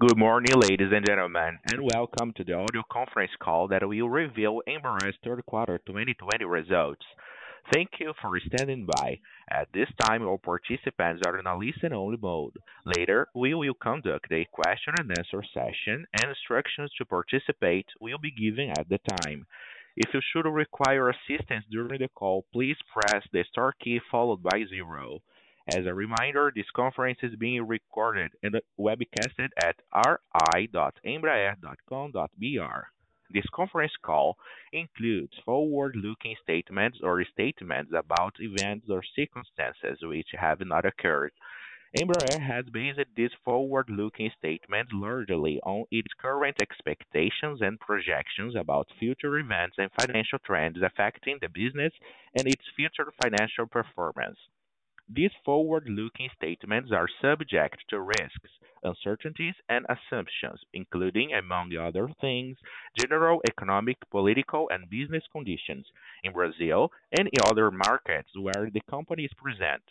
Good 0.00 0.16
morning, 0.16 0.52
ladies 0.54 0.92
and 0.92 1.04
gentlemen, 1.04 1.58
and 1.72 1.80
welcome 1.92 2.32
to 2.36 2.44
the 2.44 2.52
audio 2.52 2.84
conference 2.88 3.32
call 3.42 3.66
that 3.66 3.82
will 3.82 4.08
reveal 4.08 4.62
Embraer's 4.68 5.16
third 5.24 5.44
quarter 5.44 5.80
2020 5.88 6.44
results. 6.44 7.04
Thank 7.74 7.90
you 7.98 8.12
for 8.22 8.30
standing 8.38 8.86
by. 8.86 9.18
At 9.50 9.66
this 9.74 9.88
time, 10.06 10.22
all 10.24 10.38
participants 10.38 11.22
are 11.26 11.40
in 11.40 11.46
a 11.48 11.58
listen-only 11.58 12.16
mode. 12.22 12.52
Later, 12.86 13.26
we 13.34 13.54
will 13.54 13.74
conduct 13.74 14.30
a 14.30 14.46
question 14.52 14.94
and 15.00 15.10
answer 15.18 15.42
session, 15.52 16.06
and 16.14 16.28
instructions 16.28 16.92
to 16.96 17.04
participate 17.04 17.86
will 18.00 18.18
be 18.18 18.30
given 18.30 18.70
at 18.78 18.88
the 18.88 18.98
time. 19.24 19.46
If 19.96 20.14
you 20.14 20.20
should 20.32 20.48
require 20.48 21.10
assistance 21.10 21.64
during 21.72 21.98
the 22.00 22.08
call, 22.14 22.44
please 22.52 22.76
press 22.92 23.24
the 23.32 23.44
star 23.50 23.74
key 23.82 24.00
followed 24.12 24.44
by 24.44 24.62
zero. 24.70 25.22
As 25.70 25.84
a 25.84 25.92
reminder, 25.94 26.50
this 26.56 26.70
conference 26.74 27.18
is 27.22 27.34
being 27.36 27.66
recorded 27.68 28.30
and 28.42 28.54
webcasted 28.80 29.48
at 29.62 29.76
ri.embraer.com.br. 29.94 32.88
This 33.30 33.44
conference 33.54 33.92
call 34.00 34.38
includes 34.72 35.34
forward-looking 35.44 36.36
statements 36.42 36.98
or 37.02 37.22
statements 37.34 37.92
about 37.94 38.36
events 38.40 38.86
or 38.88 39.02
circumstances 39.14 39.98
which 40.00 40.28
have 40.40 40.60
not 40.60 40.86
occurred. 40.86 41.32
Embraer 42.00 42.38
has 42.40 42.64
based 42.72 43.00
these 43.14 43.32
forward-looking 43.44 44.30
statements 44.38 44.90
largely 44.94 45.60
on 45.66 45.84
its 45.90 46.08
current 46.18 46.56
expectations 46.62 47.60
and 47.60 47.78
projections 47.78 48.56
about 48.56 48.88
future 48.98 49.38
events 49.38 49.76
and 49.78 49.90
financial 50.00 50.38
trends 50.38 50.80
affecting 50.80 51.36
the 51.42 51.48
business 51.50 51.92
and 52.38 52.46
its 52.48 52.64
future 52.74 53.12
financial 53.22 53.66
performance. 53.66 54.38
These 55.10 55.30
forward-looking 55.42 56.28
statements 56.36 56.92
are 56.92 57.08
subject 57.22 57.82
to 57.88 57.98
risks, 58.02 58.50
uncertainties, 58.82 59.54
and 59.66 59.86
assumptions, 59.88 60.60
including, 60.74 61.32
among 61.32 61.74
other 61.74 62.08
things, 62.20 62.58
general 63.00 63.40
economic, 63.48 63.96
political, 64.10 64.68
and 64.68 64.90
business 64.90 65.24
conditions 65.32 65.86
in 66.24 66.34
Brazil 66.34 66.92
and 67.18 67.26
in 67.26 67.38
other 67.50 67.70
markets 67.70 68.36
where 68.36 68.68
the 68.70 68.82
company 68.90 69.24
is 69.24 69.32
present, 69.32 69.82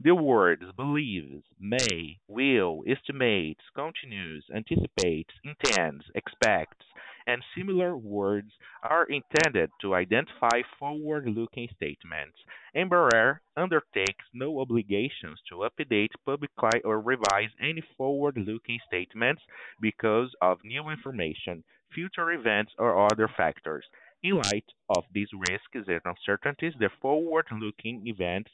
the 0.00 0.14
words 0.14 0.62
believes, 0.76 1.42
may, 1.58 2.18
will, 2.28 2.84
estimates, 2.86 3.62
continues, 3.74 4.44
anticipates, 4.54 5.32
intends, 5.42 6.04
expects, 6.14 6.84
and 7.26 7.42
similar 7.56 7.96
words 7.96 8.52
are 8.82 9.06
intended 9.06 9.70
to 9.80 9.94
identify 9.94 10.60
forward-looking 10.78 11.70
statements. 11.76 12.36
Embraer 12.76 13.38
undertakes 13.56 14.26
no 14.34 14.60
obligations 14.60 15.40
to 15.48 15.66
update 15.66 16.10
publicly 16.26 16.82
or 16.84 17.00
revise 17.00 17.48
any 17.58 17.80
forward-looking 17.96 18.80
statements 18.86 19.40
because 19.80 20.34
of 20.42 20.62
new 20.62 20.90
information, 20.90 21.64
future 21.94 22.32
events, 22.32 22.72
or 22.78 23.02
other 23.02 23.28
factors. 23.34 23.86
In 24.22 24.42
light 24.42 24.66
of 24.94 25.04
these 25.10 25.32
risks 25.48 25.88
and 25.88 26.02
uncertainties, 26.04 26.74
the 26.78 26.90
forward-looking 27.00 28.06
events 28.06 28.50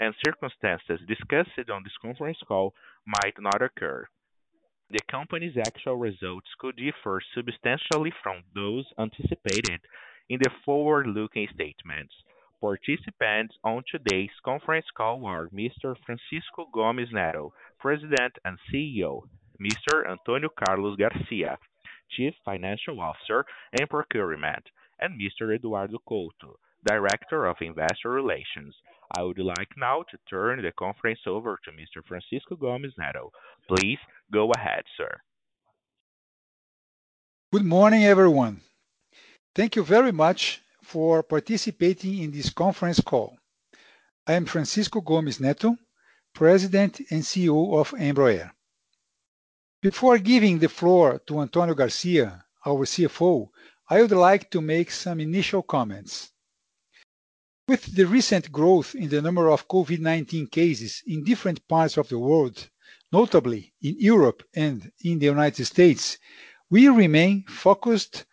and 0.00 0.14
circumstances 0.24 1.00
discussed 1.06 1.70
on 1.70 1.82
this 1.82 1.96
conference 2.00 2.38
call 2.46 2.74
might 3.06 3.34
not 3.38 3.62
occur. 3.62 4.06
The 4.90 4.98
company's 5.10 5.56
actual 5.56 5.96
results 5.96 6.46
could 6.58 6.76
differ 6.76 7.20
substantially 7.34 8.12
from 8.22 8.42
those 8.54 8.84
anticipated 8.98 9.80
in 10.28 10.38
the 10.42 10.50
forward-looking 10.64 11.48
statements. 11.54 12.12
Participants 12.60 13.54
on 13.62 13.82
today's 13.90 14.30
conference 14.44 14.86
call 14.96 15.26
are 15.26 15.48
Mr. 15.48 15.94
Francisco 16.04 16.66
Gomes 16.72 17.08
Neto, 17.12 17.52
President 17.78 18.32
and 18.44 18.58
CEO, 18.72 19.22
Mr. 19.60 20.02
Antônio 20.10 20.48
Carlos 20.66 20.96
Garcia, 20.96 21.58
Chief 22.16 22.32
Financial 22.44 22.98
Officer 23.00 23.44
and 23.78 23.88
Procurement, 23.88 24.64
and 25.00 25.20
Mr. 25.20 25.54
Eduardo 25.54 25.98
Couto, 26.08 26.54
Director 26.86 27.46
of 27.46 27.56
Investor 27.60 28.10
Relations. 28.10 28.74
I 29.16 29.22
would 29.22 29.38
like 29.38 29.76
now 29.76 30.02
to 30.10 30.18
turn 30.28 30.60
the 30.60 30.72
conference 30.72 31.20
over 31.24 31.56
to 31.64 31.70
Mr. 31.70 32.04
Francisco 32.04 32.56
Gomes 32.56 32.94
Neto. 32.98 33.30
Please 33.68 34.00
go 34.32 34.50
ahead, 34.50 34.82
sir. 34.96 35.20
Good 37.52 37.64
morning, 37.64 38.02
everyone. 38.04 38.62
Thank 39.54 39.76
you 39.76 39.84
very 39.84 40.10
much 40.10 40.62
for 40.82 41.22
participating 41.22 42.18
in 42.24 42.32
this 42.32 42.50
conference 42.50 42.98
call. 43.00 43.38
I 44.26 44.32
am 44.32 44.46
Francisco 44.46 45.00
Gomes 45.00 45.38
Neto, 45.38 45.76
President 46.34 46.98
and 47.12 47.22
CEO 47.22 47.78
of 47.80 47.92
Embraer. 47.92 48.50
Before 49.80 50.18
giving 50.18 50.58
the 50.58 50.68
floor 50.68 51.20
to 51.28 51.38
Antonio 51.40 51.76
Garcia, 51.76 52.44
our 52.66 52.84
CFO, 52.84 53.50
I 53.88 54.02
would 54.02 54.10
like 54.10 54.50
to 54.50 54.60
make 54.60 54.90
some 54.90 55.20
initial 55.20 55.62
comments. 55.62 56.32
With 57.66 57.94
the 57.94 58.04
recent 58.06 58.52
growth 58.52 58.94
in 58.94 59.08
the 59.08 59.22
number 59.22 59.50
of 59.50 59.68
COVID-19 59.68 60.50
cases 60.50 61.02
in 61.06 61.24
different 61.24 61.66
parts 61.66 61.96
of 61.96 62.06
the 62.10 62.18
world, 62.18 62.68
notably 63.10 63.72
in 63.80 63.98
Europe 63.98 64.42
and 64.52 64.92
in 65.00 65.18
the 65.18 65.24
United 65.24 65.64
States, 65.64 66.18
we 66.68 66.88
remain 66.90 67.44
focused 67.46 68.26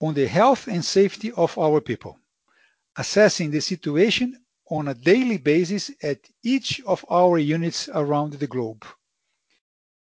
on 0.00 0.14
the 0.14 0.26
health 0.26 0.66
and 0.66 0.84
safety 0.84 1.30
of 1.30 1.56
our 1.56 1.80
people, 1.80 2.18
assessing 2.96 3.52
the 3.52 3.60
situation 3.60 4.44
on 4.68 4.88
a 4.88 4.94
daily 4.94 5.36
basis 5.36 5.92
at 6.02 6.18
each 6.42 6.80
of 6.82 7.04
our 7.08 7.38
units 7.38 7.88
around 7.94 8.32
the 8.32 8.46
globe. 8.48 8.84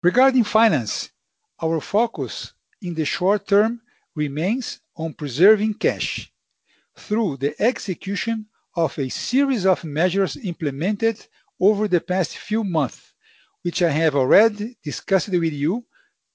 Regarding 0.02 0.42
finance, 0.42 1.10
our 1.62 1.80
focus 1.80 2.54
in 2.80 2.94
the 2.94 3.04
short 3.04 3.46
term 3.46 3.82
remains 4.16 4.80
on 4.96 5.14
preserving 5.14 5.74
cash 5.74 6.31
through 6.96 7.38
the 7.38 7.54
execution 7.60 8.46
of 8.76 8.98
a 8.98 9.08
series 9.08 9.64
of 9.64 9.82
measures 9.82 10.36
implemented 10.36 11.26
over 11.58 11.88
the 11.88 12.00
past 12.02 12.36
few 12.36 12.62
months, 12.62 13.14
which 13.62 13.80
I 13.80 13.88
have 13.90 14.14
already 14.14 14.76
discussed 14.82 15.30
with 15.30 15.54
you 15.54 15.86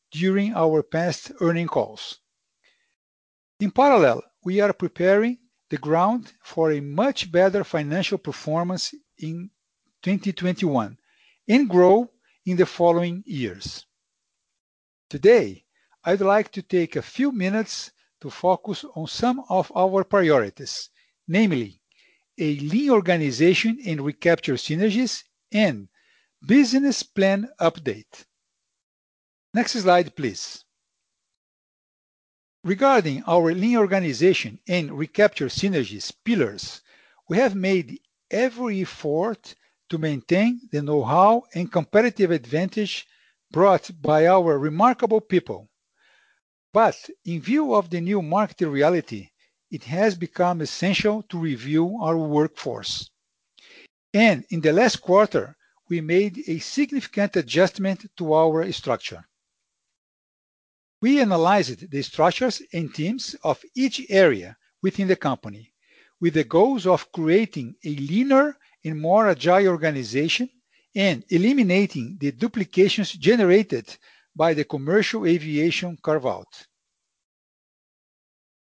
during 0.09 0.55
our 0.55 0.81
past 0.81 1.31
earnings 1.41 1.69
calls. 1.69 2.19
In 3.59 3.69
parallel, 3.69 4.23
we 4.43 4.59
are 4.59 4.73
preparing 4.73 5.37
the 5.69 5.77
ground 5.77 6.33
for 6.41 6.71
a 6.71 6.79
much 6.79 7.31
better 7.31 7.63
financial 7.63 8.17
performance 8.17 8.95
in 9.19 9.51
2021 10.01 10.97
and 11.47 11.69
grow 11.69 12.09
in 12.45 12.57
the 12.57 12.65
following 12.65 13.23
years. 13.27 13.85
Today, 15.09 15.65
I'd 16.03 16.21
like 16.21 16.51
to 16.53 16.61
take 16.63 16.95
a 16.95 17.01
few 17.03 17.31
minutes 17.31 17.91
to 18.21 18.29
focus 18.29 18.83
on 18.95 19.07
some 19.07 19.43
of 19.49 19.71
our 19.75 20.03
priorities, 20.03 20.89
namely 21.27 21.81
a 22.37 22.55
lean 22.59 22.89
organization 22.89 23.79
and 23.85 24.01
recapture 24.01 24.55
synergies 24.55 25.23
and 25.51 25.87
business 26.45 27.03
plan 27.03 27.49
update. 27.59 28.25
Next 29.53 29.73
slide, 29.73 30.15
please. 30.15 30.63
Regarding 32.63 33.23
our 33.23 33.53
lean 33.53 33.77
organization 33.77 34.59
and 34.67 34.97
recapture 34.97 35.47
synergies 35.47 36.11
pillars, 36.25 36.81
we 37.29 37.37
have 37.37 37.55
made 37.55 37.99
every 38.31 38.81
effort 38.81 39.55
to 39.89 39.97
maintain 39.97 40.59
the 40.71 40.81
know-how 40.81 41.43
and 41.53 41.71
competitive 41.71 42.31
advantage 42.31 43.05
brought 43.51 43.89
by 44.01 44.27
our 44.27 44.59
remarkable 44.59 45.21
people 45.21 45.69
but 46.73 47.09
in 47.23 47.41
view 47.41 47.73
of 47.73 47.89
the 47.91 48.01
new 48.01 48.21
market 48.21 48.67
reality, 48.67 49.29
it 49.71 49.85
has 49.85 50.15
become 50.15 50.59
essential 50.59 51.23
to 51.29 51.37
review 51.39 51.97
our 52.01 52.17
workforce. 52.17 53.09
In 54.11 54.43
the 54.51 54.73
last 54.73 54.97
quarter, 55.01 55.55
we 55.89 56.01
made 56.01 56.43
a 56.49 56.59
significant 56.59 57.37
adjustment 57.37 58.09
to 58.17 58.33
our 58.33 58.69
structure. 58.73 59.23
We 61.01 61.21
analyzed 61.21 61.89
the 61.89 62.01
structures 62.01 62.61
and 62.73 62.93
teams 62.93 63.33
of 63.45 63.63
each 63.75 64.01
area 64.09 64.57
within 64.81 65.07
the 65.07 65.15
company 65.15 65.71
with 66.19 66.33
the 66.33 66.43
goals 66.43 66.85
of 66.85 67.11
creating 67.13 67.75
a 67.85 67.95
leaner 67.95 68.57
and 68.83 68.99
more 68.99 69.29
agile 69.29 69.67
organization 69.69 70.49
and 70.95 71.23
eliminating 71.29 72.17
the 72.19 72.31
duplications 72.33 73.11
generated 73.13 73.97
by 74.37 74.53
the 74.53 74.63
commercial 74.63 75.25
aviation 75.25 75.97
carve-out. 75.97 76.67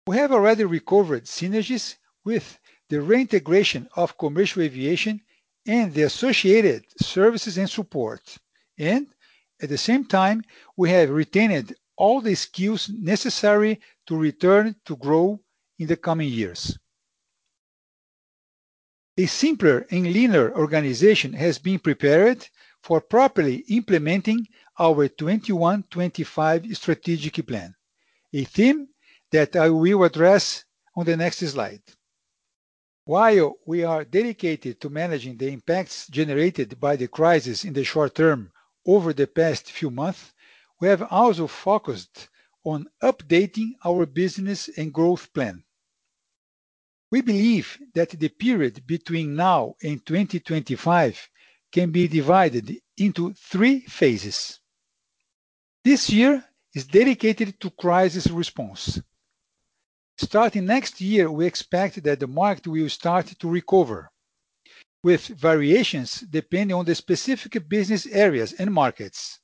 We 0.06 0.18
have 0.18 0.34
already 0.34 0.66
recovered 0.66 1.24
synergies 1.26 1.96
with 2.26 2.60
the 2.90 3.00
reintegration 3.02 3.88
of 3.96 4.18
commercial 4.18 4.64
aviation 4.64 5.22
and 5.66 5.94
the 5.94 6.04
associated 6.04 6.84
services 7.02 7.58
and 7.58 7.70
support. 7.70 8.38
At 8.78 9.04
the 9.70 9.78
same 9.78 10.04
time, 10.06 10.44
we 10.76 10.90
have 10.90 11.10
retained 11.10 11.74
all 11.96 12.20
the 12.20 12.36
skills 12.36 12.90
necessary 12.90 13.80
to 14.08 14.18
return 14.18 14.76
to 14.86 14.98
grow 14.98 15.40
in 15.80 15.88
the 15.88 15.96
coming 15.96 16.30
years. 16.30 16.78
A 19.18 19.26
simpler 19.26 19.86
and 19.92 20.04
leaner 20.12 20.54
organization 20.56 21.32
has 21.34 21.60
been 21.60 21.80
prepared 21.80 22.48
for 22.84 23.00
properly 23.00 23.58
implementing 23.68 24.48
our 24.80 25.08
2021-2025 25.08 26.76
strategic 26.76 27.46
plan, 27.46 27.76
a 28.34 28.44
theme 28.44 28.88
that 29.32 29.56
I 29.56 29.70
will 29.70 30.04
address 30.04 30.66
on 30.96 31.06
the 31.06 31.16
next 31.16 31.40
slide. 31.40 31.84
While 33.06 33.56
we 33.68 33.84
are 33.84 34.04
dedicated 34.04 34.82
to 34.82 34.90
managing 34.90 35.38
the 35.38 35.50
impacts 35.50 36.08
generated 36.08 36.80
by 36.80 36.96
the 36.96 37.08
crisis 37.08 37.64
in 37.66 37.74
the 37.74 37.84
short 37.84 38.16
term 38.16 38.52
over 38.86 39.14
the 39.14 39.28
past 39.28 39.72
few 39.72 39.92
months, 39.92 40.34
we 40.80 40.88
have 40.88 41.04
also 41.12 41.46
focused 41.48 42.30
on 42.64 42.88
updating 43.04 43.70
our 43.86 44.06
business 44.08 44.70
and 44.76 44.92
growth 44.94 45.32
plan. 45.34 45.64
We 47.12 47.22
believe 47.22 47.78
that 47.94 48.10
the 48.10 48.30
period 48.30 48.86
between 48.88 49.36
now 49.36 49.76
and 49.84 50.04
2025 50.04 51.30
can 51.72 51.90
be 51.92 52.08
divided 52.08 52.78
into 52.98 53.34
three 53.34 53.80
phases. 53.82 54.60
This 55.84 56.10
year 56.10 56.44
is 56.76 56.86
dedicated 56.86 57.60
to 57.60 57.70
crisis 57.72 58.28
response. 58.28 59.00
Starting 60.18 60.66
next 60.66 61.02
year, 61.02 61.32
we 61.32 61.46
expect 61.46 62.04
that 62.04 62.20
the 62.20 62.28
market 62.28 62.68
will 62.68 62.90
start 62.90 63.26
to 63.40 63.50
recover, 63.50 64.12
with 65.02 65.26
variations 65.28 66.20
depending 66.30 66.76
on 66.78 66.86
the 66.86 66.94
specific 66.94 67.54
business 67.68 68.06
areas 68.08 68.54
and 68.54 68.72
markets. 68.72 69.40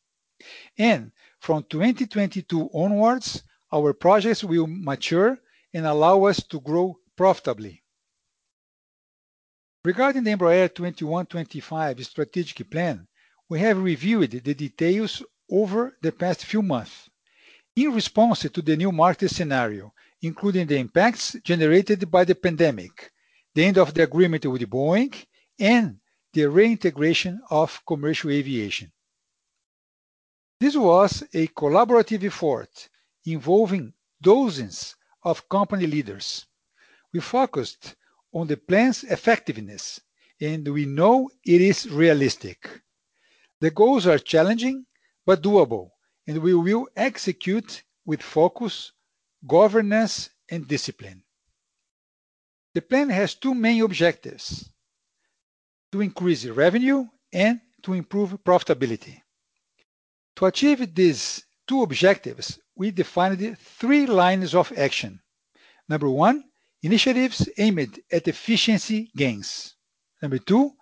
From 1.40 1.64
2022 1.70 2.70
onwards, 2.74 3.44
our 3.74 3.94
projects 3.94 4.44
will 4.44 4.68
mature 4.68 5.40
and 5.74 5.86
allow 5.86 6.26
us 6.26 6.44
to 6.44 6.60
grow 6.60 6.98
profitably. 7.16 7.84
Regarding 9.88 10.22
the 10.26 10.32
Embraer 10.32 10.68
2021-2025 10.74 12.04
strategic 12.06 12.70
plan, 12.70 13.08
we 13.48 13.62
have 13.62 13.78
reviewed 13.82 14.32
the 14.32 14.54
details 14.54 15.24
over 15.50 15.98
the 16.02 16.12
past 16.12 16.44
few 16.44 16.62
months 16.62 17.08
in 17.74 17.94
response 17.96 18.40
to 18.42 18.62
the 18.62 18.76
new 18.76 18.92
market 18.92 19.30
scenario, 19.30 19.94
including 20.22 20.68
the 20.68 20.76
impacts 20.76 21.38
generated 21.42 22.12
by 22.12 22.26
the 22.26 22.36
pandemic, 22.36 23.14
the 23.56 23.64
end 23.64 23.78
of 23.78 23.94
the 23.94 24.04
agreement 24.04 24.46
with 24.46 24.70
Boeing, 24.70 25.14
and 25.58 26.02
the 26.34 26.50
reintegration 26.50 27.40
of 27.50 27.82
commercial 27.88 28.30
aviation. 28.30 28.92
This 30.60 30.76
was 30.76 31.22
a 31.34 31.48
collaborative 31.48 32.26
effort 32.26 32.90
involving 33.24 33.94
dozens 34.22 34.98
of 35.24 35.48
company 35.48 35.88
leaders. 35.88 36.46
We 37.14 37.22
focused 37.22 37.96
on 38.38 38.46
the 38.46 38.56
plan's 38.70 39.04
effectiveness, 39.18 40.00
and 40.40 40.68
we 40.68 40.84
know 40.86 41.28
it 41.44 41.60
is 41.60 41.90
realistic. 41.90 42.60
The 43.64 43.72
goals 43.82 44.04
are 44.12 44.20
challenging 44.34 44.86
but 45.26 45.42
doable, 45.42 45.86
and 46.28 46.38
we 46.46 46.54
will 46.66 46.88
execute 47.10 47.72
with 48.10 48.22
focus, 48.38 48.76
governance, 49.56 50.30
and 50.52 50.68
discipline. 50.76 51.20
The 52.76 52.84
plan 52.92 53.10
has 53.10 53.30
two 53.44 53.56
main 53.68 53.82
objectives: 53.90 54.70
to 55.92 55.98
increase 56.08 56.44
revenue 56.64 57.00
and 57.46 57.56
to 57.86 57.90
improve 58.02 58.30
profitability. 58.50 59.16
To 60.36 60.42
achieve 60.52 60.80
these 61.00 61.22
two 61.68 61.80
objectives, 61.88 62.48
we 62.80 62.88
defined 62.92 63.40
three 63.74 64.06
lines 64.24 64.52
of 64.62 64.68
action. 64.88 65.12
Number 65.92 66.08
one, 66.26 66.38
initiatives 66.84 67.50
aimed 67.58 68.00
at 68.12 68.28
efficiency 68.28 69.10
gains. 69.16 69.76
Number 70.22 70.38
two, 70.38 70.74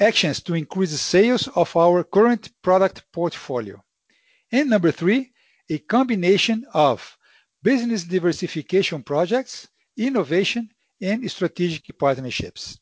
actions 0.00 0.40
to 0.42 0.54
increase 0.54 0.90
the 0.92 0.98
sales 0.98 1.48
of 1.48 1.76
our 1.76 2.02
current 2.04 2.50
product 2.62 3.04
portfolio. 3.12 3.82
And 4.50 4.70
number 4.70 4.90
three, 4.90 5.32
a 5.70 5.78
combination 5.78 6.64
of 6.74 7.16
business 7.62 8.04
diversification 8.04 9.02
projects, 9.02 9.68
innovation, 9.96 10.70
and 11.00 11.28
strategic 11.30 11.98
partnerships. 11.98 12.78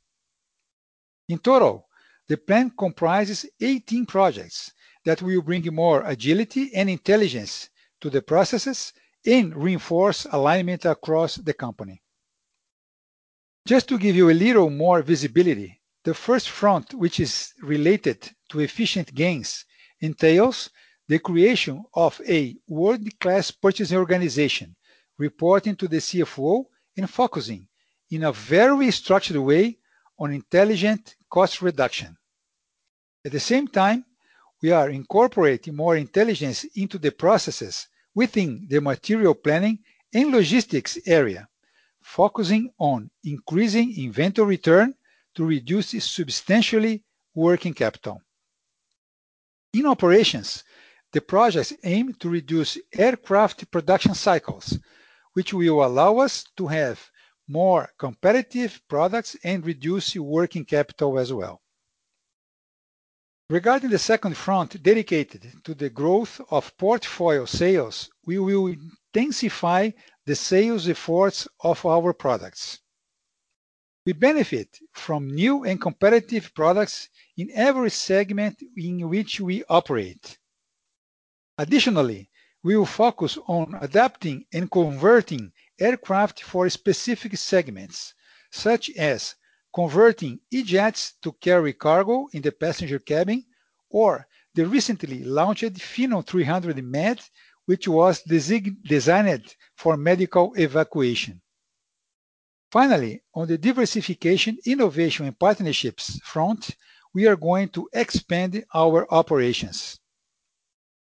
In 1.28 1.38
total, 1.38 1.86
the 2.28 2.36
plan 2.36 2.70
comprises 2.76 3.46
18 3.60 4.06
projects 4.06 4.72
that 5.04 5.22
will 5.22 5.42
bring 5.42 5.72
more 5.74 6.02
agility 6.04 6.72
and 6.74 6.88
intelligence 6.90 7.70
to 8.00 8.10
the 8.10 8.22
processes 8.22 8.92
and 9.24 9.54
reinforce 9.56 10.26
alignment 10.30 10.84
across 10.84 11.36
the 11.36 11.54
company. 11.54 12.01
Just 13.64 13.88
to 13.90 13.98
give 13.98 14.16
you 14.16 14.28
a 14.28 14.34
little 14.34 14.70
more 14.70 15.02
visibility, 15.02 15.80
the 16.02 16.14
first 16.14 16.48
front, 16.48 16.94
which 16.94 17.20
is 17.20 17.52
related 17.62 18.32
to 18.50 18.58
efficient 18.58 19.14
gains, 19.14 19.64
entails 20.00 20.68
the 21.06 21.20
creation 21.20 21.84
of 21.94 22.20
a 22.28 22.56
world-class 22.66 23.52
purchasing 23.52 23.98
organization, 23.98 24.74
reporting 25.16 25.76
to 25.76 25.86
the 25.86 25.98
CFO 25.98 26.64
and 26.96 27.08
focusing 27.08 27.68
in 28.10 28.24
a 28.24 28.32
very 28.32 28.90
structured 28.90 29.36
way 29.36 29.78
on 30.18 30.32
intelligent 30.32 31.14
cost 31.30 31.62
reduction. 31.62 32.16
At 33.24 33.30
the 33.30 33.38
same 33.40 33.68
time, 33.68 34.04
we 34.60 34.72
are 34.72 34.90
incorporating 34.90 35.76
more 35.76 35.94
intelligence 35.96 36.64
into 36.74 36.98
the 36.98 37.12
processes 37.12 37.86
within 38.12 38.66
the 38.68 38.80
material 38.80 39.34
planning 39.36 39.78
and 40.12 40.32
logistics 40.32 40.98
area, 41.06 41.48
focusing 42.04 42.70
on 42.78 43.10
increasing 43.22 43.96
inventory 43.96 44.48
return 44.48 44.94
to 45.34 45.44
reduce 45.44 45.90
substantially 46.04 47.02
working 47.34 47.72
capital. 47.72 48.20
In 49.72 49.86
operations, 49.86 50.64
the 51.12 51.20
projects 51.20 51.72
aim 51.84 52.12
to 52.14 52.28
reduce 52.28 52.76
aircraft 52.92 53.70
production 53.70 54.14
cycles, 54.14 54.78
which 55.34 55.54
will 55.54 55.84
allow 55.84 56.18
us 56.18 56.44
to 56.56 56.66
have 56.66 56.98
more 57.48 57.88
competitive 57.98 58.80
products 58.88 59.36
and 59.44 59.64
reduce 59.64 60.16
working 60.16 60.64
capital 60.64 61.18
as 61.18 61.32
well. 61.32 61.61
Regarding 63.52 63.90
the 63.90 63.98
second 63.98 64.38
front 64.38 64.82
dedicated 64.82 65.62
to 65.64 65.74
the 65.74 65.90
growth 65.90 66.40
of 66.50 66.74
portfolio 66.78 67.44
sales, 67.44 68.08
we 68.24 68.38
will 68.38 68.68
intensify 68.68 69.90
the 70.24 70.34
sales 70.34 70.88
efforts 70.88 71.46
of 71.60 71.84
our 71.84 72.14
products. 72.14 72.78
We 74.06 74.14
benefit 74.14 74.78
from 74.94 75.28
new 75.28 75.64
and 75.64 75.78
competitive 75.78 76.54
products 76.54 77.10
in 77.36 77.50
every 77.50 77.90
segment 77.90 78.56
in 78.74 79.06
which 79.10 79.38
we 79.38 79.64
operate. 79.68 80.38
Additionally, 81.58 82.30
we 82.62 82.78
will 82.78 82.86
focus 83.02 83.36
on 83.46 83.76
adapting 83.82 84.46
and 84.54 84.70
converting 84.70 85.52
aircraft 85.78 86.42
for 86.42 86.70
specific 86.70 87.36
segments, 87.36 88.14
such 88.50 88.88
as 88.96 89.34
converting 89.74 90.38
E-Jets 90.50 91.14
to 91.22 91.32
carry 91.32 91.72
cargo 91.72 92.26
in 92.32 92.42
the 92.42 92.52
passenger 92.52 92.98
cabin, 92.98 93.44
or 93.88 94.26
the 94.54 94.66
recently 94.66 95.24
launched 95.24 95.64
Phenom 95.74 96.26
300 96.26 96.84
Med, 96.84 97.20
which 97.66 97.88
was 97.88 98.22
designed 98.22 99.54
for 99.76 99.96
medical 99.96 100.52
evacuation. 100.54 101.40
Finally, 102.70 103.22
on 103.34 103.46
the 103.48 103.56
diversification, 103.58 104.58
innovation, 104.66 105.26
and 105.26 105.38
partnerships 105.38 106.18
front, 106.22 106.70
we 107.14 107.26
are 107.26 107.36
going 107.36 107.68
to 107.68 107.88
expand 107.92 108.64
our 108.74 109.06
operations. 109.12 109.98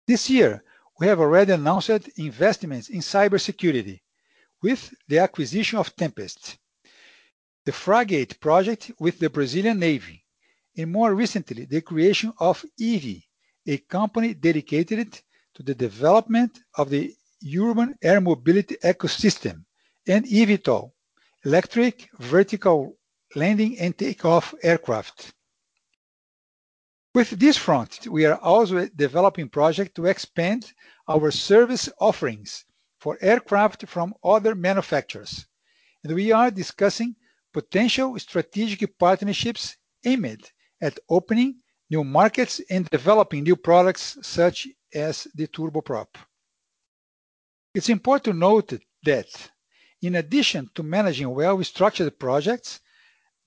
This 0.08 0.30
year, 0.30 0.64
we 1.00 1.08
have 1.08 1.20
already 1.20 1.52
announced 1.54 2.08
investments 2.18 2.90
in 2.90 3.00
cybersecurity 3.02 4.02
with 4.62 4.94
the 5.08 5.20
acquisition 5.20 5.78
of 5.80 5.96
Tempest, 5.96 6.58
the 7.70 7.74
frigate 7.74 8.40
project 8.40 8.90
with 9.00 9.20
the 9.20 9.30
Brazilian 9.30 9.78
Navy, 9.78 10.26
and 10.76 10.92
more 10.92 11.14
recently, 11.14 11.66
the 11.66 11.82
creation 11.84 12.34
of 12.40 12.66
EVE, 12.80 13.22
a 13.68 13.78
company 13.98 14.34
dedicated 14.34 15.14
to 15.54 15.62
the 15.62 15.76
development 15.76 16.58
of 16.80 16.90
the 16.90 17.14
urban 17.68 17.94
air 18.02 18.20
mobility 18.22 18.76
ecosystem, 18.84 19.66
and 20.08 20.26
eVTOL, 20.26 20.90
electric 21.46 22.10
vertical 22.18 22.98
landing 23.36 23.78
and 23.78 23.96
takeoff 23.96 24.56
aircraft. 24.64 25.32
With 27.14 27.30
this 27.44 27.58
front, 27.68 28.08
we 28.08 28.26
are 28.26 28.40
also 28.40 28.88
developing 28.96 29.48
projects 29.48 29.94
to 29.98 30.08
expand 30.08 30.74
our 31.08 31.30
service 31.30 31.88
offerings 32.02 32.66
for 33.00 33.20
aircraft 33.22 33.86
from 33.88 34.16
other 34.24 34.56
manufacturers, 34.56 35.46
and 36.04 36.16
we 36.16 36.32
are 36.32 36.50
discussing 36.50 37.16
potential 37.54 38.18
strategic 38.20 38.98
partnerships 38.98 39.76
aimed 40.06 40.42
at 40.82 41.00
opening 41.10 41.56
new 41.90 42.04
markets 42.04 42.62
and 42.70 42.88
developing 42.90 43.44
new 43.44 43.56
products 43.56 44.18
such 44.22 44.68
as 44.94 45.28
the 45.36 45.48
turboprop. 45.48 46.08
It's 47.74 47.90
important 47.90 48.36
to 48.36 48.40
note 48.40 48.74
that 49.04 49.28
in 50.02 50.16
addition 50.16 50.70
to 50.76 50.84
managing 50.84 51.30
well-structured 51.30 52.18
projects, 52.20 52.80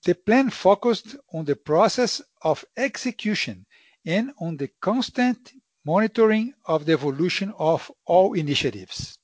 the 0.05 0.13
plan 0.15 0.49
focused 0.49 1.15
on 1.33 1.45
the 1.45 1.55
process 1.55 2.21
of 2.41 2.65
execution 2.75 3.65
and 4.05 4.31
on 4.41 4.57
the 4.57 4.69
constant 4.81 5.51
monitoring 5.85 6.53
of 6.65 6.85
the 6.85 6.91
evolution 6.93 7.53
of 7.57 7.89
all 8.05 8.33
initiatives. 8.33 9.17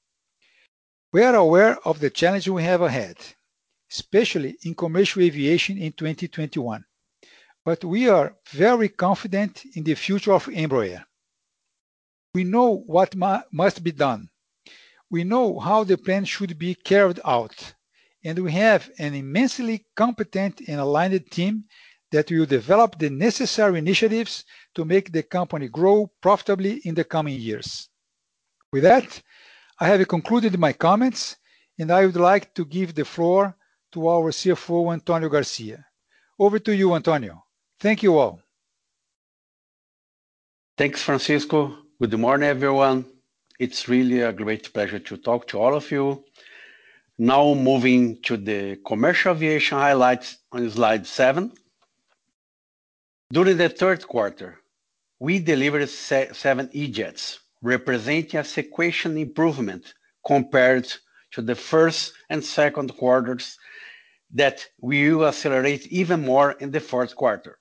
We 1.12 1.24
are 1.24 1.36
aware 1.36 1.78
of 1.88 2.00
the 2.00 2.10
challenge 2.10 2.48
we 2.48 2.64
have 2.64 2.82
ahead, 2.82 3.18
especially 3.92 4.58
in 4.64 4.76
commercial 4.76 5.22
aviation 5.22 5.78
in 5.78 5.92
2021. 5.92 6.84
but 7.66 7.84
We 7.84 8.08
are 8.10 8.36
very 8.52 8.90
confident 8.90 9.64
in 9.76 9.84
the 9.84 9.96
future 9.96 10.32
of 10.34 10.46
Embraer. 10.46 11.04
We 12.34 12.44
know 12.44 12.84
what 12.86 13.16
must 13.52 13.84
be 13.84 13.92
done. 13.92 14.30
We 15.10 15.24
know 15.24 15.58
how 15.60 15.84
the 15.84 15.98
plan 15.98 16.26
should 16.26 16.56
be 16.60 16.76
carried 16.76 17.20
out, 17.26 17.56
and 18.24 18.38
we 18.38 18.52
have 18.52 18.90
an 19.00 19.16
immensely 19.16 19.86
competent 19.96 20.62
and 20.68 20.80
aligned 20.80 21.32
team 21.32 21.64
that 22.12 22.30
will 22.30 22.46
develop 22.46 22.98
the 23.00 23.10
necessary 23.10 23.80
initiatives 23.80 24.46
to 24.76 24.86
make 24.86 25.12
the 25.12 25.24
company 25.24 25.68
grow 25.68 26.06
profitably 26.22 26.76
in 26.86 26.94
the 26.94 27.04
coming 27.04 27.40
years. 27.40 27.90
With 28.72 28.84
that, 28.84 29.22
I 29.80 29.88
have 29.88 30.08
concluded 30.08 30.60
my 30.60 30.74
comments, 30.74 31.38
and 31.80 31.90
I 31.90 32.06
would 32.06 32.16
like 32.16 32.54
to 32.56 32.66
give 32.66 32.94
the 32.94 33.06
floor 33.06 33.56
to 33.92 34.08
our 34.08 34.32
CFO, 34.32 34.94
Antonio 34.94 35.30
Garcia. 35.30 35.86
Over 36.38 36.60
to 36.60 36.72
you, 36.76 36.94
Antonio. 36.96 37.44
Thank 37.80 38.04
you 38.04 38.18
all. 38.18 38.40
Thanks, 40.78 41.02
Francisco. 41.02 41.76
Good 42.00 42.18
morning, 42.18 42.48
everyone. 42.50 43.06
It's 43.60 43.90
really 43.90 44.22
a 44.22 44.32
great 44.32 44.72
pleasure 44.74 45.00
to 45.00 45.18
talk 45.18 45.48
to 45.48 45.60
all 45.60 45.74
of 45.76 45.90
you. 45.92 46.24
Now 47.18 47.54
moving 47.54 48.22
to 48.24 48.38
the 48.38 48.80
commercial 48.86 49.34
aviation 49.36 49.78
highlights 49.78 50.38
on 50.52 50.70
slide 50.70 51.06
seven. 51.06 51.52
During 53.34 53.58
the 53.58 53.70
third 53.70 54.08
quarter, 54.08 54.60
we 55.20 55.40
delivered 55.40 55.90
seven 55.90 56.70
E-Jets, 56.72 57.40
representing 57.62 58.40
a 58.40 58.44
sequential 58.46 59.18
improvement 59.18 59.94
compared 60.26 60.88
to 61.32 61.42
the 61.42 61.56
first 61.56 62.14
and 62.30 62.44
second 62.46 62.96
quarters 62.96 63.58
that 64.34 64.66
will 64.82 65.26
accelerate 65.28 65.88
even 65.88 66.22
more 66.26 66.52
in 66.54 66.72
the 66.72 66.80
fourth 66.80 67.16
quarter. 67.16 67.58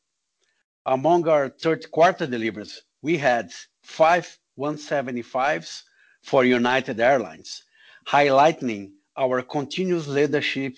Among 0.85 1.27
our 1.29 1.49
third 1.49 1.91
quarter 1.91 2.27
deliveries, 2.27 2.83
we 3.03 3.17
had 3.17 3.51
five 3.83 4.39
175s 4.59 5.83
for 6.23 6.45
United 6.45 7.01
Airlines, 7.01 7.63
highlighting 8.07 8.91
our 9.17 9.41
continuous 9.43 10.07
leadership 10.07 10.77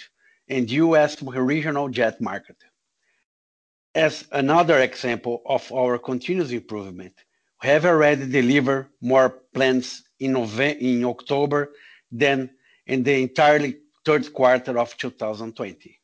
in 0.49 0.66
the 0.66 0.75
U.S. 0.85 1.20
regional 1.23 1.88
jet 1.88 2.20
market. 2.20 2.56
As 3.94 4.25
another 4.32 4.78
example 4.80 5.42
of 5.47 5.73
our 5.73 5.99
continuous 5.99 6.50
improvement, 6.50 7.14
we 7.62 7.68
have 7.70 7.85
already 7.85 8.26
delivered 8.28 8.88
more 9.00 9.40
planes 9.54 10.02
in 10.20 10.37
October 11.04 11.73
than 12.12 12.50
in 12.87 13.02
the 13.02 13.23
entire 13.23 13.73
third 14.04 14.33
quarter 14.33 14.78
of 14.78 14.97
2020. 14.97 15.99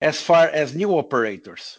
As 0.00 0.20
far 0.20 0.48
as 0.48 0.74
new 0.74 0.90
operators, 0.98 1.78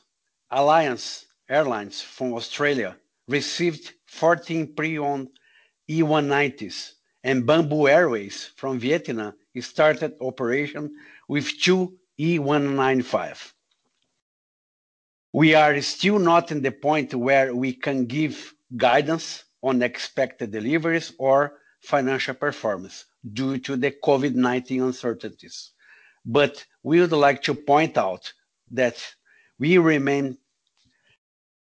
Alliance 0.50 1.26
Airlines 1.50 2.02
from 2.02 2.34
Australia 2.34 2.96
received 3.28 3.94
14 4.08 4.74
pre-owned 4.76 5.28
E190s, 5.90 6.92
and 7.24 7.46
Bamboo 7.46 7.88
Airways 7.88 8.52
from 8.56 8.80
Vietnam 8.80 9.34
started 9.60 10.14
operation 10.22 10.92
with 11.28 11.62
two 11.62 11.94
E195. 12.20 13.52
We 15.34 15.54
are 15.56 15.80
still 15.82 16.20
not 16.20 16.52
in 16.52 16.62
the 16.62 16.72
point 16.72 17.14
where 17.14 17.54
we 17.56 17.74
can 17.74 18.06
give 18.06 18.54
guidance 18.78 19.44
on 19.62 19.82
expected 19.82 20.52
deliveries 20.52 21.14
or 21.20 21.54
financial 21.84 22.34
performance 22.34 23.06
due 23.34 23.58
to 23.60 23.76
the 23.76 23.92
COVID-19 24.04 24.84
uncertainties. 24.84 25.72
We 26.26 27.02
would 27.02 27.12
like 27.12 27.44
to 27.44 27.54
point 27.54 27.98
out 27.98 28.32
that 28.72 28.98
we 29.60 29.78
remain 29.78 30.38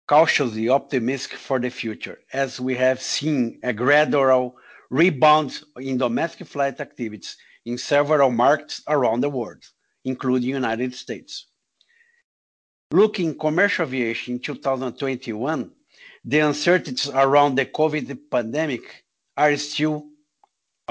cautiously 0.08 0.70
optimistic 0.70 1.38
for 1.38 1.60
the 1.60 1.70
future, 1.70 2.20
as 2.34 2.60
we 2.60 2.76
have 2.76 3.02
seen 3.02 3.60
a 3.64 3.74
gradual 3.74 4.56
rebound 4.92 5.60
in 5.78 5.98
domestic 5.98 6.48
flight 6.48 6.80
activities 6.80 7.36
in 7.66 7.78
several 7.78 8.30
markets 8.30 8.82
around 8.88 9.22
the 9.22 9.30
world, 9.30 9.64
including 10.06 10.42
the 10.42 10.48
United 10.56 10.94
States. 10.94 11.48
Looking 12.94 13.38
commercial 13.38 13.88
aviation 13.88 14.36
in 14.36 14.40
2021, 14.42 15.72
the 16.26 16.40
uncertainties 16.40 17.10
around 17.10 17.56
the 17.58 17.66
COVID 17.66 18.20
pandemic 18.30 19.04
are 19.38 19.56
still 19.58 20.08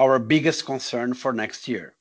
our 0.01 0.19
biggest 0.19 0.65
concern 0.65 1.13
for 1.13 1.31
next 1.35 1.69
year. 1.69 1.95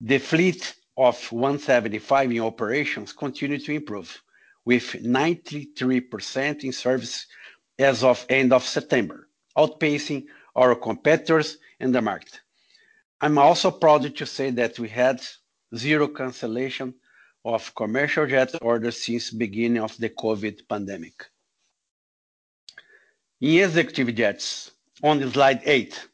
The 0.00 0.16
fleet 0.16 0.74
of 0.96 1.20
175 1.30 2.32
in 2.32 2.40
operations 2.40 3.12
continued 3.12 3.66
to 3.66 3.72
improve, 3.72 4.22
with 4.64 4.84
93% 5.04 6.64
in 6.64 6.72
service 6.72 7.26
as 7.78 8.02
of 8.02 8.24
end 8.30 8.54
of 8.54 8.64
September, 8.64 9.28
outpacing 9.58 10.24
our 10.54 10.74
competitors 10.74 11.58
in 11.78 11.92
the 11.92 12.00
market. 12.00 12.40
I'm 13.20 13.36
also 13.36 13.70
proud 13.70 14.16
to 14.16 14.24
say 14.26 14.48
that 14.52 14.78
we 14.78 14.88
had 14.88 15.20
zero 15.76 16.08
cancellation 16.08 16.94
of 17.44 17.74
commercial 17.74 18.26
jet 18.26 18.52
orders 18.62 18.96
since 19.02 19.30
beginning 19.30 19.82
of 19.82 19.94
the 19.98 20.08
COVID 20.08 20.66
pandemic. 20.66 21.16
In 23.42 23.62
executive 23.62 24.14
jets, 24.14 24.70
on 25.02 25.30
slide 25.32 25.60
eight, 25.66 26.08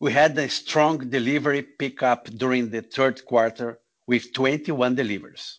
we 0.00 0.12
had 0.12 0.36
a 0.38 0.48
strong 0.48 0.98
delivery 0.98 1.62
pickup 1.62 2.26
during 2.26 2.68
the 2.70 2.82
third 2.82 3.24
quarter 3.24 3.78
with 4.06 4.32
21 4.32 4.94
deliveries. 4.94 5.58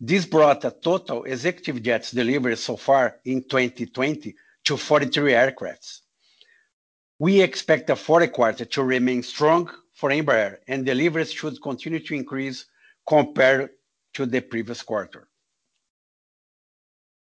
This 0.00 0.26
brought 0.26 0.64
a 0.64 0.70
total 0.70 1.24
executive 1.24 1.82
jets 1.82 2.10
delivery 2.10 2.56
so 2.56 2.76
far 2.76 3.18
in 3.24 3.42
2020 3.44 4.34
to 4.64 4.76
43 4.76 5.34
aircraft. 5.34 6.00
We 7.18 7.40
expect 7.40 7.86
the 7.86 7.96
fourth 7.96 8.30
quarter 8.32 8.64
to 8.64 8.82
remain 8.82 9.22
strong 9.22 9.70
for 9.94 10.10
Embraer, 10.10 10.58
and 10.68 10.84
deliveries 10.84 11.32
should 11.32 11.62
continue 11.62 12.00
to 12.00 12.14
increase 12.14 12.66
compared 13.08 13.70
to 14.14 14.26
the 14.26 14.40
previous 14.40 14.82
quarter. 14.82 15.28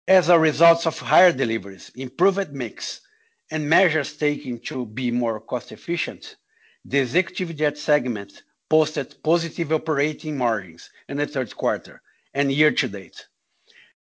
As 0.08 0.30
a 0.30 0.38
result 0.38 0.86
of 0.86 0.98
higher 0.98 1.32
deliveries, 1.32 1.92
improved 1.94 2.50
mix, 2.52 3.02
and 3.50 3.68
measures 3.68 4.16
taken 4.16 4.58
to 4.60 4.86
be 4.86 5.10
more 5.10 5.40
cost 5.40 5.72
efficient, 5.72 6.36
the 6.84 6.98
executive 7.00 7.56
jet 7.56 7.78
segment 7.78 8.42
posted 8.68 9.16
positive 9.22 9.72
operating 9.72 10.36
margins 10.36 10.90
in 11.08 11.16
the 11.16 11.26
third 11.26 11.54
quarter 11.56 12.02
and 12.34 12.52
year 12.52 12.70
to 12.70 12.88
date, 12.88 13.26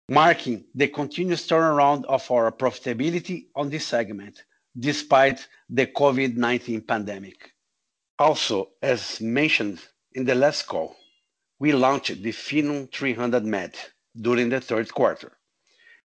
marking 0.08 0.64
the 0.74 0.88
continuous 0.88 1.46
turnaround 1.46 2.04
of 2.06 2.28
our 2.30 2.50
profitability 2.50 3.46
on 3.54 3.70
this 3.70 3.86
segment 3.86 4.42
despite 4.78 5.46
the 5.68 5.86
COVID-19 5.86 6.86
pandemic. 6.86 7.52
Also, 8.18 8.70
as 8.82 9.20
mentioned 9.20 9.80
in 10.12 10.24
the 10.24 10.34
last 10.34 10.62
call, 10.66 10.96
we 11.58 11.72
launched 11.72 12.22
the 12.22 12.30
Phenom 12.32 12.92
300 12.92 13.44
Med 13.44 13.74
during 14.20 14.48
the 14.48 14.60
third 14.60 14.92
quarter, 14.92 15.36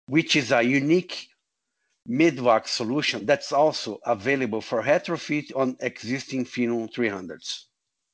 which 0.07 0.35
is 0.35 0.51
a 0.51 0.61
unique 0.61 1.29
mid 2.11 2.39
solution 2.65 3.23
that's 3.25 3.51
also 3.51 3.99
available 4.05 4.61
for 4.61 4.81
retrofit 4.81 5.55
on 5.55 5.77
existing 5.79 6.43
Phenom 6.43 6.91
300s. 6.91 7.65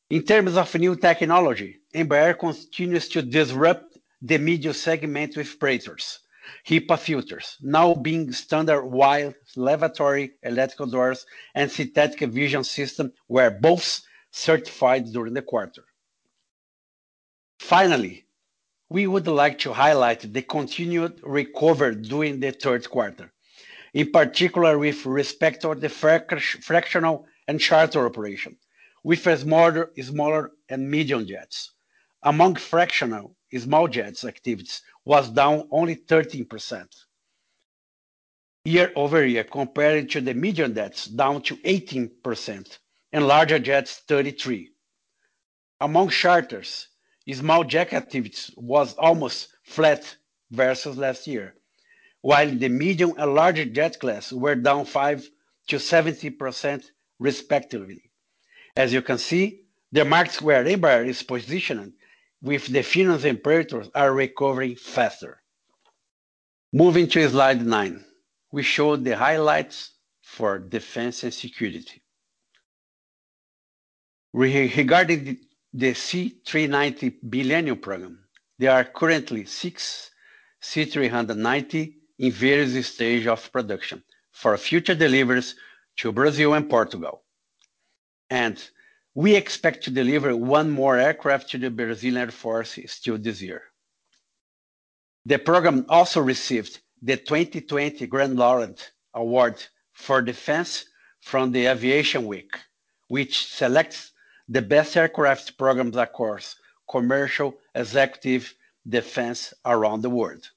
In 0.10 0.22
terms 0.24 0.58
of 0.58 0.75
new 0.75 0.98
technology, 0.98 1.80
Embraer 2.02 2.38
continues 2.38 3.08
to 3.08 3.22
disrupt 3.22 3.98
the 4.22 4.38
medium 4.38 4.74
segment 4.74 5.38
with 5.38 5.58
Praetors, 5.58 6.20
HEPA 6.68 7.00
filters, 7.00 7.56
now 7.62 7.94
being 7.94 8.32
standard 8.34 8.86
while 8.86 9.34
lavatory 9.56 10.32
electrical 10.44 10.88
doors 10.88 11.25
and 11.56 11.72
synthetic 11.72 12.20
vision 12.32 12.64
system 12.66 13.12
were 13.30 13.50
both 13.50 14.02
certified 14.30 15.06
during 15.14 15.34
the 15.34 15.42
quarter. 15.42 15.84
Finally, 17.62 18.25
we 18.90 19.08
would 19.08 19.25
like 19.28 19.58
to 19.60 19.72
highlight 19.72 20.34
the 20.34 20.42
continued 20.42 21.20
recovery 21.24 21.96
during 21.96 22.42
the 22.42 22.52
third 22.52 22.84
quarter, 22.90 23.32
in 23.96 24.12
particular 24.12 24.78
with 24.78 25.06
respect 25.06 25.62
to 25.62 25.74
the 25.74 25.88
fractional 25.88 27.25
and 27.48 27.62
charter 27.62 28.06
operation, 28.06 28.58
with 29.06 29.22
smaller 29.40 30.52
and 30.68 30.92
medium 30.92 31.25
jets. 31.25 31.72
Among 32.22 32.56
fractional, 32.56 33.38
small 33.58 33.88
jets 33.88 34.25
activities 34.25 34.82
was 35.06 35.30
down 35.30 35.70
only 35.72 35.96
13% 35.96 36.86
year-over-year, 38.66 39.44
compared 39.46 40.10
to 40.10 40.20
the 40.20 40.34
medium 40.34 40.75
jets, 40.75 41.06
down 41.06 41.42
to 41.44 41.56
18%, 41.56 42.78
and 43.14 43.25
larger 43.28 43.60
jets, 43.60 44.02
33%. 44.10 44.72
Among 45.80 46.10
charters, 46.10 46.90
small 47.32 47.64
jet 47.64 47.94
activities 47.94 48.52
was 48.58 48.94
almost 48.96 49.48
flat 49.64 50.18
versus 50.52 50.98
last 50.98 51.28
year, 51.28 51.56
while 52.25 52.50
the 52.58 52.70
medium 52.70 53.13
and 53.20 53.36
large 53.36 53.72
jet 53.74 54.00
class 54.00 54.34
were 54.34 54.55
down 54.55 54.84
5 54.84 55.29
to 55.67 55.75
70% 55.75 56.84
respectively. 57.20 58.10
As 58.75 58.91
you 58.91 59.03
can 59.03 59.20
see, 59.20 59.62
the 59.91 60.03
markets 60.03 60.41
where 60.41 60.63
Embraer 60.65 61.08
is 61.08 61.22
positioned 61.22 61.94
with 62.41 62.65
the 62.75 62.82
Finance 62.82 63.25
operators 63.25 63.89
are 63.94 64.12
recovering 64.12 64.75
faster. 64.75 65.39
Moving 66.74 67.08
to 67.10 67.29
slide 67.29 67.63
nine, 67.63 68.03
we 68.51 68.63
show 68.63 68.96
the 68.96 69.15
highlights 69.15 69.91
for 70.24 70.58
defense 70.58 71.22
and 71.24 71.34
security. 71.44 72.01
Regarding 74.34 75.22
the 75.72 75.94
c 75.94 76.39
three 76.48 76.63
hundred 76.63 76.72
ninety 76.82 77.10
Millennium 77.22 77.77
program, 77.77 78.17
there 78.58 78.72
are 78.72 78.84
currently 78.84 79.46
six 79.46 80.10
C-390 80.60 81.94
in 82.17 82.31
various 82.31 82.88
stages 82.88 83.27
of 83.27 83.51
production 83.51 84.03
for 84.31 84.57
future 84.57 84.95
deliveries 84.95 85.55
to 85.98 86.12
Brazil 86.12 86.53
and 86.53 86.69
Portugal. 86.69 87.24
We 89.17 89.34
expect 89.36 89.84
to 89.86 89.91
deliver 89.91 90.36
one 90.36 90.69
more 90.69 90.98
aircraft 90.98 91.50
to 91.51 91.57
the 91.57 91.69
Brazilian 91.69 92.17
Air 92.22 92.31
Force 92.31 92.77
still 92.88 93.17
this 93.17 93.41
year. 93.41 93.63
The 95.25 95.39
program 95.39 95.86
also 95.88 96.19
received 96.22 96.81
the 97.01 97.15
2020 97.15 98.05
Grand 98.07 98.36
Laureate 98.36 98.91
Award 99.13 99.63
for 99.93 100.22
Defense 100.22 100.86
from 101.22 101.51
the 101.53 101.65
Aviation 101.67 102.25
Week, 102.25 102.57
which 103.07 103.45
selects 103.48 104.12
the 104.50 104.62
best 104.62 104.98
aircraft 104.98 105.57
programs 105.57 105.95
across 105.95 106.57
commercial, 106.91 107.55
executive, 107.74 108.53
defense 108.88 109.53
around 109.65 110.01
the 110.01 110.10
world. 110.10 110.50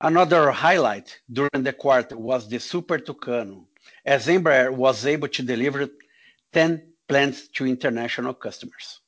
Another 0.00 0.50
highlight 0.50 1.20
during 1.32 1.62
the 1.62 1.72
quarter 1.72 2.16
was 2.16 2.48
the 2.48 2.58
Super 2.58 2.98
Tucano, 2.98 3.68
as 4.04 4.26
Embraer 4.26 4.72
was 4.74 5.06
able 5.06 5.28
to 5.28 5.42
deliver 5.42 5.88
10 6.52 6.92
planes 7.08 7.48
to 7.48 7.64
international 7.66 8.34
customers. 8.34 9.00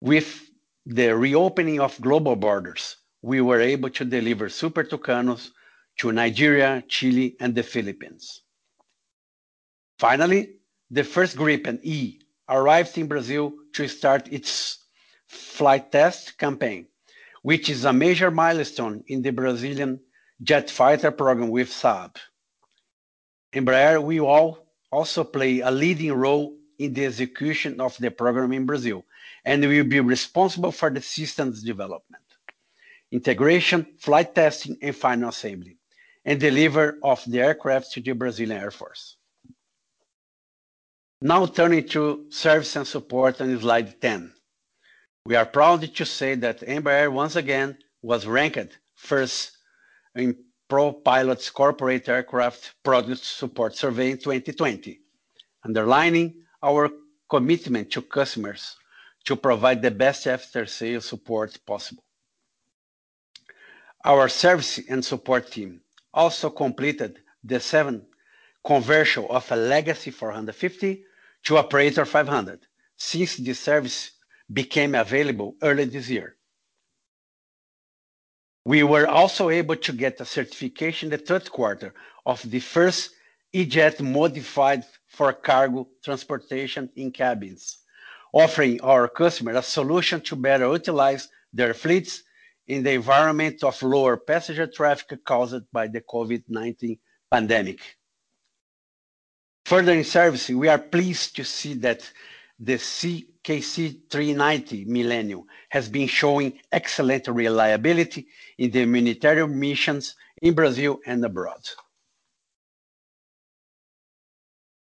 With 0.00 0.48
the 0.86 1.16
reopening 1.16 1.80
of 1.80 2.00
global 2.00 2.36
borders, 2.36 2.96
we 3.22 3.40
were 3.40 3.60
able 3.60 3.90
to 3.90 4.04
deliver 4.04 4.48
Super 4.48 4.84
Tucanos 4.84 5.50
to 5.98 6.12
Nigeria, 6.12 6.82
Chile, 6.88 7.36
and 7.40 7.52
the 7.54 7.62
Philippines. 7.64 8.42
Finally, 9.98 10.56
the 10.90 11.04
first 11.04 11.36
Gripen 11.36 11.78
E 11.82 12.20
arrived 12.48 12.96
in 12.98 13.06
Brazil 13.08 13.52
to 13.74 13.86
start 13.88 14.32
its 14.32 14.78
flight 15.28 15.90
test 15.92 16.36
campaign, 16.38 16.86
which 17.42 17.68
is 17.68 17.84
a 17.84 17.92
major 17.92 18.30
milestone 18.30 19.02
in 19.08 19.20
the 19.22 19.30
Brazilian 19.30 20.00
jet 20.42 20.70
fighter 20.70 21.10
program 21.10 21.48
with 21.50 21.68
Saab. 21.70 22.16
Embraer 23.52 24.02
will 24.02 24.60
also 24.90 25.24
play 25.24 25.60
a 25.60 25.70
leading 25.70 26.12
role 26.12 26.56
in 26.78 26.94
the 26.94 27.04
execution 27.04 27.80
of 27.80 27.96
the 27.98 28.10
program 28.10 28.52
in 28.52 28.64
Brazil 28.64 29.04
and 29.44 29.60
will 29.62 29.84
be 29.84 30.00
responsible 30.00 30.72
for 30.72 30.88
the 30.90 31.02
systems 31.02 31.62
development, 31.62 32.22
integration, 33.10 33.86
flight 33.98 34.34
testing, 34.34 34.76
and 34.80 34.96
final 34.96 35.28
assembly, 35.28 35.76
and 36.24 36.40
delivery 36.40 36.96
of 37.02 37.22
the 37.26 37.40
aircraft 37.40 37.92
to 37.92 38.00
the 38.00 38.12
Brazilian 38.12 38.58
Air 38.60 38.70
Force. 38.70 39.16
Now 41.20 41.46
turning 41.46 41.86
to 41.88 42.26
service 42.30 42.74
and 42.76 42.86
support 42.86 43.40
on 43.40 43.58
slide 43.60 44.00
10 44.00 44.32
we 45.24 45.36
are 45.36 45.46
proud 45.46 45.80
to 45.94 46.04
say 46.04 46.34
that 46.34 46.60
Embraer 46.62 47.10
once 47.12 47.36
again 47.36 47.78
was 48.02 48.26
ranked 48.26 48.78
first 48.96 49.52
in 50.16 50.36
ProPilot's 50.68 51.48
Corporate 51.50 52.08
Aircraft 52.08 52.74
Product 52.82 53.20
Support 53.22 53.76
Survey 53.76 54.10
in 54.12 54.18
2020, 54.18 55.00
underlining 55.64 56.42
our 56.62 56.90
commitment 57.30 57.90
to 57.92 58.02
customers 58.02 58.76
to 59.24 59.36
provide 59.36 59.80
the 59.82 59.92
best 59.92 60.26
after-sales 60.26 61.04
support 61.04 61.56
possible. 61.64 62.02
Our 64.04 64.28
service 64.28 64.80
and 64.88 65.04
support 65.04 65.52
team 65.52 65.82
also 66.12 66.50
completed 66.50 67.20
the 67.44 67.60
seventh 67.60 68.04
conversion 68.66 69.26
of 69.30 69.50
a 69.52 69.56
legacy 69.56 70.10
450 70.10 71.04
to 71.44 71.56
a 71.58 71.62
Praetor 71.62 72.04
500 72.06 72.66
since 72.96 73.36
the 73.36 73.52
service 73.54 74.10
became 74.52 74.94
available 74.94 75.54
early 75.62 75.84
this 75.84 76.08
year. 76.08 76.36
We 78.64 78.82
were 78.84 79.08
also 79.08 79.50
able 79.50 79.76
to 79.76 79.92
get 79.92 80.20
a 80.20 80.24
certification 80.24 81.12
in 81.12 81.18
the 81.18 81.24
third 81.24 81.50
quarter 81.50 81.94
of 82.26 82.40
the 82.48 82.60
first 82.60 83.10
E-Jet 83.52 84.00
modified 84.00 84.84
for 85.08 85.32
cargo 85.32 85.88
transportation 86.02 86.88
in 86.96 87.10
cabins, 87.10 87.78
offering 88.32 88.80
our 88.80 89.08
customers 89.08 89.56
a 89.56 89.62
solution 89.62 90.20
to 90.22 90.36
better 90.36 90.70
utilize 90.72 91.28
their 91.52 91.74
fleets 91.74 92.22
in 92.68 92.84
the 92.84 92.92
environment 92.92 93.62
of 93.64 93.82
lower 93.82 94.16
passenger 94.16 94.66
traffic 94.68 95.22
caused 95.24 95.56
by 95.72 95.88
the 95.88 96.00
COVID-19 96.00 96.98
pandemic. 97.30 97.80
Further 99.66 99.92
in 99.92 100.04
service, 100.04 100.48
we 100.48 100.68
are 100.68 100.78
pleased 100.78 101.34
to 101.36 101.44
see 101.44 101.74
that 101.74 102.08
the 102.62 102.74
CKC-390 102.74 104.86
Millennium 104.86 105.42
has 105.70 105.88
been 105.88 106.06
showing 106.06 106.60
excellent 106.70 107.26
reliability 107.26 108.28
in 108.58 108.70
the 108.70 108.80
humanitarian 108.82 109.58
missions 109.58 110.14
in 110.42 110.54
Brazil 110.54 111.00
and 111.04 111.24
abroad. 111.24 111.60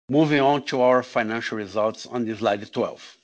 Moving 0.08 0.38
on 0.40 0.62
to 0.66 0.82
our 0.82 1.02
financial 1.02 1.58
results 1.58 2.06
on 2.06 2.32
slide 2.37 2.72
12. 2.72 3.16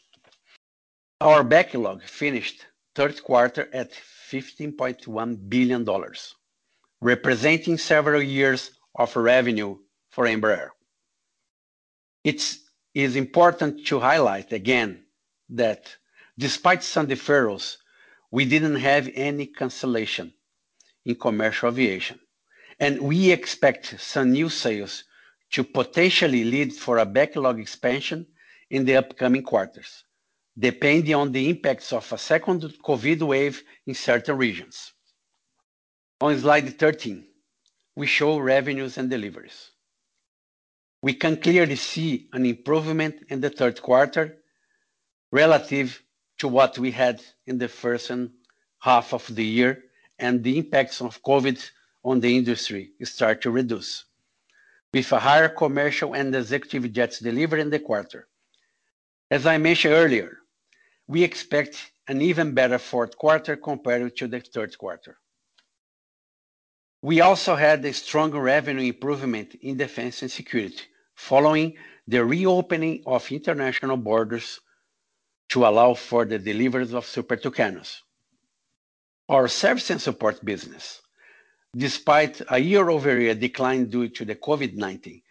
Our 1.20 1.44
backlog 1.44 2.02
finished 2.02 2.66
third 2.96 3.22
quarter 3.22 3.68
at 3.72 3.92
$15.1 4.32 5.48
billion, 5.48 5.86
representing 7.00 7.78
several 7.78 8.20
years 8.22 8.72
of 8.96 9.14
revenue 9.14 9.76
for 10.10 10.24
Embraer. 10.24 10.70
It's 12.24 12.58
is 12.94 13.14
important 13.16 13.86
to 13.86 14.00
highlight 14.00 14.52
again 14.52 15.04
that 15.48 15.96
despite 16.38 16.82
some 16.82 17.06
deferrals, 17.06 17.76
we 18.30 18.44
didn't 18.44 18.76
have 18.76 19.08
any 19.14 19.46
cancellation 19.46 20.32
in 21.04 21.14
commercial 21.14 21.68
aviation, 21.68 22.18
and 22.80 23.00
we 23.00 23.30
expect 23.30 24.00
some 24.00 24.32
new 24.32 24.48
sales 24.48 25.04
to 25.50 25.62
potentially 25.64 26.44
lead 26.44 26.72
for 26.72 26.98
a 26.98 27.06
backlog 27.06 27.58
expansion 27.60 28.26
in 28.70 28.84
the 28.84 28.96
upcoming 28.96 29.42
quarters, 29.42 30.04
depending 30.58 31.14
on 31.14 31.30
the 31.32 31.48
impacts 31.48 31.92
of 31.92 32.12
a 32.12 32.18
second 32.18 32.60
COVID 32.84 33.20
wave 33.22 33.62
in 33.86 33.94
certain 33.94 34.36
regions. 34.36 34.92
On 36.20 36.36
slide 36.38 36.78
13, 36.78 37.24
we 37.96 38.06
show 38.06 38.38
revenues 38.38 38.98
and 38.98 39.10
deliveries 39.10 39.70
we 41.02 41.14
can 41.14 41.36
clearly 41.40 41.76
see 41.76 42.28
an 42.32 42.44
improvement 42.44 43.24
in 43.28 43.40
the 43.40 43.50
third 43.50 43.80
quarter 43.80 44.38
relative 45.32 46.02
to 46.38 46.48
what 46.48 46.78
we 46.78 46.90
had 46.90 47.22
in 47.46 47.58
the 47.58 47.68
first 47.68 48.10
half 48.80 49.12
of 49.14 49.26
the 49.34 49.44
year, 49.44 49.84
and 50.18 50.42
the 50.42 50.56
impacts 50.58 51.00
of 51.02 51.22
COVID 51.22 51.58
on 52.04 52.20
the 52.20 52.34
industry 52.36 52.92
start 53.02 53.40
to 53.42 53.50
reduce, 53.50 54.04
with 54.92 55.12
a 55.12 55.18
higher 55.20 55.48
commercial 55.48 56.14
and 56.14 56.34
executive 56.34 56.92
jets 56.92 57.18
delivered 57.20 57.60
in 57.60 57.68
the 57.70 57.78
quarter. 57.78 58.26
As 59.30 59.46
I 59.46 59.58
mentioned 59.58 59.94
earlier, 59.94 60.38
we 61.06 61.22
expect 61.22 61.92
an 62.08 62.20
even 62.22 62.52
better 62.52 62.78
fourth 62.78 63.16
quarter 63.18 63.56
compared 63.56 64.16
to 64.18 64.26
the 64.28 64.40
third 64.40 64.76
quarter. 64.78 65.18
We 67.02 67.22
also 67.22 67.56
had 67.56 67.82
a 67.86 67.94
strong 67.94 68.32
revenue 68.32 68.86
improvement 68.88 69.54
in 69.62 69.78
defense 69.78 70.20
and 70.20 70.30
security 70.30 70.82
following 71.14 71.78
the 72.06 72.22
reopening 72.22 73.02
of 73.06 73.32
international 73.32 73.96
borders 73.96 74.60
to 75.48 75.64
allow 75.64 75.94
for 75.94 76.26
the 76.26 76.38
deliveries 76.38 76.92
of 76.92 77.06
Super 77.06 77.38
Tucanos. 77.38 78.02
Our 79.30 79.48
service 79.48 79.88
and 79.88 80.02
support 80.02 80.44
business, 80.44 81.00
despite 81.74 82.42
a 82.50 82.58
year-over-year 82.58 83.34
decline 83.36 83.86
due 83.88 84.08
to 84.10 84.26
the 84.26 84.36
COVID-19, 84.36 85.22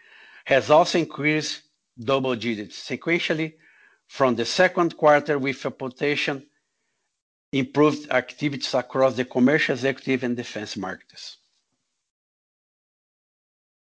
has 0.46 0.72
also 0.72 0.98
increased 0.98 1.62
double 2.00 2.34
digits 2.36 2.80
sequentially 2.80 3.54
from 4.08 4.34
the 4.36 4.46
second 4.46 4.98
quarter 4.98 5.38
with 5.38 5.64
a 5.66 5.70
potential 5.72 6.42
improved 7.52 8.10
activities 8.10 8.74
across 8.74 9.16
the 9.16 9.26
commercial 9.26 9.74
executive 9.76 10.24
and 10.24 10.36
defense 10.36 10.76
markets. 10.76 11.36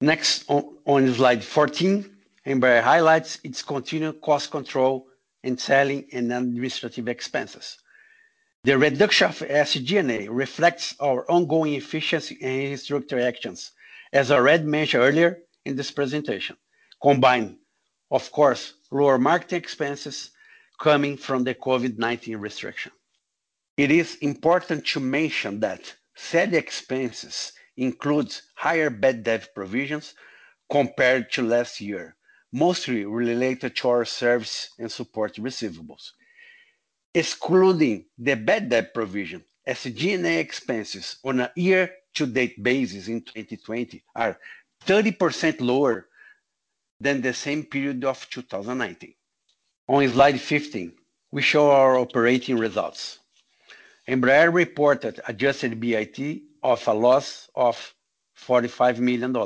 Next, 0.04 0.44
on 0.48 1.14
slide 1.14 1.42
14, 1.42 2.04
Embraer 2.46 2.82
highlights 2.82 3.38
its 3.42 3.62
continued 3.62 4.20
cost 4.20 4.50
control 4.50 5.06
in 5.42 5.56
selling 5.56 6.06
and 6.12 6.30
administrative 6.30 7.08
expenses. 7.08 7.78
The 8.64 8.76
reduction 8.76 9.28
of 9.30 9.38
SG&A 9.38 10.28
reflects 10.30 10.94
our 11.00 11.20
ongoing 11.30 11.72
efficiency 11.72 12.36
and 12.42 12.74
restructuring 12.74 13.26
actions, 13.26 13.70
as 14.12 14.30
already 14.30 14.64
mentioned 14.64 15.04
earlier 15.04 15.38
in 15.64 15.74
this 15.74 15.90
presentation, 15.90 16.58
combined, 17.02 17.56
of 18.10 18.30
course, 18.30 18.74
lower 18.90 19.16
marketing 19.16 19.60
expenses 19.62 20.32
coming 20.78 21.16
from 21.16 21.44
the 21.44 21.54
COVID-19 21.54 22.38
restriction. 22.38 22.92
It 23.78 23.90
is 23.90 24.16
important 24.16 24.84
to 24.88 25.00
mention 25.00 25.60
that 25.60 25.94
selling 26.14 26.56
expenses 26.56 27.52
includes 27.76 28.42
higher 28.54 28.90
bad 28.90 29.24
debt 29.24 29.54
provisions 29.54 30.14
compared 30.70 31.30
to 31.32 31.42
last 31.42 31.80
year, 31.80 32.16
mostly 32.52 33.04
related 33.04 33.76
to 33.76 33.88
our 33.88 34.04
service 34.04 34.70
and 34.78 34.90
support 34.90 35.34
receivables. 35.34 36.12
Excluding 37.14 38.06
the 38.18 38.34
bad 38.34 38.68
debt 38.68 38.94
provision, 38.94 39.42
SG&A 39.68 40.38
expenses 40.38 41.16
on 41.24 41.40
a 41.40 41.52
year-to-date 41.54 42.62
basis 42.62 43.08
in 43.08 43.20
2020 43.22 44.02
are 44.16 44.38
30% 44.86 45.60
lower 45.60 46.08
than 47.00 47.20
the 47.20 47.32
same 47.32 47.64
period 47.64 48.04
of 48.04 48.28
2019. 48.30 49.14
On 49.88 50.08
slide 50.08 50.40
15, 50.40 50.92
we 51.30 51.42
show 51.42 51.70
our 51.70 51.98
operating 51.98 52.56
results. 52.58 53.18
Embraer 54.08 54.52
reported 54.52 55.20
adjusted 55.26 55.80
EBIT 55.80 56.42
of 56.64 56.88
a 56.88 56.94
loss 56.94 57.48
of 57.54 57.94
$45 58.40 58.98
million 58.98 59.36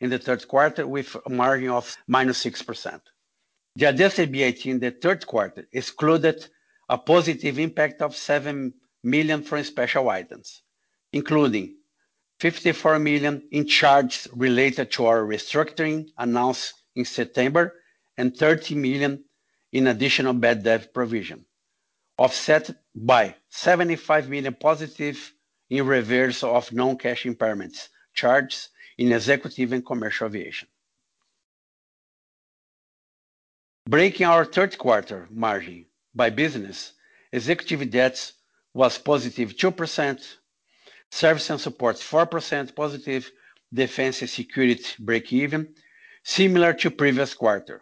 in 0.00 0.08
the 0.08 0.18
third 0.18 0.46
quarter, 0.48 0.86
with 0.86 1.14
a 1.26 1.30
margin 1.30 1.68
of 1.70 1.94
-6%. 2.08 3.00
The 3.76 3.84
adjusted 3.86 4.32
EBIT 4.32 4.66
in 4.70 4.78
the 4.78 4.92
third 4.92 5.26
quarter 5.26 5.66
excluded 5.72 6.46
a 6.88 6.96
positive 6.96 7.58
impact 7.58 8.00
of 8.00 8.12
$7 8.14 8.72
million 9.02 9.42
from 9.42 9.64
special 9.64 10.08
items, 10.10 10.62
including 11.12 11.76
$54 12.40 13.02
million 13.02 13.42
in 13.50 13.66
charges 13.66 14.28
related 14.32 14.90
to 14.92 15.06
our 15.06 15.22
restructuring 15.22 16.06
announced 16.18 16.72
in 16.94 17.04
September 17.04 17.74
and 18.16 18.32
$30 18.32 18.76
million 18.76 19.24
in 19.72 19.88
additional 19.88 20.32
bad 20.32 20.62
debt 20.62 20.94
provision, 20.94 21.44
offset 22.16 22.70
by 22.94 23.34
$75 23.52 24.28
million 24.28 24.54
positive 24.54 25.18
in 25.70 25.86
reversal 25.86 26.54
of 26.56 26.72
non-cash 26.72 27.22
impairments 27.24 27.88
charges 28.12 28.68
in 28.98 29.12
executive 29.12 29.72
and 29.72 29.86
commercial 29.86 30.26
aviation. 30.26 30.68
Breaking 33.88 34.26
our 34.26 34.44
third 34.44 34.76
quarter 34.76 35.26
margin 35.30 35.86
by 36.14 36.30
business, 36.30 36.92
executive 37.32 37.88
jets 37.90 38.34
was 38.74 38.98
positive 38.98 39.56
2%, 39.56 40.34
service 41.12 41.50
and 41.50 41.60
support 41.60 41.96
4% 41.96 42.74
positive, 42.74 43.30
defense 43.72 44.20
and 44.20 44.28
security 44.30 44.84
break-even, 44.98 45.72
similar 46.24 46.72
to 46.74 46.90
previous 46.90 47.32
quarter. 47.34 47.80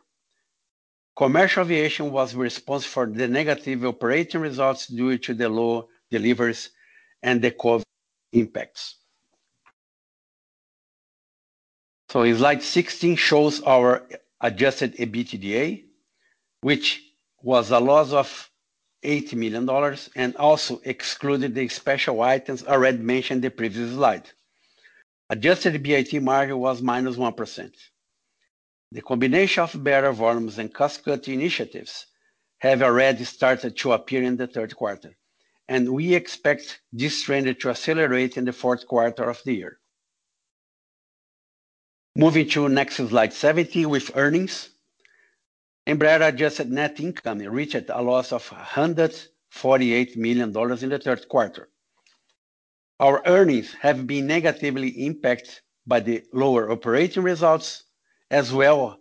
Commercial 1.16 1.64
aviation 1.64 2.11
was 2.12 2.35
responsible 2.35 2.90
for 2.92 3.07
the 3.07 3.27
negative 3.27 3.85
operating 3.87 4.42
results 4.42 4.87
due 4.87 5.16
to 5.18 5.33
the 5.35 5.48
low 5.48 5.88
deliveries 6.11 6.70
and 7.22 7.42
the 7.42 7.50
COVID 7.50 7.83
impacts. 8.33 8.96
Slide 12.11 12.62
16 12.62 13.16
shows 13.16 13.61
our 13.62 14.09
adjusted 14.40 14.94
EBITDA, 14.96 15.85
which 16.62 17.02
was 17.42 17.70
a 17.70 17.78
loss 17.78 18.12
of 18.12 18.50
$80 19.04 19.35
million 19.35 19.68
and 20.16 20.37
also 20.37 20.81
excluded 20.85 21.54
the 21.54 21.68
special 21.68 22.22
items 22.22 22.66
already 22.66 22.98
mentioned 22.98 23.44
in 23.44 23.50
the 23.50 23.50
previous 23.50 23.92
slide. 23.92 24.28
Adjusted 25.31 25.74
EBIT 25.74 26.20
margin 26.22 26.59
was 26.59 26.81
-1%. 26.81 27.72
The 28.90 29.02
combination 29.02 29.62
of 29.64 29.85
better 29.85 30.12
volumes 30.12 30.59
and 30.59 30.72
cost-cutting 30.72 31.35
initiatives 31.35 32.07
have 32.59 32.81
already 32.81 33.24
started 33.24 33.76
to 33.76 33.92
appear 33.92 34.22
in 34.22 34.38
the 34.38 34.46
third 34.46 34.74
quarter, 34.74 35.14
and 35.68 35.90
we 35.92 36.14
expect 36.14 36.81
this 36.92 37.22
trend 37.22 37.46
to 37.61 37.68
accelerate 37.70 38.37
in 38.37 38.46
the 38.46 38.52
fourth 38.52 38.87
quarter 38.87 39.24
of 39.28 39.42
the 39.44 39.54
year. 39.54 39.78
Moving 42.16 42.48
to 42.50 42.68
next 42.68 42.96
slide 42.96 43.33
70 43.33 43.87
with 43.87 44.11
earnings. 44.16 44.70
Embraer 45.87 46.26
adjusted 46.26 46.70
net 46.70 46.98
income 47.00 47.38
reached 47.38 47.88
a 47.90 48.02
loss 48.02 48.33
of 48.33 48.48
$148 48.48 50.16
million 50.16 50.48
in 50.48 50.88
the 50.88 50.98
third 51.02 51.28
quarter. 51.28 51.68
Our 52.98 53.22
earnings 53.26 53.74
have 53.81 54.07
been 54.07 54.26
negatively 54.26 54.88
impacted 55.07 55.61
by 55.87 56.00
the 56.00 56.24
lower 56.33 56.70
operating 56.70 57.22
results, 57.22 57.85
as 58.31 58.52
well 58.52 58.98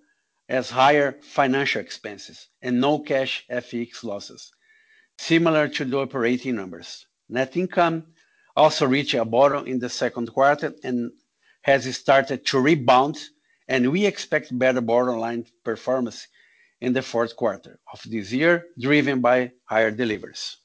as 0.48 0.70
higher 0.70 1.18
financial 1.24 1.82
expenses 1.82 2.48
and 2.62 2.80
no 2.80 3.00
cash 3.00 3.44
FX 3.52 4.04
losses, 4.04 4.52
Similar 5.20 5.68
to 5.70 5.86
the 5.86 5.98
operating 5.98 6.56
numbers, 6.56 7.08
net 7.28 7.58
income 7.58 8.06
also 8.56 8.86
reached 8.86 9.16
a 9.16 9.26
bottom 9.26 9.66
in 9.66 9.80
the 9.80 9.90
second 9.90 10.28
quarter 10.32 10.74
and 10.84 11.12
has 11.62 11.84
started 11.98 12.46
to 12.46 12.60
rebound, 12.60 13.18
and 13.68 13.92
we 13.92 14.06
expect 14.06 14.58
better 14.58 14.80
bottom-line 14.80 15.46
performance 15.64 16.28
in 16.82 16.94
the 16.94 17.02
fourth 17.02 17.36
quarter 17.36 17.80
of 17.92 18.02
this 18.06 18.32
year, 18.32 18.68
driven 18.80 19.20
by 19.20 19.52
higher 19.66 19.90
deliveries. 19.92 20.58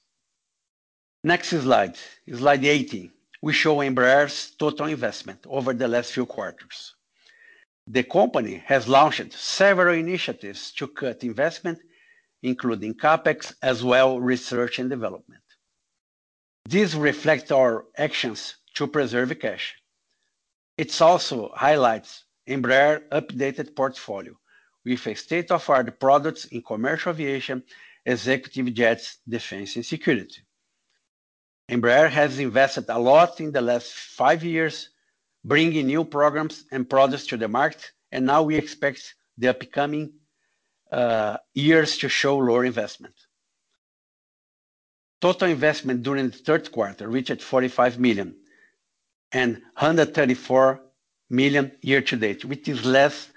Next 1.25 1.49
slide, 1.49 1.97
slide 2.31 2.65
18. 2.65 3.11
We 3.41 3.53
show 3.55 3.77
Embraer's 3.77 4.51
total 4.53 4.87
investment 4.87 5.47
over 5.47 5.73
the 5.73 5.89
last 5.89 6.13
few 6.13 6.27
quarters. 6.27 6.95
The 7.87 8.03
company 8.05 8.63
has 8.67 8.87
launched 8.87 9.33
several 9.33 9.95
initiatives 9.95 10.73
to 10.73 10.89
cut 10.89 11.25
investment 11.25 11.79
including 12.43 12.95
CapEx, 12.95 13.55
as 13.63 13.85
well 13.85 14.21
research 14.21 14.79
and 14.79 14.91
development. 14.91 15.41
These 16.69 16.95
reflect 16.95 17.53
our 17.53 17.87
actions 17.97 18.57
to 18.75 18.87
preserve 18.87 19.37
cash. 19.41 19.75
It 20.77 21.01
also 21.01 21.51
highlights 21.55 22.25
Embraer's 22.49 23.03
updated 23.13 23.77
portfolio 23.77 24.33
with 24.85 25.17
state-of-the-art 25.19 26.01
products 26.01 26.47
in 26.47 26.63
commercial 26.63 27.11
aviation, 27.13 27.63
executive 28.05 28.75
jets, 28.75 29.19
defense, 29.29 29.77
and 29.77 29.87
security. 29.87 30.43
Embraer 31.71 32.11
has 32.11 32.39
invested 32.41 32.87
a 32.89 32.99
lot 32.99 33.41
in 33.41 33.53
the 33.53 33.61
last 33.61 33.93
five 33.93 34.43
years, 34.43 34.89
bringing 35.45 35.87
new 35.87 36.05
programs 36.05 36.65
and 36.73 36.91
products 36.91 37.27
to 37.27 37.37
the 37.37 37.47
market, 37.49 37.93
and 38.11 38.27
now 38.27 38.43
we 38.43 38.57
expect 38.57 39.15
the 39.39 39.49
upcoming 39.49 40.13
uh, 40.93 41.39
years 41.55 41.97
to 41.97 42.09
show 42.11 42.37
lower 42.37 42.67
investment. 42.67 43.15
Total 45.23 45.49
investment 45.49 46.03
during 46.03 46.29
the 46.29 46.37
third 46.37 46.71
quarter 46.71 47.09
reached 47.09 47.41
45 47.41 47.99
million 47.99 48.37
and 49.33 49.55
134 49.79 50.83
million 51.31 51.73
year 51.81 52.03
to 52.03 52.15
date, 52.15 52.45
which 52.45 52.69
is 52.69 52.85
less 52.85 53.31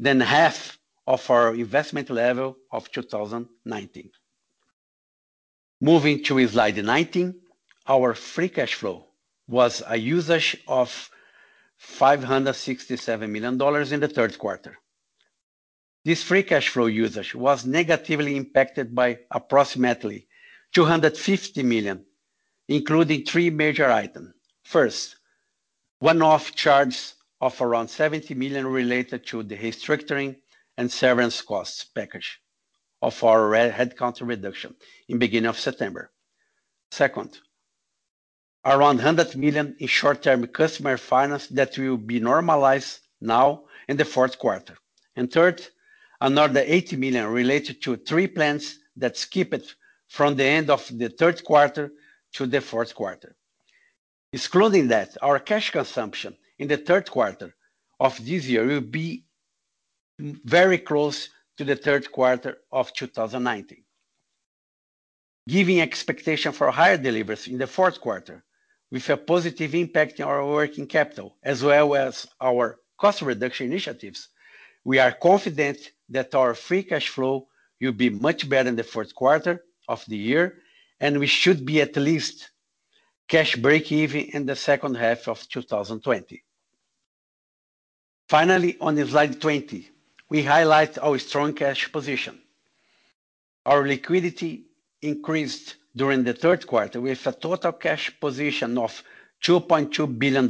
than 0.00 0.18
half 0.18 0.78
of 1.06 1.30
our 1.30 1.54
investment 1.54 2.10
level 2.10 2.56
of 2.72 2.90
2019. 2.90 4.10
Moving 5.80 6.24
to 6.24 6.48
slide 6.48 6.84
19, 6.84 7.40
our 7.86 8.14
free 8.14 8.48
cash 8.48 8.74
flow 8.74 9.06
was 9.46 9.80
a 9.86 9.96
usage 9.96 10.56
of 10.66 11.08
$567 11.80 13.30
million 13.30 13.62
in 13.94 14.00
the 14.00 14.08
third 14.08 14.36
quarter. 14.36 14.76
This 16.06 16.22
free 16.22 16.44
cash 16.44 16.68
flow 16.68 16.86
usage 16.86 17.34
was 17.34 17.66
negatively 17.66 18.36
impacted 18.36 18.94
by 18.94 19.18
approximately 19.28 20.28
250 20.72 21.64
million, 21.64 22.04
including 22.68 23.24
three 23.24 23.50
major 23.50 23.86
items. 23.90 24.32
First, 24.62 25.16
one-off 25.98 26.54
charges 26.54 27.14
of 27.40 27.60
around 27.60 27.88
70 27.88 28.34
million 28.34 28.68
related 28.68 29.26
to 29.26 29.42
the 29.42 29.56
restructuring 29.56 30.36
and 30.76 30.92
severance 30.92 31.42
costs 31.42 31.82
package 31.82 32.40
of 33.02 33.24
our 33.24 33.50
headcount 33.78 34.18
reduction 34.24 34.76
in 35.08 35.18
beginning 35.18 35.48
of 35.50 35.58
September. 35.58 36.12
Second, 36.92 37.40
around 38.64 38.98
100 38.98 39.34
million 39.36 39.74
in 39.80 39.88
short-term 39.88 40.46
customer 40.46 40.98
finance 40.98 41.48
that 41.48 41.76
will 41.76 41.96
be 41.96 42.20
normalized 42.20 43.00
now 43.20 43.64
in 43.88 43.96
the 43.96 44.04
fourth 44.04 44.38
quarter. 44.38 44.76
Third, 45.30 45.66
another 46.20 46.62
80 46.66 46.96
million 46.96 47.26
related 47.26 47.82
to 47.82 47.96
three 47.96 48.26
plants 48.26 48.78
that 48.96 49.16
skipped 49.16 49.76
from 50.08 50.36
the 50.36 50.44
end 50.44 50.70
of 50.70 50.86
the 50.98 51.08
third 51.08 51.42
quarter 51.44 51.92
to 52.34 52.46
the 52.46 52.60
fourth 52.60 52.94
quarter. 52.94 53.36
Excluding 54.32 54.88
that, 54.88 55.16
our 55.22 55.38
cash 55.38 55.70
consumption 55.70 56.34
in 56.58 56.68
the 56.68 56.76
third 56.76 57.10
quarter 57.10 57.54
of 58.00 58.16
this 58.24 58.46
year 58.46 58.66
will 58.66 58.80
be 58.80 59.24
very 60.18 60.78
close 60.78 61.28
to 61.58 61.64
the 61.64 61.76
third 61.76 62.10
quarter 62.10 62.58
of 62.72 62.92
2019. 62.92 63.82
Giving 65.48 65.80
expectation 65.80 66.52
for 66.52 66.70
higher 66.70 66.96
deliveries 66.96 67.46
in 67.46 67.58
the 67.58 67.66
fourth 67.66 68.00
quarter, 68.00 68.42
with 68.90 69.08
a 69.10 69.16
positive 69.16 69.74
impact 69.74 70.20
on 70.20 70.28
our 70.28 70.46
working 70.46 70.86
capital, 70.86 71.36
as 71.42 71.62
well 71.62 71.94
as 71.96 72.26
our 72.40 72.78
cost 72.98 73.20
reduction 73.22 73.66
initiatives, 73.66 74.28
we 74.86 75.00
are 75.00 75.10
confident 75.10 75.78
that 76.08 76.32
our 76.36 76.54
free 76.54 76.84
cash 76.84 77.08
flow 77.08 77.48
will 77.80 77.90
be 77.90 78.08
much 78.08 78.48
better 78.48 78.68
in 78.68 78.76
the 78.76 78.84
fourth 78.84 79.12
quarter 79.16 79.64
of 79.88 80.04
the 80.06 80.16
year, 80.16 80.58
and 81.00 81.18
we 81.18 81.26
should 81.26 81.66
be 81.66 81.80
at 81.80 81.96
least 81.96 82.50
cash 83.26 83.56
break-even 83.56 84.20
in 84.36 84.46
the 84.46 84.54
second 84.54 84.94
half 84.96 85.26
of 85.26 85.44
2020. 85.48 86.40
Finally, 88.28 88.76
on 88.80 89.04
slide 89.08 89.40
20, 89.40 89.88
we 90.28 90.44
highlight 90.44 90.96
our 90.98 91.18
strong 91.18 91.52
cash 91.52 91.90
position. 91.90 92.38
Our 93.66 93.88
liquidity 93.88 94.66
increased 95.02 95.74
during 95.96 96.22
the 96.22 96.32
third 96.34 96.64
quarter 96.64 97.00
with 97.00 97.26
a 97.26 97.32
total 97.32 97.72
cash 97.72 98.12
position 98.20 98.78
of 98.78 99.02
$2.2 99.42 100.16
billion, 100.16 100.48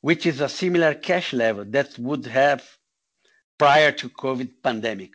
which 0.00 0.26
is 0.26 0.40
a 0.40 0.48
similar 0.48 0.94
cash 0.94 1.32
level 1.32 1.64
that 1.64 1.98
would 1.98 2.24
have 2.26 2.62
prior 3.62 3.92
to 3.92 4.08
COVID 4.10 4.50
pandemic. 4.60 5.14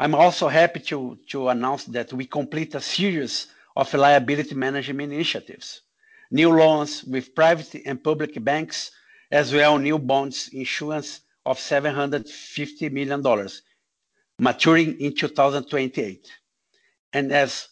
I'm 0.00 0.14
also 0.14 0.48
happy 0.48 0.80
to 0.88 1.48
announce 1.52 1.84
that 1.92 2.14
we 2.14 2.24
complete 2.24 2.74
a 2.74 2.80
series 2.80 3.48
of 3.76 3.92
liability 3.92 4.54
management 4.54 5.12
initiatives, 5.12 5.82
new 6.30 6.48
loans 6.48 7.04
with 7.04 7.34
private 7.34 7.74
and 7.84 8.02
public 8.02 8.42
banks, 8.42 8.90
as 9.30 9.52
well 9.52 9.76
new 9.76 9.98
bonds 9.98 10.48
issuance 10.50 11.20
of 11.44 11.58
$750 11.58 12.90
million, 12.90 13.20
maturing 14.38 14.98
in 14.98 15.14
2028, 15.14 16.30
and 17.12 17.32
as 17.32 17.68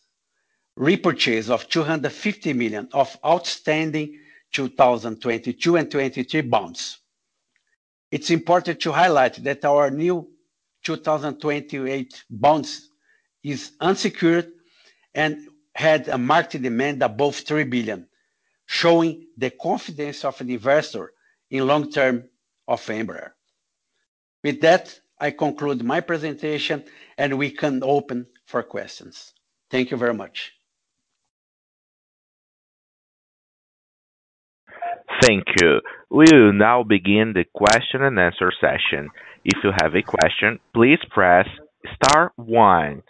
repurchase 0.76 1.48
of 1.48 1.66
$250 1.70 2.54
million 2.54 2.86
of 2.92 3.16
outstanding 3.24 4.20
2022 4.52 5.76
and 5.76 5.90
2023 5.90 6.42
bonds. 6.42 6.98
It's 8.14 8.30
important 8.30 8.78
to 8.82 8.92
highlight 8.92 9.42
that 9.42 9.64
our 9.64 9.90
new 9.90 10.30
2028 10.84 12.22
bonds 12.30 12.88
is 13.42 13.72
unsecured 13.80 14.52
and 15.12 15.48
had 15.74 16.06
a 16.06 16.16
market 16.16 16.62
demand 16.62 17.02
above 17.02 17.34
3 17.38 17.64
billion, 17.64 18.06
showing 18.66 19.26
the 19.36 19.50
confidence 19.50 20.24
of 20.24 20.40
an 20.40 20.48
investor 20.48 21.12
in 21.50 21.66
long 21.66 21.90
term 21.90 22.30
of 22.68 22.80
Embraer. 22.86 23.32
With 24.44 24.60
that, 24.60 24.96
I 25.18 25.32
conclude 25.32 25.82
my 25.82 25.98
presentation, 26.00 26.84
and 27.18 27.36
we 27.36 27.50
can 27.50 27.82
open 27.82 28.28
for 28.46 28.62
questions. 28.62 29.34
Thank 29.70 29.90
you 29.90 29.96
very 29.96 30.14
much. 30.14 30.52
Thank 35.24 35.44
you. 35.62 35.80
We 36.10 36.26
will 36.30 36.52
now 36.52 36.82
begin 36.82 37.32
the 37.34 37.44
question 37.54 38.02
and 38.02 38.18
answer 38.20 38.52
session. 38.60 39.08
If 39.42 39.64
you 39.64 39.70
have 39.82 39.94
a 39.94 40.02
question, 40.02 40.58
please 40.74 40.98
press 41.10 41.46
star 42.02 42.32
one. 42.36 43.02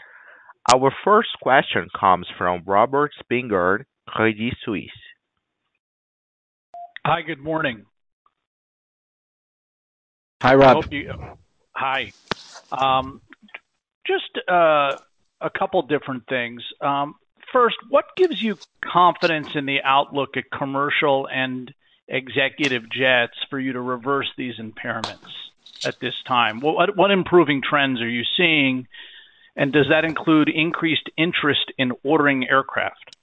Our 0.72 0.92
first 1.04 1.30
question 1.42 1.88
comes 1.98 2.28
from 2.38 2.62
Robert 2.66 3.10
Spingarn, 3.20 3.84
Credit 4.06 4.54
Suisse. 4.64 4.90
Hi, 7.04 7.22
good 7.22 7.40
morning. 7.40 7.84
Hi, 10.40 10.54
Rob. 10.54 10.88
Hi. 11.74 12.12
Um, 12.70 13.22
just 14.06 14.38
uh, 14.48 14.96
a 15.40 15.50
couple 15.58 15.82
different 15.82 16.28
things. 16.28 16.62
Um, 16.80 17.16
first, 17.52 17.76
what 17.90 18.04
gives 18.16 18.40
you 18.40 18.56
confidence 18.84 19.48
in 19.56 19.66
the 19.66 19.78
outlook 19.82 20.36
at 20.36 20.44
commercial 20.56 21.26
and 21.28 21.74
executive 22.08 22.88
jets 22.90 23.34
for 23.48 23.58
you 23.58 23.72
to 23.72 23.80
reverse 23.80 24.30
these 24.36 24.54
impairments 24.58 25.28
at 25.84 25.98
this 26.00 26.14
time? 26.26 26.60
What 26.60 27.10
improving 27.10 27.62
trends 27.62 28.00
are 28.00 28.08
you 28.08 28.22
seeing, 28.36 28.86
and 29.56 29.72
does 29.72 29.86
that 29.90 30.04
include 30.04 30.48
increased 30.48 31.08
interest 31.16 31.72
in 31.78 31.92
ordering 32.02 32.48
aircraft? 32.48 33.16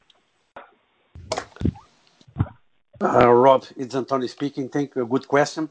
Uh, 3.02 3.32
Rob, 3.34 3.66
it's 3.78 3.96
Antonio 3.96 4.28
speaking. 4.28 4.70
Thank 4.70 4.96
you. 4.96 5.06
Good 5.06 5.28
question. 5.28 5.70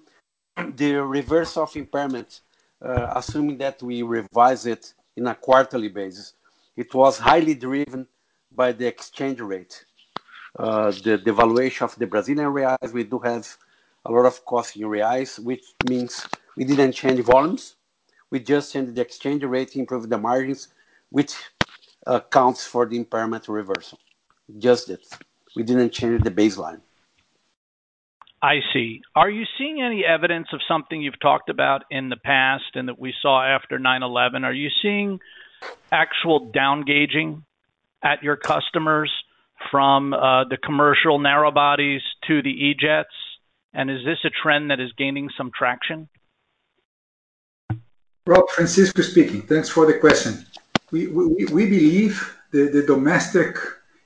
The 0.57 0.95
reverse 0.97 1.57
of 1.57 1.75
impairment, 1.77 2.41
uh, 2.83 3.13
assuming 3.15 3.57
that 3.59 3.81
we 3.83 4.03
revise 4.03 4.67
it 4.67 4.93
in 5.17 5.27
a 5.29 5.35
quarterly 5.35 5.89
basis, 5.89 6.35
it 6.77 6.93
was 6.93 7.19
highly 7.19 7.55
driven 7.55 8.07
by 8.53 8.73
the 8.73 8.87
exchange 8.87 9.41
rate. 9.41 9.85
Uh, 10.59 10.91
the 10.91 11.17
devaluation 11.25 11.83
of 11.83 11.95
the 11.97 12.07
Brazilian 12.07 12.49
reais. 12.51 12.93
We 12.93 13.05
do 13.05 13.19
have 13.21 13.47
a 14.05 14.11
lot 14.11 14.27
of 14.27 14.45
cost 14.45 14.77
in 14.77 14.83
reais, 14.83 15.39
which 15.39 15.63
means 15.89 16.27
we 16.57 16.65
didn't 16.65 16.93
change 16.93 17.21
volumes. 17.21 17.77
We 18.31 18.41
just 18.41 18.73
changed 18.73 18.95
the 18.95 19.01
exchange 19.01 19.45
rate, 19.45 19.77
improved 19.77 20.11
the 20.11 20.19
margins, 20.19 20.69
which 21.11 21.35
accounts 22.07 22.67
uh, 22.67 22.71
for 22.71 22.87
the 22.87 22.97
impairment 22.97 23.47
reversal. 23.49 23.99
Just 24.59 24.91
it. 24.91 25.07
We 25.55 25.63
didn't 25.63 25.91
change 25.91 26.23
the 26.23 26.31
baseline. 26.31 26.81
I 28.43 28.61
see. 28.73 29.03
Are 29.15 29.29
you 29.31 29.45
seeing 29.59 29.83
any 29.83 30.05
evidence 30.05 30.49
of 30.53 30.61
something 30.67 31.01
you've 31.01 31.21
talked 31.21 31.51
about 31.51 31.83
in 31.91 32.09
the 32.09 32.17
past 32.17 32.65
and 32.75 32.89
that 32.89 32.99
we 32.99 33.13
saw 33.21 33.43
after 33.45 33.79
9/11? 33.79 34.45
Are 34.45 34.53
you 34.53 34.71
seeing 34.83 35.21
actual 35.93 36.47
down 36.51 36.83
gauging 36.83 37.45
at 38.03 38.23
your 38.23 38.37
customers 38.37 39.11
from 39.71 40.13
uh, 40.13 40.45
the 40.45 40.57
commercial 40.57 41.19
narrow 41.19 41.51
bodies 41.51 42.03
to 42.27 42.43
the 42.43 42.51
E-jets? 42.51 43.11
And 43.73 43.91
is 43.91 44.05
this 44.05 44.19
a 44.25 44.31
trend 44.43 44.71
that 44.71 44.81
is 44.81 44.91
gaining 44.99 45.31
some 45.37 45.51
traction? 45.57 46.09
Rob, 48.27 48.49
Francisco 48.51 49.03
speaking. 49.03 49.43
Thanks 49.43 49.69
for 49.69 49.87
the 49.87 49.95
question. 49.95 50.45
We 50.91 51.07
believe 51.07 52.35
the 52.53 52.83
domestic 52.87 53.57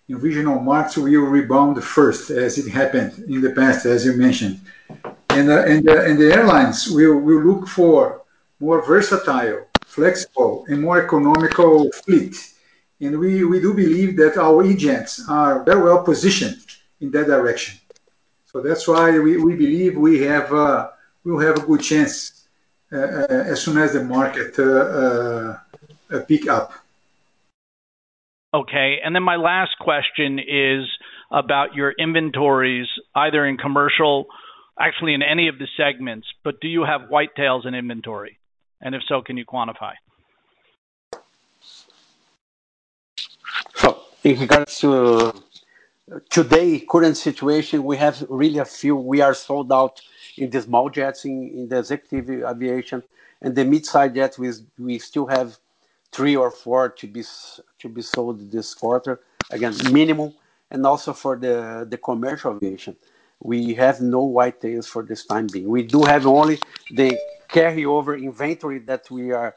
regional 0.09 0.61
markets 0.61 0.97
will 0.99 1.23
rebound 1.23 1.83
first, 1.83 2.31
as 2.31 2.59
it 2.59 2.71
happened 2.71 3.25
in 3.27 3.41
the 3.41 3.51
past, 3.51 3.87
as 3.87 4.05
you 4.05 4.13
mentioned. 4.13 4.61
And 5.31 5.51
uh, 5.51 5.55
uh, 5.91 6.15
the 6.15 6.31
airlines 6.33 6.89
will 6.91 7.21
look 7.21 7.67
for 7.67 8.23
more 8.61 8.85
versatile, 8.87 9.67
flexible, 9.85 10.65
and 10.69 10.83
more 10.83 11.03
economical 11.05 11.91
fleet 11.93 12.54
and 13.01 13.19
we, 13.19 13.45
we 13.45 13.61
do 13.61 13.75
believe 13.75 14.17
that 14.19 14.37
our 14.39 14.65
E-Jets 14.65 15.29
are 15.29 15.63
very 15.65 15.83
well 15.83 16.03
positioned 16.05 16.59
in 17.01 17.11
that 17.11 17.27
direction. 17.27 17.81
So 18.47 18.61
that's 18.61 18.87
why 18.87 19.19
we, 19.19 19.37
we 19.37 19.55
believe 19.57 19.97
we 19.97 20.21
have 20.23 20.53
uh, 20.53 20.91
we'll 21.25 21.41
have 21.41 21.57
a 21.57 21.67
good 21.67 21.81
chance 21.83 22.47
uh, 22.93 22.97
uh 22.99 23.27
as 23.51 23.61
soon 23.63 23.79
as 23.79 23.95
the 23.95 24.05
market 24.05 24.57
uh, 24.61 24.79
uh, 24.79 25.59
uh, 26.17 26.21
pick 26.27 26.49
up. 26.49 26.73
Okay, 28.55 29.01
and 29.05 29.15
then 29.15 29.25
my 29.25 29.35
last 29.37 29.73
question 29.81 30.39
is 30.39 30.85
about 31.33 31.75
your 31.75 31.91
inventories, 31.99 32.87
either 33.17 33.45
in 33.45 33.57
commercial, 33.57 34.27
actually 34.79 35.15
in 35.15 35.23
any 35.23 35.49
of 35.49 35.59
the 35.59 35.67
segments. 35.77 36.29
But 36.45 36.61
do 36.61 36.69
you 36.69 36.85
have 36.85 37.11
whitetails 37.11 37.67
in 37.67 37.75
inventory? 37.75 38.39
And 38.81 38.95
if 38.95 39.03
so, 39.09 39.23
can 39.23 39.37
you 39.37 39.45
quantify? 39.45 39.95
in 44.25 44.41
regards 44.41 44.79
to 44.81 44.93
uh, 45.03 45.33
today 46.31 46.81
current 46.81 47.17
situation, 47.17 47.85
we 47.85 47.97
have 47.99 48.25
really 48.29 48.59
a 48.59 48.65
few. 48.65 48.97
We 48.97 49.21
are 49.21 49.35
sold 49.35 49.71
out 49.73 50.01
in 50.37 50.51
the 50.51 50.61
small 50.63 50.89
jets, 50.91 51.25
in, 51.27 51.51
in 51.55 51.69
the 51.69 51.79
executive 51.79 52.43
aviation, 52.45 53.03
and 53.43 53.55
the 53.55 53.65
mid 53.65 53.87
size 53.87 54.13
jets. 54.15 54.39
We 54.39 54.51
we 54.79 54.99
still 54.99 55.27
have 55.27 55.59
three 56.11 56.37
or 56.37 56.51
four 56.51 56.89
to 56.89 57.07
be 57.07 57.23
to 57.81 57.89
be 57.89 58.03
sold 58.03 58.51
this 58.51 58.75
quarter. 58.75 59.21
Again, 59.51 59.75
minimum, 59.93 60.33
and 60.71 60.87
also 60.87 61.13
for 61.13 61.37
the 61.37 61.87
the 61.89 61.99
commercial 61.99 62.57
aviation, 62.57 62.97
we 63.41 63.75
have 63.75 64.01
no 64.01 64.25
white 64.25 64.61
tails 64.61 64.87
for 64.87 65.03
this 65.03 65.27
time 65.27 65.49
being. 65.53 65.69
We 65.69 65.83
do 65.83 66.03
have 66.03 66.27
only 66.27 66.59
the 66.93 67.19
carryover 67.51 68.21
inventory 68.21 68.79
that 68.81 69.11
we 69.11 69.33
are 69.33 69.55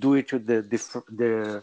due 0.00 0.22
to 0.22 0.38
the, 0.38 0.62
the 0.62 1.62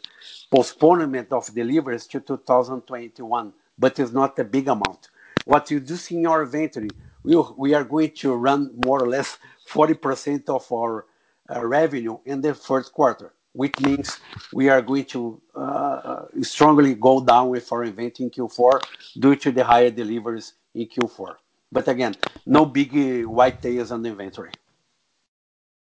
postponement 0.51 1.31
of 1.31 1.53
deliveries 1.53 2.07
to 2.07 2.19
2021, 2.19 3.53
but 3.77 3.99
it's 3.99 4.11
not 4.11 4.37
a 4.39 4.43
big 4.43 4.67
amount. 4.67 5.09
What 5.45 5.69
you 5.71 5.79
do 5.79 5.95
see 5.95 6.17
in 6.17 6.27
our 6.27 6.43
inventory, 6.43 6.89
we 7.23 7.73
are 7.73 7.83
going 7.83 8.11
to 8.11 8.33
run 8.33 8.71
more 8.85 9.03
or 9.03 9.07
less 9.07 9.37
40% 9.69 10.49
of 10.49 10.71
our 10.71 11.05
uh, 11.53 11.65
revenue 11.65 12.17
in 12.25 12.41
the 12.41 12.53
first 12.53 12.93
quarter, 12.93 13.33
which 13.53 13.77
means 13.79 14.17
we 14.53 14.69
are 14.69 14.81
going 14.81 15.05
to 15.05 15.39
uh, 15.55 16.23
strongly 16.41 16.95
go 16.95 17.23
down 17.23 17.49
with 17.49 17.71
our 17.71 17.83
inventory 17.83 18.25
in 18.27 18.31
Q4 18.31 18.81
due 19.19 19.35
to 19.35 19.51
the 19.51 19.63
higher 19.63 19.89
deliveries 19.91 20.53
in 20.73 20.87
Q4. 20.87 21.35
But 21.71 21.87
Again, 21.89 22.15
no 22.45 22.65
big 22.65 23.25
white 23.25 23.61
tails 23.61 23.91
on 23.91 24.01
the 24.01 24.07
inventory 24.09 24.51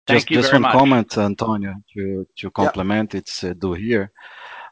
just, 0.06 0.28
just 0.28 0.52
one 0.52 0.62
much. 0.62 0.72
comment, 0.72 1.18
Antonio, 1.18 1.74
to, 1.94 2.26
to 2.38 2.50
complement, 2.50 3.14
yeah. 3.14 3.18
it's 3.18 3.44
uh, 3.44 3.52
do 3.54 3.72
here. 3.74 4.10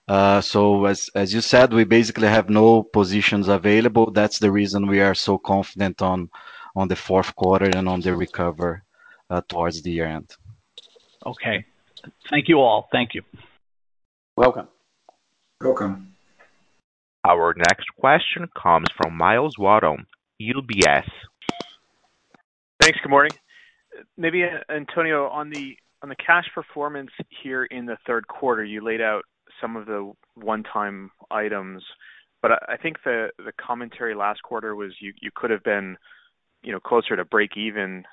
Uh, 0.09 0.41
so 0.41 0.87
as, 0.87 1.09
as 1.15 1.33
you 1.33 1.41
said, 1.41 1.73
we 1.73 1.85
basically 1.85 2.27
have 2.27 2.51
no 2.51 2.83
positions 2.83 3.49
available. 3.49 4.11
That's 4.11 4.39
the 4.39 4.51
reason 4.51 4.87
we 4.89 5.01
are 5.01 5.15
so 5.15 5.39
confident 5.39 6.03
on, 6.03 6.29
on 6.75 6.89
the 6.89 6.97
fourth 6.97 7.35
quarter 7.37 7.67
and 7.67 7.89
on 7.89 8.01
the 8.01 8.15
recover 8.17 8.83
uh, 9.29 9.41
towards 9.49 9.83
the 9.83 9.91
year 9.93 10.07
end. 10.07 10.35
Okay. 11.25 11.65
Thank 12.29 12.49
you 12.49 12.61
all. 12.61 12.89
Thank 12.91 13.15
you. 13.15 13.23
Welcome. 14.37 14.67
Welcome. 15.61 16.15
Our 17.25 17.55
next 17.55 17.87
question 18.01 18.49
comes 18.61 18.87
from 18.97 19.15
Myles 19.17 19.59
Walton, 19.59 20.07
UBS. 20.43 21.09
Thanks. 22.81 22.99
Good 23.03 23.11
morning. 23.11 23.33
Maybe, 24.17 24.45
uh, 24.45 24.73
Antonio, 24.73 25.27
on 25.29 25.51
the 25.51 25.77
cash 26.17 26.49
performance 26.55 27.11
here 27.43 27.65
in 27.65 27.87
the 27.87 27.97
third 28.07 28.27
quarter, 28.29 28.65
you 28.65 28.83
laid 28.83 29.01
out 29.01 29.25
some 29.61 29.77
of 29.77 29.87
the 29.87 30.13
one-time 30.35 31.11
items, 31.31 31.83
but 32.43 32.53
I 32.69 32.77
think 32.77 33.03
the 33.05 33.31
commentary 33.59 34.15
last 34.15 34.43
quarter 34.43 34.75
was 34.75 34.93
you 35.01 35.13
could 35.35 35.51
have 35.51 35.63
been, 35.63 35.97
you 36.63 36.73
know, 36.73 36.81
closer 36.81 37.17
to 37.17 37.25
break 37.25 37.51
even 37.57 38.05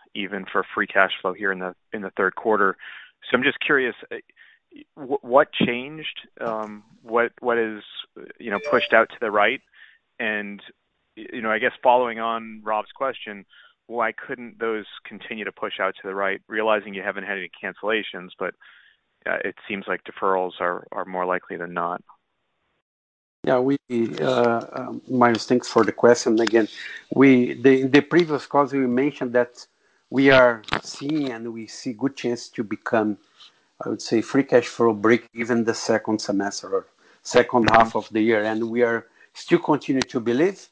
for 0.52 0.66
free 0.76 0.88
cash 0.88 1.12
flow 1.22 1.34
here 1.34 1.52
in 1.54 1.60
the 1.60 2.12
third 2.18 2.36
quarter. 2.36 2.76
So 3.30 3.38
I'm 3.38 3.44
just 3.44 3.60
curious, 3.62 3.96
uh, 4.12 4.18
what 4.96 5.52
changed? 5.54 6.28
Um, 6.42 6.84
what 7.02 7.30
is, 7.58 7.82
you 8.38 8.52
know, 8.52 8.60
pushed 8.70 8.92
out 8.92 9.08
to 9.10 9.16
the 9.22 9.32
right? 9.32 9.62
And, 10.20 10.62
you 11.16 11.42
know, 11.42 11.50
I 11.50 11.60
guess 11.60 11.72
following 11.82 12.20
on 12.20 12.62
Rob's 12.66 12.92
question, 12.94 13.46
why 13.88 14.12
couldn't 14.12 14.60
those 14.60 14.86
continue 15.06 15.46
to 15.46 15.52
push 15.52 15.80
out 15.80 15.96
to 16.00 16.08
the 16.08 16.14
right, 16.14 16.42
realizing 16.48 16.94
you 16.94 17.02
haven't 17.02 17.24
had 17.24 17.38
any 17.38 17.50
cancellations, 17.64 18.30
but 18.38 18.54
uh, 19.26 19.38
it 19.44 19.56
seems 19.68 19.86
like 19.88 20.04
deferrals 20.04 20.52
are 20.60 20.86
more 21.06 21.26
likely 21.26 21.58
than 21.58 21.74
not? 21.74 22.02
Yeah, 23.46 23.60
we, 23.60 23.78
uh, 24.22 24.90
Myles, 25.10 25.44
um, 25.44 25.48
thanks 25.48 25.70
for 25.70 25.86
the 25.86 25.94
question 25.94 26.40
again. 26.40 26.68
In 27.16 27.62
the 27.92 28.06
previous 28.10 28.46
calls, 28.46 28.74
we 28.74 28.80
mentioned 28.80 29.32
that 29.34 29.66
we 30.10 30.32
are 30.32 30.62
seeing 30.84 31.32
and 31.32 31.54
we 31.54 31.68
see 31.68 31.94
good 31.94 32.18
chance 32.18 32.50
to 32.50 32.64
become, 32.64 33.18
I 33.86 33.90
would 33.90 34.02
say, 34.02 34.22
free 34.22 34.44
cash 34.44 34.66
flow 34.68 34.92
break 34.94 35.30
even 35.34 35.64
the 35.64 35.74
second 35.74 36.20
semester 36.20 36.68
or 36.70 36.88
second 37.24 37.68
mm-hmm. 37.68 37.76
half 37.76 37.96
of 37.96 38.10
the 38.10 38.20
year. 38.22 38.44
and 38.44 38.70
We 38.70 38.82
are 38.84 39.08
still 39.34 39.60
continue 39.60 40.02
to 40.02 40.20
believe. 40.20 40.68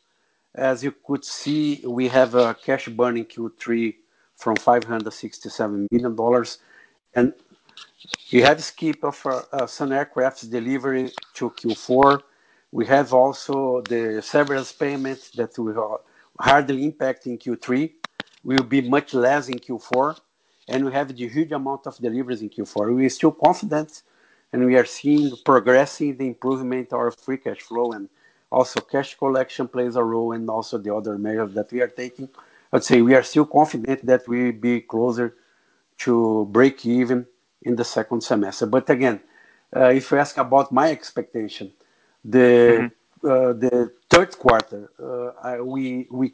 As 0.58 0.84
you 0.84 0.94
could 1.06 1.26
see, 1.26 1.82
we 1.86 2.08
have 2.08 2.34
a 2.34 2.54
cash 2.56 2.88
burn 2.88 3.18
in 3.18 3.26
Q3 3.26 3.94
from 4.38 4.56
$567 4.56 5.88
million, 5.92 6.46
and 7.14 7.34
we 8.32 8.42
have 8.42 8.64
skip 8.64 9.04
of 9.04 9.22
uh, 9.26 9.42
uh, 9.52 9.68
some 9.68 9.92
aircraft 9.92 10.50
delivery 10.50 11.12
to 11.34 11.50
Q4. 11.50 12.22
We 12.72 12.86
have 12.86 13.14
also 13.14 13.82
the 13.82 14.22
severance 14.22 14.72
payments 14.72 15.32
that 15.32 15.58
will 15.58 16.00
hardly 16.40 16.86
impact 16.86 17.28
in 17.28 17.38
Q3, 17.38 17.92
will 18.46 18.64
be 18.64 18.80
much 18.82 19.14
less 19.14 19.50
in 19.50 19.60
Q4, 19.60 20.18
and 20.70 20.86
we 20.86 20.94
have 20.94 21.10
the 21.10 21.16
huge 21.28 21.52
amount 21.52 21.86
of 21.86 21.98
deliveries 21.98 22.42
in 22.42 22.50
Q4. 22.50 22.96
We 22.96 23.06
are 23.08 23.10
still 23.10 23.32
confident, 23.32 24.04
and 24.54 24.66
we 24.66 24.78
are 24.78 24.86
seeing 24.86 25.36
progressing 25.44 26.16
the 26.16 26.28
improvement 26.28 26.94
of 26.94 27.18
free 27.20 27.38
cash 27.38 27.60
flow, 27.60 27.92
and 27.92 28.08
also, 28.52 28.80
cash 28.82 29.18
collection 29.18 29.68
plays 29.68 29.96
a 29.96 30.04
role, 30.04 30.32
and 30.34 30.50
also 30.50 30.78
the 30.78 30.94
other 30.94 31.18
measures 31.18 31.54
that 31.54 31.72
we 31.72 31.82
are 31.82 31.88
taking. 31.88 32.30
I'd 32.72 32.84
say 32.84 33.02
we 33.02 33.16
are 33.16 33.24
still 33.24 33.46
confident 33.46 34.06
that 34.06 34.28
we'll 34.28 34.52
be 34.52 34.82
closer 34.82 35.36
to 36.00 36.48
break 36.52 36.86
even 36.86 37.26
in 37.64 37.76
the 37.76 37.84
second 37.84 38.22
semester. 38.22 38.66
But 38.66 38.90
again, 38.90 39.20
uh, 39.76 39.90
if 39.90 40.12
you 40.12 40.18
ask 40.18 40.38
about 40.38 40.72
my 40.72 40.92
expectation, 40.92 41.72
the 42.24 42.92
mm-hmm. 43.24 43.66
uh, 43.66 43.86
third 44.10 44.38
quarter, 44.38 44.92
uh, 45.42 45.64
we 45.64 46.30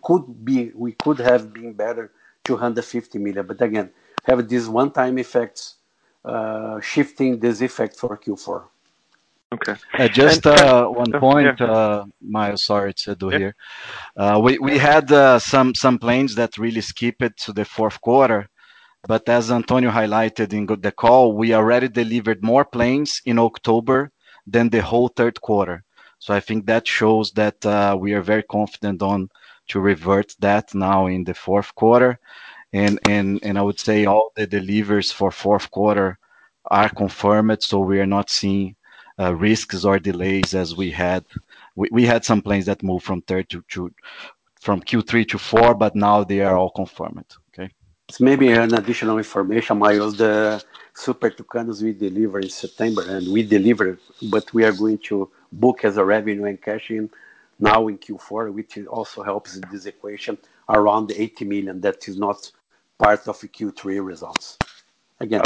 could 0.98 1.20
have 1.20 1.54
been 1.54 1.74
better, 1.74 2.12
250 2.44 3.20
million. 3.20 3.46
But 3.46 3.62
again, 3.62 3.90
have 4.24 4.48
these 4.50 4.68
one-time 4.68 5.18
effects, 5.18 5.76
shifting 6.82 7.40
this 7.40 7.62
effect 7.62 7.96
for 7.96 8.18
Q4. 8.18 8.64
Okay. 9.54 9.76
Uh, 10.00 10.08
just 10.08 10.48
uh, 10.48 10.88
one 10.88 11.12
point, 11.12 11.60
uh, 11.60 12.06
Myles. 12.22 12.64
Sorry, 12.64 12.94
Edu 12.94 13.38
here. 13.38 13.54
Uh, 14.16 14.40
we 14.42 14.58
we 14.60 14.78
had 14.78 15.12
uh, 15.12 15.40
some 15.40 15.76
some 15.76 16.00
planes 16.00 16.34
that 16.36 16.58
really 16.58 16.80
skipped 16.80 17.38
to 17.44 17.52
the 17.52 17.66
fourth 17.66 18.00
quarter, 18.00 18.48
but 19.06 19.28
as 19.28 19.52
Antonio 19.52 19.92
highlighted 19.92 20.54
in 20.54 20.66
the 20.80 20.92
call, 20.94 21.34
we 21.36 21.54
already 21.54 21.90
delivered 21.90 22.42
more 22.42 22.64
planes 22.64 23.22
in 23.26 23.38
October 23.40 24.10
than 24.48 24.70
the 24.70 24.82
whole 24.82 25.10
third 25.10 25.40
quarter. 25.42 25.84
So 26.20 26.34
I 26.34 26.40
think 26.40 26.66
that 26.68 26.88
shows 26.88 27.32
that 27.34 27.66
uh, 27.66 27.98
we 28.00 28.14
are 28.14 28.22
very 28.22 28.44
confident 28.44 29.02
on 29.02 29.28
to 29.68 29.82
revert 29.82 30.34
that 30.40 30.74
now 30.74 31.08
in 31.08 31.26
the 31.26 31.34
fourth 31.34 31.76
quarter, 31.76 32.18
and 32.72 33.00
and 33.10 33.38
and 33.44 33.60
I 33.60 33.64
would 33.64 33.82
say 33.82 34.06
all 34.06 34.32
the 34.38 34.48
deliveries 34.48 35.12
for 35.12 35.30
fourth 35.30 35.70
quarter 35.70 36.20
are 36.66 36.88
confirmed. 36.90 37.62
So 37.64 37.80
we 37.82 38.00
are 38.00 38.06
not 38.06 38.30
seeing 38.30 38.76
uh, 39.22 39.34
risks 39.34 39.86
or 39.86 40.00
delays 40.00 40.56
as 40.56 40.76
we 40.76 40.90
had. 40.90 41.24
We 41.76 42.04
had 42.06 42.26
some 42.26 42.42
planes 42.42 42.66
that 42.66 42.82
moved 42.82 43.04
from 43.06 43.22
third 43.22 43.48
to, 43.50 43.92
from 44.60 44.82
Q3 44.82 45.28
to 45.30 45.38
4, 45.38 45.76
but 45.76 45.96
now 45.96 46.24
they 46.24 46.40
are 46.40 46.58
all 46.58 46.72
confirmed. 46.72 47.28
Okay. 47.52 47.70
Maybe 48.20 48.48
an 48.50 48.74
additional 48.74 49.18
information, 49.20 49.78
Myles, 49.78 50.18
the 50.18 50.64
Super 50.96 51.30
Tucanos 51.30 51.84
we 51.84 51.94
deliver 51.94 52.40
in 52.40 52.50
September, 52.50 53.04
and 53.08 53.32
we 53.32 53.44
deliver, 53.44 54.00
but 54.34 54.52
we 54.56 54.64
are 54.64 54.72
going 54.72 54.98
to 55.10 55.30
book 55.52 55.86
as 55.86 55.98
a 55.98 56.04
revenue 56.16 56.46
and 56.46 56.60
cash 56.60 56.90
in 56.90 57.08
now 57.60 57.90
in 57.90 57.98
Q4, 58.00 58.52
which 58.52 58.80
also 58.88 59.22
helps 59.22 59.60
this 59.72 59.86
equation 59.86 60.36
around 60.68 61.12
80 61.12 61.46
million. 61.46 61.80
That 61.80 62.08
is 62.08 62.18
not 62.18 62.52
part 62.98 63.28
of 63.28 63.40
the 63.40 63.50
Q3 63.50 63.82
results. 64.04 64.58
Again, 65.20 65.42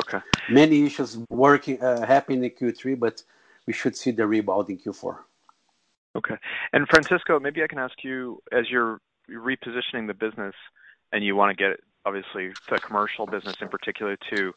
many 0.50 0.86
issues 0.86 1.18
working 1.30 1.82
uh, 1.84 2.06
happening 2.08 2.46
in 2.46 2.52
Q3, 2.52 2.98
but 2.98 3.22
we 3.68 3.74
should 3.74 3.96
see 3.96 4.12
the 4.12 4.26
rebound 4.26 4.70
in 4.70 4.78
Q4. 4.78 5.18
Okay. 6.18 6.36
And 6.74 6.88
Francisco, 6.88 7.40
maybe 7.40 7.64
I 7.64 7.68
can 7.68 7.80
ask 7.80 8.04
you, 8.04 8.40
as 8.52 8.70
you're 8.70 9.00
repositioning 9.30 10.08
the 10.08 10.14
business 10.14 10.54
and 11.12 11.24
you 11.24 11.36
wanna 11.36 11.56
get, 11.56 11.80
obviously, 12.06 12.52
the 12.70 12.78
commercial 12.80 13.26
business 13.26 13.56
in 13.62 13.68
particular 13.68 14.18
to 14.34 14.54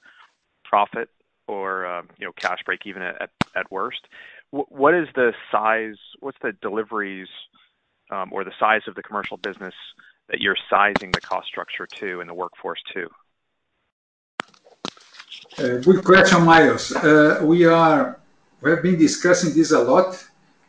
profit 0.64 1.08
or, 1.46 1.86
um, 1.86 2.08
you 2.18 2.26
know, 2.26 2.32
cash 2.32 2.58
break 2.66 2.82
even 2.86 3.02
at 3.02 3.30
worst, 3.70 4.06
what 4.50 4.94
is 4.94 5.08
the 5.14 5.34
size? 5.52 5.96
What's 6.20 6.38
the 6.40 6.52
deliveries, 6.52 7.28
um, 8.10 8.32
or 8.32 8.44
the 8.44 8.52
size 8.58 8.80
of 8.86 8.94
the 8.94 9.02
commercial 9.02 9.36
business 9.36 9.74
that 10.30 10.40
you're 10.40 10.56
sizing 10.70 11.10
the 11.10 11.20
cost 11.20 11.48
structure 11.48 11.86
to 11.86 12.20
and 12.20 12.28
the 12.28 12.34
workforce 12.34 12.82
to? 12.94 13.10
Uh, 15.58 15.78
good 15.82 16.02
question, 16.04 16.44
Myles. 16.44 16.94
Uh, 16.96 17.40
we 17.42 17.64
are 17.66 18.18
we 18.60 18.70
have 18.72 18.82
been 18.82 18.98
discussing 18.98 19.54
this 19.54 19.70
a 19.70 19.78
lot 19.78 20.08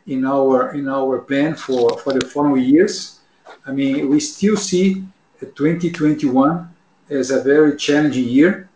in 0.06 0.24
our 0.24 0.72
in 0.78 0.88
our 0.88 1.18
plan 1.28 1.56
for 1.56 1.98
for 1.98 2.12
the 2.12 2.24
following 2.34 2.62
years. 2.62 3.18
I 3.66 3.72
mean, 3.72 4.08
we 4.08 4.20
still 4.20 4.56
see 4.56 5.04
uh, 5.42 5.46
2021 5.56 6.68
as 7.10 7.32
a 7.32 7.42
very 7.42 7.76
challenging 7.76 8.28
year. 8.38 8.68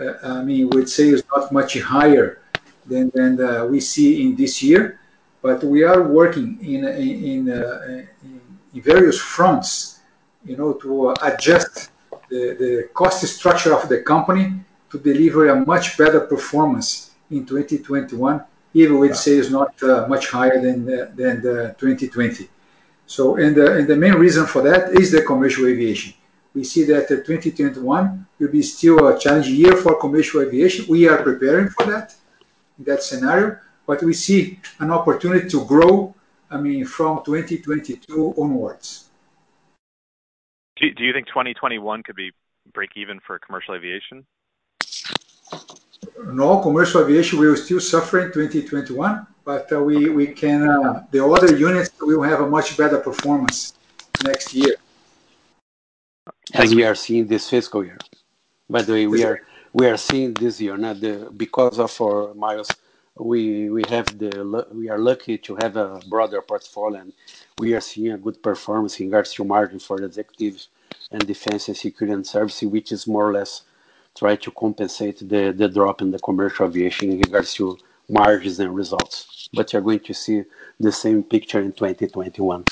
Uh, 0.00 0.14
I 0.24 0.42
mean, 0.42 0.68
we'd 0.70 0.88
say 0.88 1.10
it's 1.14 1.22
not 1.34 1.52
much 1.52 1.78
higher 1.78 2.40
than 2.90 3.04
than 3.14 3.38
uh, 3.40 3.66
we 3.72 3.78
see 3.78 4.10
in 4.26 4.34
this 4.34 4.60
year, 4.60 4.98
but 5.42 5.62
we 5.62 5.84
are 5.84 6.02
working 6.02 6.58
in 6.60 6.82
in, 6.88 7.16
in, 7.32 7.40
uh, 7.52 8.02
in 8.74 8.80
various 8.82 9.18
fronts, 9.20 10.00
you 10.44 10.56
know, 10.56 10.70
to 10.82 11.14
adjust 11.22 11.90
the, 12.30 12.42
the 12.62 12.88
cost 12.94 13.22
structure 13.28 13.72
of 13.72 13.88
the 13.88 14.02
company 14.02 14.44
to 14.90 14.98
deliver 14.98 15.42
a 15.54 15.64
much 15.72 15.96
better 15.96 16.18
performance 16.22 17.12
in 17.30 17.46
2021 17.46 18.42
even 18.76 18.98
with 18.98 19.16
sales 19.16 19.50
not 19.50 19.72
uh, 19.82 20.06
much 20.06 20.28
higher 20.28 20.60
than 20.60 20.84
the 20.84 21.74
2020. 21.78 22.48
The 23.06 23.96
main 23.96 24.14
reason 24.14 24.44
for 24.46 24.60
that 24.68 25.00
is 25.00 25.10
the 25.10 25.22
commercial 25.22 25.66
aviation. 25.66 26.12
We 26.54 26.62
see 26.62 26.84
that 26.84 27.04
uh, 27.06 27.24
2021 27.24 28.26
will 28.38 28.48
be 28.52 28.60
still 28.60 29.08
a 29.08 29.18
challenging 29.18 29.54
year 29.56 29.76
for 29.76 29.98
commercial 29.98 30.42
aviation. 30.42 30.84
We 30.90 31.08
are 31.08 31.22
preparing 31.22 31.68
for 31.70 31.86
that 32.84 33.02
scenario, 33.02 33.56
but 33.86 34.02
we 34.02 34.12
see 34.12 34.60
an 34.80 34.90
opportunity 34.90 35.48
to 35.48 35.64
grow, 35.64 36.14
I 36.50 36.58
mean, 36.58 36.84
from 36.84 37.24
2022 37.24 38.34
onwards. 38.36 39.08
Do 40.76 41.02
you 41.02 41.14
think 41.14 41.26
2021 41.28 42.02
could 42.02 42.14
be 42.16 42.30
break 42.74 42.90
even 42.96 43.20
for 43.26 43.38
commercial 43.38 43.74
aviation? 43.74 44.26
No, 46.26 46.60
commercial 46.60 47.02
aviation 47.04 47.38
will 47.38 47.56
still 47.56 47.80
suffer 47.80 48.20
in 48.24 48.28
2021, 48.32 49.26
but 49.44 49.70
uh, 49.72 49.80
we 49.82 50.26
can. 50.28 50.68
Uh, 50.68 51.06
the 51.10 51.24
other 51.24 51.56
units 51.56 51.90
will 52.00 52.22
have 52.22 52.40
a 52.40 52.46
much 52.48 52.76
better 52.76 52.98
performance 52.98 53.74
next 54.24 54.52
year. 54.54 54.76
As 56.54 56.74
we 56.74 56.84
are 56.84 56.94
seeing 56.94 57.26
this 57.26 57.48
fiscal 57.50 57.84
year. 57.84 57.98
By 58.68 58.82
the 58.82 58.92
way, 58.92 59.06
we 59.06 59.86
are 59.90 59.96
seeing 59.96 60.34
this 60.34 60.60
year, 60.60 60.76
because 61.44 61.78
of 61.78 61.92
our 62.00 62.34
Myles, 62.34 62.70
we 63.16 63.68
are 63.72 64.98
lucky 65.10 65.38
to 65.46 65.56
have 65.62 65.76
a 65.76 66.00
broader 66.08 66.40
portfolio, 66.42 67.00
and 67.02 67.12
we 67.58 67.74
are 67.74 67.80
seeing 67.80 68.12
a 68.12 68.18
good 68.18 68.42
performance 68.42 68.98
in 69.00 69.06
regards 69.06 69.32
to 69.34 69.44
margin 69.44 69.78
for 69.78 70.02
executives 70.02 70.68
and 71.12 71.24
defense 71.26 71.68
and 71.68 71.76
security 71.76 72.14
and 72.14 72.26
service, 72.26 72.62
which 72.62 72.90
is 72.92 73.06
more 73.06 73.28
or 73.30 73.32
less 73.32 73.62
try 74.16 74.34
to 74.34 74.50
compensate 74.50 75.18
the, 75.28 75.52
the 75.56 75.68
drop 75.68 76.00
in 76.02 76.10
the 76.10 76.18
commercial 76.18 76.66
aviation 76.66 77.10
in 77.12 77.20
regards 77.20 77.54
to 77.54 77.78
margins 78.08 78.58
and 78.60 78.74
results. 78.74 79.48
But 79.52 79.72
you're 79.72 79.82
going 79.82 80.00
to 80.00 80.14
see 80.14 80.42
the 80.80 80.90
same 80.90 81.22
picture 81.22 81.60
in 81.60 81.72
2021. 81.72 82.64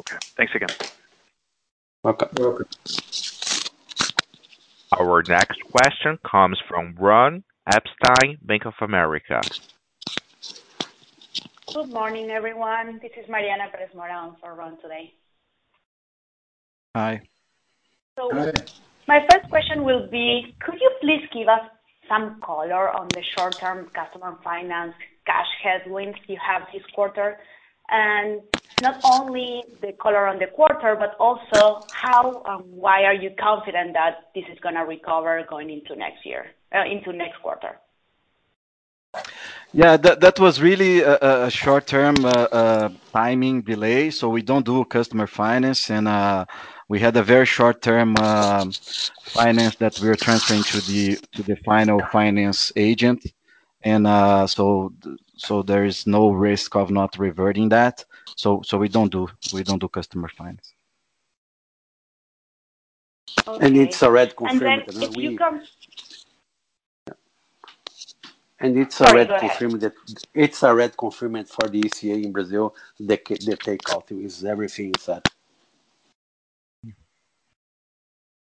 Okay. 0.00 0.16
Thanks 0.36 0.54
again. 0.54 0.68
Welcome. 2.02 2.28
Welcome. 2.38 2.66
Our 4.98 5.22
next 5.28 5.60
question 5.70 6.18
comes 6.28 6.58
from 6.66 6.94
Ron 6.98 7.44
Epstein, 7.72 8.38
Bank 8.42 8.64
of 8.66 8.74
America. 8.80 9.40
Good 11.72 11.88
morning, 11.90 12.30
everyone. 12.30 12.98
This 13.00 13.12
is 13.16 13.28
Mariana 13.28 13.68
Perez 13.70 13.94
Moran 13.94 14.32
for 14.40 14.54
Ron 14.54 14.76
today. 14.80 15.12
Hi. 16.96 17.20
Hi. 18.18 18.52
My 19.12 19.26
first 19.28 19.50
question 19.50 19.82
will 19.82 20.06
be, 20.06 20.54
could 20.64 20.78
you 20.80 20.88
please 21.00 21.26
give 21.32 21.48
us 21.48 21.64
some 22.08 22.40
color 22.42 22.90
on 22.90 23.08
the 23.08 23.24
short-term 23.34 23.88
customer 23.92 24.36
finance 24.44 24.94
cash 25.26 25.50
headwinds 25.64 26.16
you 26.28 26.38
have 26.50 26.62
this 26.72 26.84
quarter? 26.94 27.36
and 27.88 28.40
Not 28.80 29.00
only 29.02 29.64
the 29.80 29.90
color 30.04 30.28
on 30.32 30.38
the 30.38 30.46
quarter, 30.58 30.90
but 31.02 31.16
also 31.18 31.84
how 31.92 32.24
and 32.50 32.62
why 32.72 33.02
are 33.02 33.18
you 33.24 33.30
confident 33.30 33.94
that 33.94 34.12
this 34.32 34.44
is 34.52 34.58
gonna 34.60 34.84
recover 34.86 35.44
going 35.52 35.70
into 35.76 35.96
next 35.96 36.24
year, 36.24 36.42
uh, 36.72 36.84
into 36.94 37.10
next 37.12 37.38
quarter? 37.42 37.72
Yeah. 39.72 39.96
That 39.96 40.38
was 40.38 40.54
really 40.60 41.00
a 41.00 41.50
short-term 41.50 42.14
uh, 42.24 42.28
uh, 42.60 42.88
timing 43.12 43.62
delay, 43.62 44.10
so 44.10 44.28
we 44.28 44.42
don't 44.50 44.64
do 44.64 44.84
customer 44.84 45.26
finance. 45.26 45.90
We 46.90 46.98
had 46.98 47.16
a 47.16 47.22
very 47.22 47.46
short-term 47.46 48.16
um, 48.16 48.72
finance 49.22 49.76
that 49.76 50.00
we 50.00 50.08
were 50.08 50.16
transferring 50.16 50.64
to 50.72 50.80
the 50.90 51.14
to 51.36 51.42
the 51.44 51.54
final 51.64 52.00
finance 52.10 52.72
agent, 52.74 53.24
and 53.82 54.08
uh, 54.08 54.48
so 54.48 54.92
so 55.36 55.62
there 55.62 55.84
is 55.84 56.04
no 56.08 56.32
risk 56.32 56.74
of 56.74 56.90
not 56.90 57.16
reverting 57.16 57.68
that. 57.68 58.04
So 58.36 58.60
so 58.64 58.76
we 58.76 58.88
don't 58.88 59.08
do 59.16 59.28
we 59.52 59.62
don't 59.62 59.78
do 59.78 59.86
customer 59.86 60.26
finance. 60.36 60.72
Okay. 63.46 63.66
And 63.66 63.76
it's 63.76 64.02
a 64.02 64.10
red 64.10 64.34
confirmed. 64.34 64.82
And 64.88 64.92
then 64.96 65.08
if 65.10 65.16
you 65.16 65.38
come. 65.38 65.62
And 68.58 68.76
it's 68.76 69.00
a 69.00 69.14
red 69.14 69.30
confirmed 69.38 69.80
that 69.82 69.94
it's 70.34 70.64
a 70.64 70.74
red 70.74 70.96
confirmed 70.96 71.48
for 71.48 71.68
the 71.68 71.82
ECA 71.82 72.14
in 72.24 72.32
Brazil. 72.32 72.74
The 72.98 73.16
the 73.46 73.56
takeout 73.64 74.06
is 74.26 74.44
everything 74.44 74.90
set. 74.98 75.24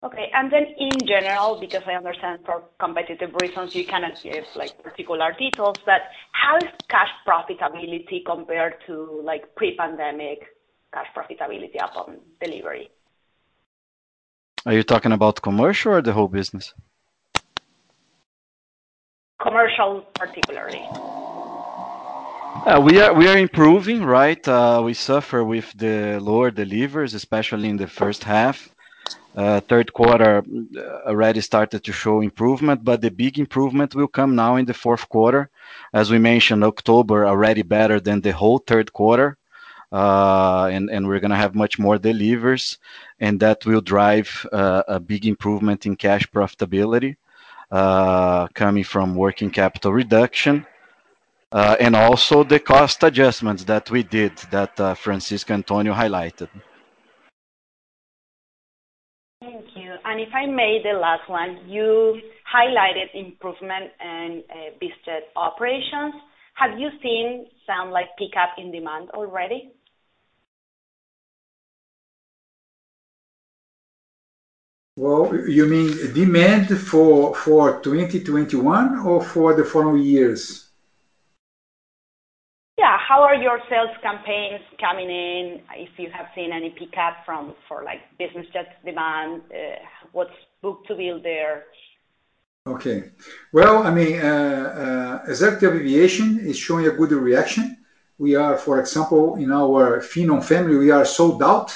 Okay. 0.06 0.30
and 0.38 0.45
then 0.53 0.66
In 0.88 0.97
general, 1.14 1.51
because 1.66 1.82
I 1.91 1.93
understand 2.01 2.38
for 2.47 2.56
competitive 2.86 3.32
reasons 3.41 3.74
you 3.80 3.86
cannot 3.93 4.16
give 4.28 4.45
like 4.62 4.74
particular 4.88 5.30
details, 5.43 5.78
but 5.91 6.01
how 6.41 6.56
is 6.64 6.70
cash 6.93 7.12
profitability 7.30 8.18
compared 8.34 8.74
to 8.88 8.93
like 9.30 9.43
pre-pandemic 9.60 10.39
cash 10.93 11.10
profitability 11.18 11.78
upon 11.88 12.08
delivery? 12.43 12.88
Are 14.68 14.74
you 14.80 14.84
talking 14.91 15.12
about 15.20 15.41
commercial 15.49 15.91
or 15.97 16.01
the 16.08 16.14
whole 16.18 16.28
business? 16.39 16.66
Commercial 19.45 19.91
particularly. 20.24 20.84
Uh, 22.70 22.82
we 23.20 23.26
are 23.32 23.38
improving, 23.47 23.99
right? 24.20 24.43
Uh, 24.47 24.82
we 24.89 24.93
suffer 25.12 25.39
with 25.53 25.68
the 25.86 25.97
lower 26.30 26.51
deliveries, 26.64 27.14
especially 27.22 27.68
in 27.74 27.78
the 27.84 27.88
first 27.99 28.24
half. 28.36 28.58
Uh, 29.36 29.60
third 29.60 29.92
quarter 29.92 30.46
uh, 30.78 30.82
already 31.08 31.42
started 31.42 31.84
to 31.84 31.92
show 31.92 32.22
improvement, 32.22 32.82
but 32.86 33.02
the 33.02 33.12
big 33.12 33.38
improvement 33.38 33.94
will 33.94 34.08
come 34.08 34.34
now 34.34 34.56
in 34.56 34.64
the 34.66 34.74
fourth 34.74 35.10
quarter. 35.10 35.50
As 35.94 36.10
we 36.10 36.18
mentioned, 36.20 36.64
October 36.64 37.28
already 37.28 37.62
better 37.62 38.00
than 38.00 38.22
the 38.22 38.32
whole 38.32 38.60
third 38.60 38.94
quarter. 38.94 39.38
Uh, 39.92 40.70
and 40.72 41.06
We're 41.06 41.20
going 41.20 41.32
to 41.32 41.38
have 41.46 41.54
much 41.54 41.78
more 41.78 41.98
deliveries, 41.98 42.78
and 43.20 43.38
that 43.42 43.66
will 43.66 43.82
drive 43.82 44.30
a 44.54 45.00
big 45.02 45.26
improvement 45.26 45.86
in 45.86 45.96
cash 45.98 46.26
profitability 46.32 47.16
coming 48.54 48.84
from 48.86 49.16
working 49.16 49.52
capital 49.52 49.92
reduction. 49.94 50.66
and 51.52 51.94
Also 51.96 52.44
the 52.46 52.60
cost 52.62 53.04
adjustments 53.04 53.64
that 53.66 53.90
we 53.92 54.02
did 54.04 54.36
that 54.52 54.80
Francisco 54.98 55.54
Antonio 55.54 55.94
highlighted. 55.94 56.48
And 60.18 60.24
If 60.26 60.34
I 60.34 60.45
may, 60.45 60.80
the 60.82 60.97
last 60.97 61.30
one, 61.30 61.59
you 61.70 62.22
highlighted 62.49 63.07
improvement 63.16 63.91
in 63.99 64.43
uh, 64.49 64.55
business 64.80 65.24
operations. 65.36 66.13
Have 66.53 66.80
you 66.80 66.88
seen 67.03 67.47
some 67.68 67.91
like 67.91 68.05
pickup 68.18 68.51
in 68.57 68.72
demand 68.72 69.09
already? 69.09 69.72
Well, 74.95 75.49
you 75.49 75.66
mean 75.66 76.13
demand 76.13 76.68
for 76.80 77.36
2021 77.82 78.99
or 78.99 79.22
for 79.22 79.53
the 79.53 79.66
following 79.66 80.03
years? 80.03 80.64
Yeah. 82.78 82.98
How 82.98 83.22
are 83.22 83.36
your 83.36 83.60
sales 83.70 83.96
campaigns 84.02 84.62
coming 84.80 85.10
in? 85.10 85.62
If 85.78 85.90
you 85.98 86.10
have 86.12 86.28
seen 86.36 86.52
any 86.52 86.72
pickup 86.72 87.18
from, 87.26 87.54
for 87.68 87.84
like 87.86 88.02
business 88.18 88.46
jet 88.52 88.78
demand, 88.84 89.42
uh, 89.52 89.76
what's 90.12 90.36
book-to-bill 90.62 91.22
there? 91.24 91.64
Okay. 92.68 93.12
Well, 93.54 93.84
I 93.84 93.92
mean, 93.94 94.14
executive 95.30 95.72
uh, 95.72 95.76
uh, 95.76 95.80
aviation 95.80 96.40
is 96.40 96.58
showing 96.58 96.88
a 96.88 96.92
good 96.92 97.12
reaction. 97.12 97.78
We 98.18 98.36
are, 98.36 98.58
for 98.58 98.80
example, 98.80 99.36
in 99.36 99.52
our 99.52 100.00
Phenom 100.00 100.44
family, 100.44 100.76
we 100.76 100.90
are 100.92 101.06
sold 101.06 101.44
out 101.44 101.72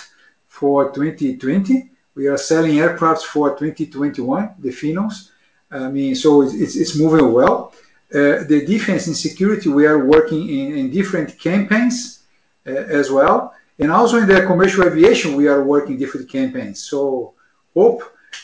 for 0.47 0.91
2020. 0.91 1.91
We 2.15 2.27
are 2.27 2.37
selling 2.37 2.75
aircrafts 2.77 3.21
for 3.21 3.51
2021, 3.51 4.55
the 4.59 4.69
Phenoms. 4.69 5.29
I 5.71 5.89
mean, 5.89 6.15
so 6.15 6.41
it's 6.41 6.97
moving 6.99 7.31
well. 7.31 7.71
Uh, 8.11 8.41
the 8.45 8.63
defense 8.65 9.05
and 9.05 9.15
security, 9.15 9.69
we 9.69 9.85
are 9.85 10.03
working 10.03 10.49
in, 10.49 10.75
in 10.75 10.89
different 10.89 11.37
campaigns 11.37 12.23
uh, 12.65 12.71
as 12.71 13.11
well. 13.11 13.53
And 13.77 13.91
also 13.91 14.17
in 14.17 14.27
the 14.27 14.45
commercial 14.47 14.83
aviation, 14.83 15.35
we 15.35 15.47
are 15.47 15.63
working 15.63 15.95
different 15.97 16.27
campaigns. 16.29 16.81
So 16.81 17.35
hope 17.75 18.01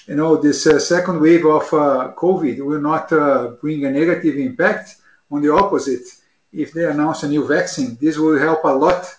you 0.07 0.13
know 0.15 0.37
this 0.37 0.65
uh, 0.67 0.77
second 0.79 1.19
wave 1.19 1.45
of 1.47 1.63
uh, 1.73 2.13
COVID 2.15 2.63
will 2.63 2.79
not 2.81 3.11
uh, 3.11 3.49
bring 3.59 3.85
a 3.85 3.91
negative 3.91 4.35
impact. 4.37 4.97
On 5.31 5.41
the 5.41 5.51
opposite, 5.51 6.05
if 6.53 6.71
they 6.71 6.85
announce 6.87 7.23
a 7.23 7.27
new 7.27 7.47
vaccine, 7.47 7.97
this 7.99 8.17
will 8.17 8.37
help 8.37 8.63
a 8.65 8.75
lot. 8.85 9.09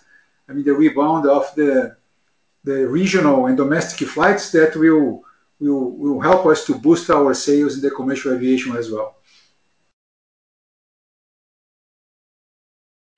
I 0.47 0.53
mean, 0.53 0.63
the 0.63 0.73
rebound 0.73 1.27
of 1.27 1.53
the 1.55 1.97
the 2.63 2.87
regional 2.87 3.47
and 3.47 3.57
domestic 3.57 4.07
flights 4.07 4.49
that 4.53 4.75
will 4.77 5.23
will 5.59 5.91
will 5.91 6.21
help 6.21 6.45
us 6.45 6.65
to 6.67 6.75
boost 6.75 7.09
our 7.09 7.33
sales 7.33 7.75
in 7.75 7.81
the 7.81 7.91
commercial 7.91 8.33
aviation 8.33 8.75
as 8.77 8.89
well. 8.89 9.16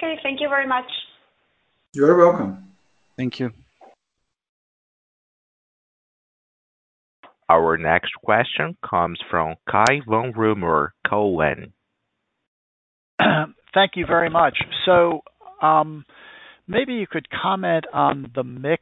Okay, 0.01 0.15
thank 0.23 0.39
you 0.39 0.47
very 0.47 0.67
much. 0.67 0.85
You're 1.93 2.15
welcome. 2.17 2.69
Thank 3.17 3.39
you. 3.39 3.51
Our 7.49 7.77
next 7.77 8.11
question 8.23 8.77
comes 8.87 9.19
from 9.29 9.55
Cai 9.69 9.99
von 10.07 10.31
Rumohr, 10.33 10.89
Cowen. 11.07 11.73
Thank 13.73 13.91
you 13.95 14.05
very 14.05 14.29
much. 14.29 14.55
So, 14.85 15.21
um, 15.61 16.05
maybe 16.67 16.93
you 16.93 17.07
could 17.09 17.27
comment 17.29 17.85
on 17.93 18.31
the 18.35 18.43
mix 18.43 18.81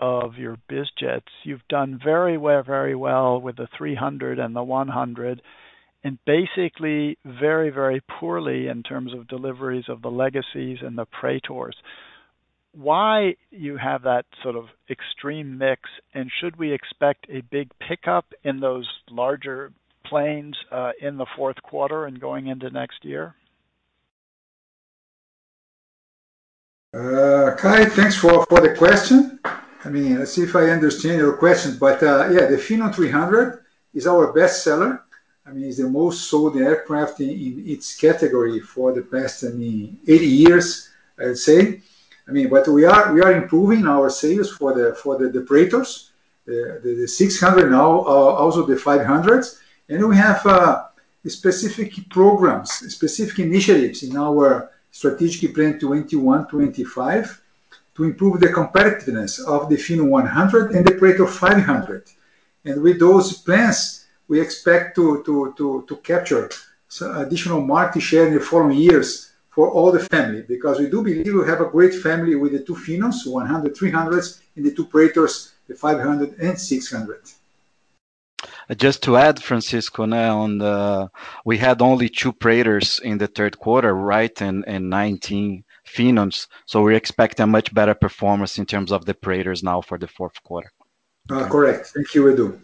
of 0.00 0.34
your 0.36 0.56
biz 0.68 0.86
jets. 0.98 1.28
You've 1.44 1.66
done 1.68 1.98
very 2.04 2.36
well, 2.36 2.62
very 2.64 2.94
well 2.96 3.40
with 3.40 3.56
the 3.56 3.66
300 3.78 4.38
and 4.40 4.54
the 4.56 4.62
100, 4.62 5.40
and 6.04 6.18
basically 6.26 7.18
very, 7.24 7.70
very 7.70 8.00
poorly 8.18 8.68
in 8.68 8.82
terms 8.82 9.12
of 9.14 9.28
deliveries 9.28 9.84
of 9.88 10.02
the 10.02 10.08
legacies 10.10 10.78
and 10.82 10.96
the 10.96 11.06
Praetors. 11.06 11.76
Why 12.72 13.34
you 13.50 13.76
have 13.76 14.02
that 14.02 14.24
sort 14.42 14.54
of 14.56 14.66
extreme 14.88 15.58
mix, 15.58 15.82
and 16.14 16.30
should 16.40 16.56
we 16.56 16.72
expect 16.72 17.26
a 17.28 17.42
big 17.50 17.70
pickup 17.80 18.26
in 18.44 18.60
those 18.60 18.88
larger 19.10 19.72
planes 20.06 20.56
uh, 20.70 20.92
in 21.00 21.16
the 21.16 21.26
fourth 21.36 21.60
quarter 21.62 22.06
and 22.06 22.20
going 22.20 22.46
into 22.46 22.70
next 22.70 23.04
year? 23.04 23.34
Uh, 26.94 27.54
Cai, 27.58 27.84
thanks 27.86 28.16
for, 28.16 28.44
for 28.46 28.60
the 28.60 28.74
question. 28.76 29.38
I 29.84 29.88
mean, 29.88 30.18
let's 30.18 30.32
see 30.32 30.42
if 30.42 30.56
I 30.56 30.70
understand 30.70 31.18
your 31.18 31.36
question, 31.36 31.76
but 31.78 32.02
uh, 32.02 32.28
yeah, 32.30 32.46
the 32.46 32.56
Phenom 32.56 32.94
300 32.94 33.64
is 33.94 34.06
our 34.06 34.32
best 34.32 34.62
seller 34.64 35.02
I 35.46 35.52
mean, 35.52 35.64
it's 35.66 35.78
the 35.78 35.88
most 35.88 36.28
sold 36.28 36.56
aircraft 36.56 37.20
in, 37.20 37.30
in 37.30 37.62
its 37.66 37.96
category 37.96 38.60
for 38.60 38.92
the 38.92 39.02
past, 39.02 39.44
I 39.44 39.48
mean, 39.48 39.98
80 40.06 40.26
years, 40.26 40.88
I'd 41.18 41.38
say. 41.38 41.80
I 42.28 42.32
mean, 42.32 42.48
but 42.48 42.68
we 42.68 42.84
are 42.84 43.12
we 43.12 43.22
are 43.22 43.32
improving 43.32 43.86
our 43.86 44.08
sales 44.10 44.52
for 44.52 44.72
the 44.74 44.94
for 44.94 45.18
the 45.18 45.28
Depredators, 45.36 46.10
the, 46.46 46.80
the, 46.84 46.94
the 47.00 47.08
600 47.08 47.70
now, 47.70 47.90
uh, 48.00 48.32
also 48.42 48.64
the 48.66 48.76
500s, 48.76 49.58
and 49.88 50.06
we 50.06 50.16
have 50.16 50.44
uh, 50.46 50.84
specific 51.26 51.92
programs, 52.10 52.70
specific 52.94 53.38
initiatives 53.40 54.02
in 54.04 54.16
our 54.16 54.70
strategic 54.92 55.54
plan 55.54 55.78
21-25 55.80 57.38
to 57.96 58.04
improve 58.04 58.38
the 58.40 58.46
competitiveness 58.48 59.40
of 59.44 59.68
the 59.68 59.76
Phenom 59.76 60.08
100 60.08 60.72
and 60.72 60.86
the 60.86 60.92
Praetor 60.92 61.26
500. 61.26 62.04
And 62.64 62.80
with 62.82 63.00
those 63.00 63.38
plans, 63.38 63.99
we 64.30 64.40
expect 64.40 64.94
to 64.94 65.98
capture 66.04 66.48
some 66.96 67.10
additional 67.22 67.60
market 67.60 68.00
share 68.00 68.26
in 68.28 68.32
the 68.34 68.38
following 68.40 68.78
years 68.78 69.32
for 69.54 69.64
all 69.76 69.90
the 69.90 70.04
family 70.14 70.42
because 70.46 70.78
we 70.78 70.86
do 70.88 71.02
believe 71.02 71.34
we 71.40 71.46
have 71.52 71.60
a 71.60 71.70
great 71.76 71.92
family 72.06 72.36
with 72.36 72.52
the 72.52 72.60
two 72.60 72.76
Phenoms, 72.86 73.26
100, 73.26 73.74
300s, 73.76 74.40
and 74.54 74.64
the 74.64 74.72
two 74.72 74.86
Praetors, 74.86 75.52
the 75.66 75.74
500 75.74 76.38
and 76.38 76.56
600. 76.58 77.20
Uh, 78.70 78.74
just 78.74 79.02
to 79.02 79.16
add, 79.16 79.42
Francisco, 79.42 80.00
we 81.48 81.58
had 81.58 81.82
only 81.82 82.08
two 82.08 82.32
Praetors 82.32 83.00
in 83.02 83.18
the 83.18 83.26
third 83.26 83.58
quarter, 83.58 83.96
right, 83.96 84.36
and 84.40 84.64
19 84.64 85.64
Phenoms. 85.96 86.46
We 86.72 86.94
expect 86.94 87.40
a 87.40 87.48
much 87.48 87.74
better 87.74 87.94
performance 87.94 88.58
in 88.58 88.66
terms 88.66 88.92
of 88.92 89.06
the 89.06 89.14
Praetors 89.14 89.64
now 89.64 89.80
for 89.80 89.98
the 89.98 90.06
fourth 90.06 90.40
quarter. 90.44 90.70
Uh, 91.28 91.48
correct. 91.48 91.82
Thank 91.94 92.14
you, 92.14 92.22
Edu. 92.32 92.60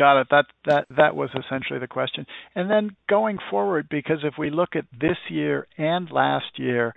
Got 0.00 0.18
it. 0.22 0.28
That, 0.30 0.46
that, 0.64 0.86
that 0.96 1.14
was 1.14 1.28
essentially 1.34 1.78
the 1.78 1.86
question. 1.86 2.24
And 2.54 2.70
then 2.70 2.96
going 3.06 3.36
forward, 3.50 3.86
because 3.90 4.20
if 4.24 4.32
we 4.38 4.48
look 4.48 4.70
at 4.74 4.86
this 4.98 5.18
year 5.28 5.66
and 5.76 6.10
last 6.10 6.58
year, 6.58 6.94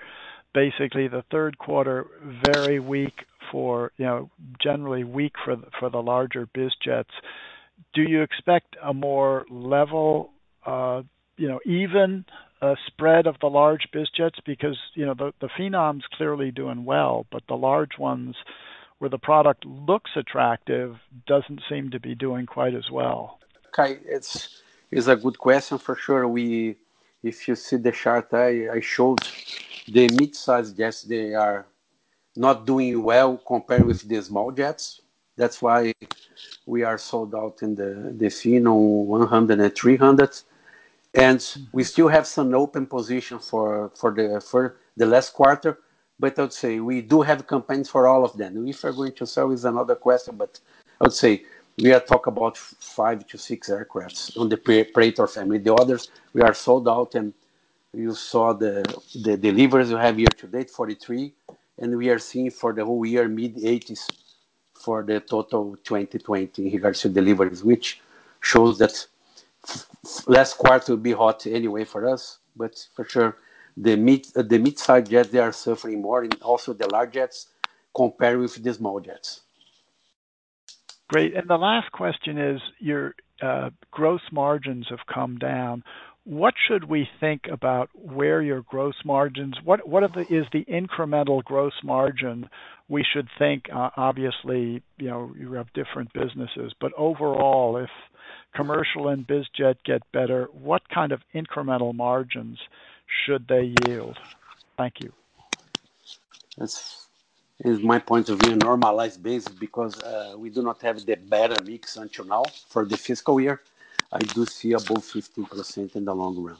basically 0.53 1.09
the 1.09 1.25
third 1.29 1.57
quarter, 1.57 2.07
very 2.49 2.79
weak 2.79 3.25
for, 3.51 3.91
you 3.97 4.05
know, 4.05 4.29
generally 4.63 5.03
weak 5.03 5.33
for 5.43 5.57
the, 5.57 5.67
for 5.81 5.89
the 5.89 6.01
larger 6.01 6.47
biz 6.53 6.71
jets. 6.83 7.09
Do 7.93 8.03
you 8.03 8.21
expect 8.21 8.77
a 8.81 8.93
more 8.93 9.43
level, 9.51 10.29
uh, 10.65 11.01
you 11.35 11.49
know, 11.49 11.59
even 11.65 12.23
uh, 12.61 12.75
spread 12.87 13.27
of 13.27 13.35
the 13.41 13.47
large 13.47 13.85
biz 13.91 14.07
jets? 14.15 14.37
Because, 14.45 14.77
you 14.93 15.05
know, 15.05 15.13
the, 15.13 15.33
the 15.41 15.49
Phenom's 15.59 16.03
clearly 16.13 16.51
doing 16.51 16.85
well, 16.85 17.25
but 17.33 17.43
the 17.49 17.55
large 17.55 17.97
ones, 17.99 18.37
where 19.03 19.09
the 19.09 19.19
product 19.19 19.65
looks 19.65 20.11
attractive 20.15 20.95
doesn't 21.27 21.61
seem 21.67 21.91
to 21.91 21.99
be 21.99 22.15
doing 22.15 22.45
quite 22.45 22.73
as 22.73 22.89
well? 22.89 23.37
Cai, 23.73 23.97
it's, 24.05 24.61
it's 24.91 25.07
a 25.07 25.17
good 25.17 25.37
question 25.37 25.77
for 25.77 25.93
sure. 25.97 26.25
We, 26.25 26.77
if 27.21 27.45
you 27.45 27.55
see 27.57 27.75
the 27.75 27.91
chart 27.91 28.29
I, 28.33 28.69
I 28.77 28.79
showed, 28.79 29.19
the 29.89 30.07
mid-sized 30.17 30.77
jets, 30.77 31.01
they 31.01 31.33
are 31.35 31.65
not 32.37 32.65
doing 32.65 33.03
well 33.03 33.35
compared 33.45 33.83
with 33.85 34.07
the 34.07 34.21
small 34.21 34.53
jets. 34.53 35.01
That's 35.35 35.61
why 35.61 35.91
we 36.65 36.83
are 36.83 36.97
sold 36.97 37.35
out 37.35 37.61
in 37.61 37.75
the, 37.75 38.13
the 38.17 38.27
Phenom 38.27 39.03
100 39.05 39.59
and 39.59 39.75
300. 39.75 40.29
And 41.15 41.45
we 41.73 41.83
still 41.83 42.07
have 42.07 42.25
some 42.25 42.53
open 42.53 42.85
position 42.85 43.39
for, 43.39 43.91
for, 43.95 44.11
the, 44.13 44.39
for 44.39 44.77
the 44.95 45.05
last 45.07 45.33
quarter 45.33 45.77
but 46.23 46.39
I 46.39 46.43
would 46.43 46.53
say 46.53 46.79
we 46.79 47.01
do 47.01 47.21
have 47.21 47.45
campaigns 47.47 47.89
for 47.89 48.07
all 48.07 48.23
of 48.23 48.31
them. 48.37 48.65
If 48.65 48.81
we're 48.81 48.93
going 48.93 49.11
to 49.21 49.27
sell 49.27 49.51
is 49.51 49.65
another 49.65 49.95
question, 50.07 50.37
but 50.37 50.57
I 51.01 51.03
would 51.03 51.11
say 51.23 51.43
we 51.77 51.91
are 51.91 51.99
talk 51.99 52.27
about 52.27 52.55
five 52.57 53.27
to 53.31 53.37
six 53.37 53.69
aircrafts 53.69 54.21
on 54.39 54.47
the 54.47 54.55
Praetor 54.95 55.27
family. 55.27 55.57
The 55.57 55.73
others 55.73 56.03
we 56.33 56.39
are 56.41 56.53
sold 56.53 56.87
out, 56.87 57.09
and 57.19 57.33
you 58.05 58.13
saw 58.31 58.53
the 58.63 58.73
the 59.27 59.35
deliveries 59.35 59.89
we 59.95 59.99
have 60.07 60.17
year 60.17 60.33
to 60.43 60.47
date, 60.55 60.69
43, 60.69 61.33
and 61.79 61.87
we 61.97 62.07
are 62.13 62.19
seeing 62.29 62.51
for 62.61 62.71
the 62.77 62.85
whole 62.85 63.05
year 63.13 63.27
mid 63.41 63.53
80s 63.57 64.03
for 64.85 64.97
the 65.09 65.17
total 65.19 65.63
2020 65.83 66.67
in 66.67 66.71
regards 66.73 67.01
to 67.01 67.09
deliveries, 67.09 67.61
which 67.65 67.87
shows 68.51 68.73
that 68.81 68.93
last 70.27 70.53
quarter 70.61 70.93
will 70.93 71.03
be 71.11 71.15
hot 71.23 71.39
anyway 71.59 71.83
for 71.83 72.01
us, 72.13 72.37
but 72.61 72.73
for 72.95 73.03
sure 73.13 73.31
the 73.77 73.95
mid 73.95 74.27
uh, 74.35 74.43
the 74.43 74.59
mid-sized 74.59 75.09
jets 75.09 75.29
they 75.29 75.39
are 75.39 75.51
suffering 75.51 76.01
more, 76.01 76.23
and 76.23 76.35
also 76.41 76.73
the 76.73 76.87
large 76.87 77.13
jets 77.13 77.47
compared 77.95 78.39
with 78.39 78.61
the 78.61 78.73
small 78.73 78.99
jets. 78.99 79.41
Great. 81.09 81.35
And 81.35 81.47
the 81.49 81.57
last 81.57 81.91
question 81.91 82.37
is 82.37 82.61
your 82.79 83.13
uh, 83.41 83.69
gross 83.91 84.21
margins 84.31 84.87
have 84.89 85.05
come 85.11 85.37
down. 85.37 85.83
What 86.25 86.53
should 86.67 86.85
we 86.85 87.07
think 87.19 87.41
about 87.51 87.89
where 87.93 88.41
your 88.41 88.61
gross 88.61 88.95
margins? 89.03 89.55
What 89.63 89.87
what 89.87 90.03
is 90.03 90.45
the 90.51 90.65
incremental 90.65 91.43
gross 91.43 91.73
margin 91.83 92.49
we 92.87 93.03
should 93.13 93.27
think? 93.37 93.65
Uh, 93.73 93.89
obviously, 93.97 94.83
you 94.97 95.07
know 95.09 95.33
you 95.37 95.51
have 95.53 95.67
different 95.73 96.13
businesses, 96.13 96.73
but 96.79 96.93
overall, 96.97 97.77
if 97.77 97.89
commercial 98.55 99.07
and 99.09 99.25
biz 99.27 99.43
jet 99.57 99.77
get 99.83 100.01
better, 100.13 100.45
what 100.53 100.87
kind 100.93 101.11
of 101.11 101.19
incremental 101.35 101.93
margins 101.93 102.57
should 103.25 103.47
they 103.47 103.73
yield? 103.85 104.17
Thank 104.77 105.01
you. 105.01 105.11
That's 106.57 107.07
is 107.59 107.81
my 107.81 107.99
point 107.99 108.27
of 108.29 108.39
view 108.41 108.55
normalized 108.57 109.21
basis 109.23 109.53
because 109.55 109.93
uh, 110.03 110.33
we 110.37 110.49
do 110.49 110.61
not 110.61 110.81
have 110.81 111.05
the 111.05 111.15
better 111.15 111.55
mix 111.65 111.95
until 111.97 112.25
now 112.25 112.43
for 112.67 112.83
the 112.83 112.97
fiscal 112.97 113.39
year. 113.39 113.61
I 114.11 114.19
do 114.19 114.45
see 114.45 114.73
above 114.73 114.97
15% 115.05 115.95
in 115.95 116.03
the 116.03 116.13
long 116.13 116.35
run, 116.43 116.57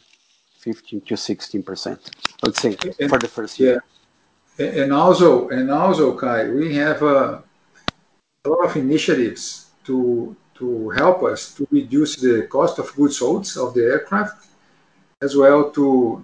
15 0.59 1.01
to 1.01 1.15
16%. 1.15 1.99
Let's 2.41 2.61
say 2.61 2.77
and, 2.99 3.09
for 3.09 3.17
the 3.19 3.27
first 3.27 3.59
year. 3.59 3.83
Yeah. 4.57 4.65
And 4.83 4.93
also, 4.93 5.49
and 5.49 5.69
also, 5.71 6.15
Cai, 6.17 6.47
we 6.49 6.73
have 6.75 7.01
a 7.03 7.43
lot 8.45 8.65
of 8.69 8.75
initiatives 8.77 9.71
to 9.85 10.35
to 10.55 10.91
help 10.91 11.23
us 11.23 11.55
to 11.55 11.67
reduce 11.71 12.15
the 12.17 12.43
cost 12.49 12.77
of 12.79 12.95
goods 12.95 13.17
sold 13.17 13.47
of 13.57 13.73
the 13.73 13.81
aircraft 13.93 14.45
as 15.23 15.33
well 15.43 15.59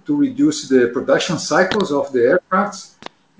to 0.06 0.12
reduce 0.26 0.58
the 0.74 0.82
production 0.96 1.36
cycles 1.52 1.88
of 2.00 2.04
the 2.14 2.22
aircrafts, 2.34 2.80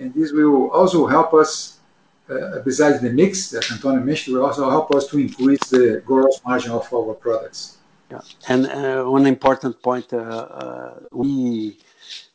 and 0.01 0.09
This 0.19 0.31
will 0.39 0.71
also 0.81 1.01
help 1.17 1.31
us, 1.43 1.51
uh, 1.67 2.33
besides 2.71 2.97
the 3.07 3.13
mix 3.23 3.33
that 3.53 3.65
Antonio 3.75 4.03
mentioned, 4.11 4.31
will 4.35 4.47
also 4.53 4.65
help 4.77 4.89
us 4.99 5.05
to 5.13 5.17
increase 5.27 5.65
the 5.77 5.85
gross 6.11 6.37
margin 6.49 6.73
of 6.81 6.85
our 6.99 7.13
products. 7.27 7.61
Yeah. 8.13 8.53
Uh, 8.55 9.17
one 9.17 9.27
important 9.37 9.75
point, 9.89 10.07
uh, 10.15 11.21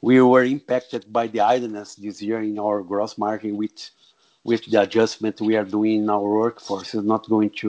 we 0.09 0.15
were 0.31 0.45
impacted 0.57 1.01
by 1.17 1.25
the 1.33 1.41
idleness 1.55 1.89
this 2.03 2.15
year 2.27 2.39
in 2.51 2.55
our 2.65 2.77
gross 2.91 3.13
margin 3.25 3.51
with 4.49 4.61
the 4.71 4.77
adjustment 4.85 5.33
we 5.49 5.55
are 5.59 5.69
doing 5.77 5.95
in 6.03 6.09
our 6.17 6.29
workforce. 6.43 6.89
is 6.97 7.05
not 7.15 7.23
going 7.35 7.49
to 7.63 7.67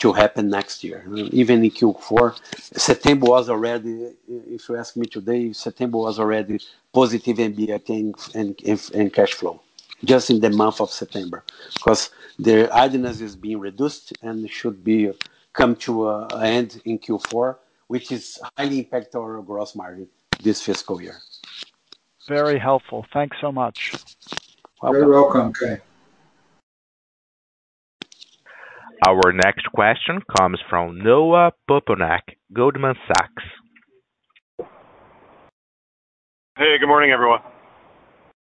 to 0.00 0.12
happen 0.12 0.48
next 0.48 0.82
year. 0.82 1.04
Even 1.40 1.62
in 1.64 1.70
Q4, 1.70 2.34
September 2.76 3.26
was 3.26 3.48
already, 3.50 4.10
if 4.28 4.68
you 4.68 4.76
ask 4.76 4.96
me 4.96 5.06
today, 5.06 5.52
September 5.52 5.98
was 5.98 6.18
already 6.18 6.58
positive 6.92 7.38
in 7.38 7.52
and, 7.58 8.14
and, 8.34 8.58
and, 8.64 8.90
and 8.94 9.12
cash 9.12 9.34
flow 9.34 9.60
just 10.02 10.30
in 10.30 10.40
the 10.40 10.48
month 10.48 10.80
of 10.80 10.88
September 10.90 11.44
because 11.74 12.08
the 12.38 12.70
idleness 12.74 13.20
is 13.20 13.36
being 13.36 13.60
reduced 13.60 14.14
and 14.22 14.48
should 14.48 14.82
be 14.82 15.12
come 15.52 15.76
to 15.76 16.08
an 16.10 16.26
end 16.42 16.80
in 16.86 16.98
Q4, 16.98 17.56
which 17.88 18.10
is 18.10 18.40
highly 18.56 18.78
impact 18.78 19.14
our 19.14 19.42
gross 19.42 19.74
margin 19.76 20.08
this 20.42 20.62
fiscal 20.62 21.02
year. 21.02 21.18
Very 22.26 22.58
helpful. 22.58 23.04
Thanks 23.12 23.36
so 23.42 23.52
much. 23.52 23.94
You're 24.82 25.06
welcome, 25.10 25.52
Our 29.06 29.32
next 29.32 29.66
question 29.74 30.20
comes 30.38 30.60
from 30.68 30.98
Noah 31.00 31.52
Poponak, 31.68 32.20
Goldman 32.52 32.96
Sachs. 33.06 33.42
Hey, 36.58 36.76
good 36.78 36.86
morning, 36.86 37.10
everyone. 37.10 37.38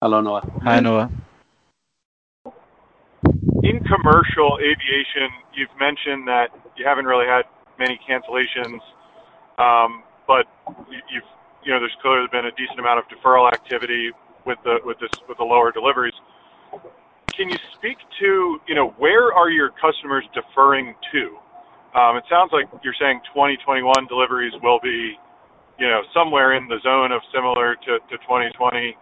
Hello, 0.03 0.21
Noah. 0.21 0.51
Hi, 0.65 0.81
Noah. 0.81 1.09
In 3.63 3.79
commercial 3.85 4.59
aviation, 4.59 5.31
you've 5.55 5.71
mentioned 5.79 6.27
that 6.27 6.47
you 6.77 6.85
haven't 6.85 7.05
really 7.05 7.27
had 7.27 7.43
many 7.79 8.01
cancellations, 8.09 8.81
um, 9.63 10.03
but 10.27 10.47
you've, 10.91 11.23
you 11.63 11.73
know, 11.73 11.79
there's 11.79 11.95
clearly 12.03 12.27
been 12.33 12.47
a 12.47 12.53
decent 12.53 12.81
amount 12.81 12.99
of 12.99 13.05
deferral 13.07 13.47
activity 13.53 14.11
with 14.45 14.59
the 14.65 14.81
lower 15.45 15.71
deliveries. 15.71 16.15
Can 17.37 17.49
you 17.49 17.59
speak 17.79 17.97
to, 18.21 18.59
you 18.67 18.75
know, 18.75 18.91
where 18.99 19.33
are 19.33 19.51
your 19.51 19.71
customers 19.79 20.25
deferring 20.35 20.95
to? 21.13 21.23
Um, 21.99 22.17
it 22.17 22.25
sounds 22.31 22.51
like 22.53 22.67
you're 22.83 22.97
saying 23.01 23.21
2021 23.35 23.83
deliveries 24.09 24.53
will 24.63 24.79
be, 24.83 25.15
you 25.79 25.87
know, 25.89 26.03
somewhere 26.15 26.55
in 26.55 26.67
the 26.69 26.79
zone 26.83 27.11
of 27.13 27.23
similar 27.35 27.75
to 27.77 27.99
to 27.99 28.15
2020. 28.27 28.97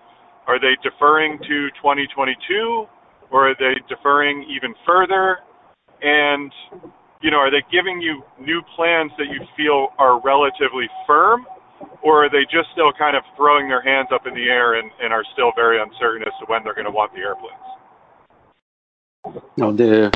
Are 0.47 0.59
they 0.61 0.73
deferring 0.83 1.39
to 1.45 1.57
2022, 1.81 2.89
or 3.31 3.51
are 3.53 3.57
they 3.59 3.77
deferring 3.89 4.45
even 4.49 4.75
further? 4.87 5.41
And 6.03 6.53
You 7.21 7.33
know, 7.35 7.39
are 7.43 7.51
they 7.51 7.65
giving 7.75 7.99
you 8.01 8.23
new 8.39 8.63
plans 8.79 9.11
that 9.19 9.27
you 9.27 9.41
feel 9.59 9.91
are 9.99 10.21
relatively 10.23 10.87
firm, 11.05 11.49
or 12.01 12.25
are 12.27 12.31
they 12.31 12.47
just 12.47 12.71
still 12.71 12.93
kind 12.95 13.17
of 13.19 13.25
throwing 13.35 13.67
their 13.69 13.83
hands 13.83 14.09
up 14.15 14.23
in 14.31 14.35
the 14.39 14.47
air 14.49 14.75
and 14.79 14.87
are 15.11 15.25
still 15.35 15.51
very 15.59 15.83
uncertain 15.83 16.23
as 16.23 16.35
to 16.39 16.45
when 16.47 16.63
they're 16.63 16.79
gonna 16.79 16.93
want 17.01 17.11
the 17.15 17.19
airplanes? 17.21 17.67
Noah, 19.57 19.73
the 19.75 20.13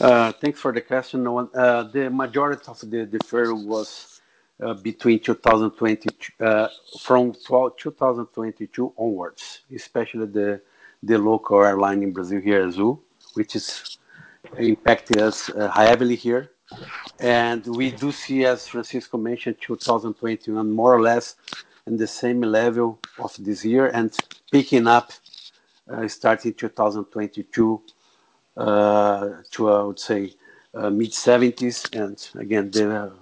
uh, 0.00 0.32
thanks 0.32 0.60
for 0.60 0.72
the 0.72 0.80
question. 0.80 1.24
No 1.24 1.38
uh, 1.38 1.82
the 1.84 2.10
majority 2.10 2.62
of 2.68 2.78
the 2.80 3.06
deferral 3.06 3.64
was 3.64 4.20
uh, 4.62 4.74
between 4.74 5.20
2020 5.20 6.08
uh, 6.40 6.68
from 7.00 7.32
12, 7.34 7.76
2022 7.76 8.92
onwards, 8.96 9.60
especially 9.74 10.26
the 10.26 10.60
the 11.02 11.16
local 11.18 11.62
airline 11.64 12.02
in 12.02 12.12
Brazil 12.12 12.40
here, 12.40 12.66
Azul, 12.66 13.00
which 13.34 13.54
is 13.56 13.98
impacted 14.56 15.18
us 15.18 15.48
uh, 15.50 15.68
heavily 15.70 16.16
here. 16.16 16.50
And 17.20 17.64
we 17.76 17.90
do 17.92 18.10
see, 18.12 18.44
as 18.44 18.66
Francisco 18.68 19.16
mentioned, 19.16 19.56
2021 19.60 20.68
more 20.70 20.94
or 20.94 21.00
less 21.00 21.36
in 21.86 21.96
the 21.96 22.06
same 22.06 22.42
level 22.42 22.98
of 23.20 23.32
this 23.38 23.64
year 23.64 23.86
and 23.86 24.14
picking 24.52 24.86
up 24.88 25.12
uh, 25.90 26.06
starting 26.08 26.52
2022 26.52 27.80
uh, 28.58 29.40
to 29.52 29.70
I 29.70 29.82
would 29.82 30.00
say 30.00 30.34
uh, 30.74 30.90
mid 30.90 31.12
70s, 31.12 31.94
and 31.94 32.18
again 32.42 32.72
the 32.72 33.12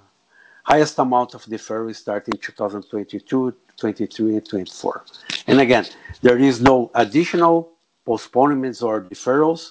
highest 0.64 0.98
amount 0.98 1.34
of 1.34 1.44
deferral 1.44 1.94
starting 1.94 2.38
2022, 2.40 3.52
23, 3.76 4.32
and 4.32 4.48
24. 4.48 5.04
And 5.46 5.60
again, 5.60 5.84
there 6.22 6.38
is 6.38 6.62
no 6.62 6.90
additional 6.94 7.72
postponements 8.06 8.80
or 8.82 9.02
deferrals. 9.02 9.68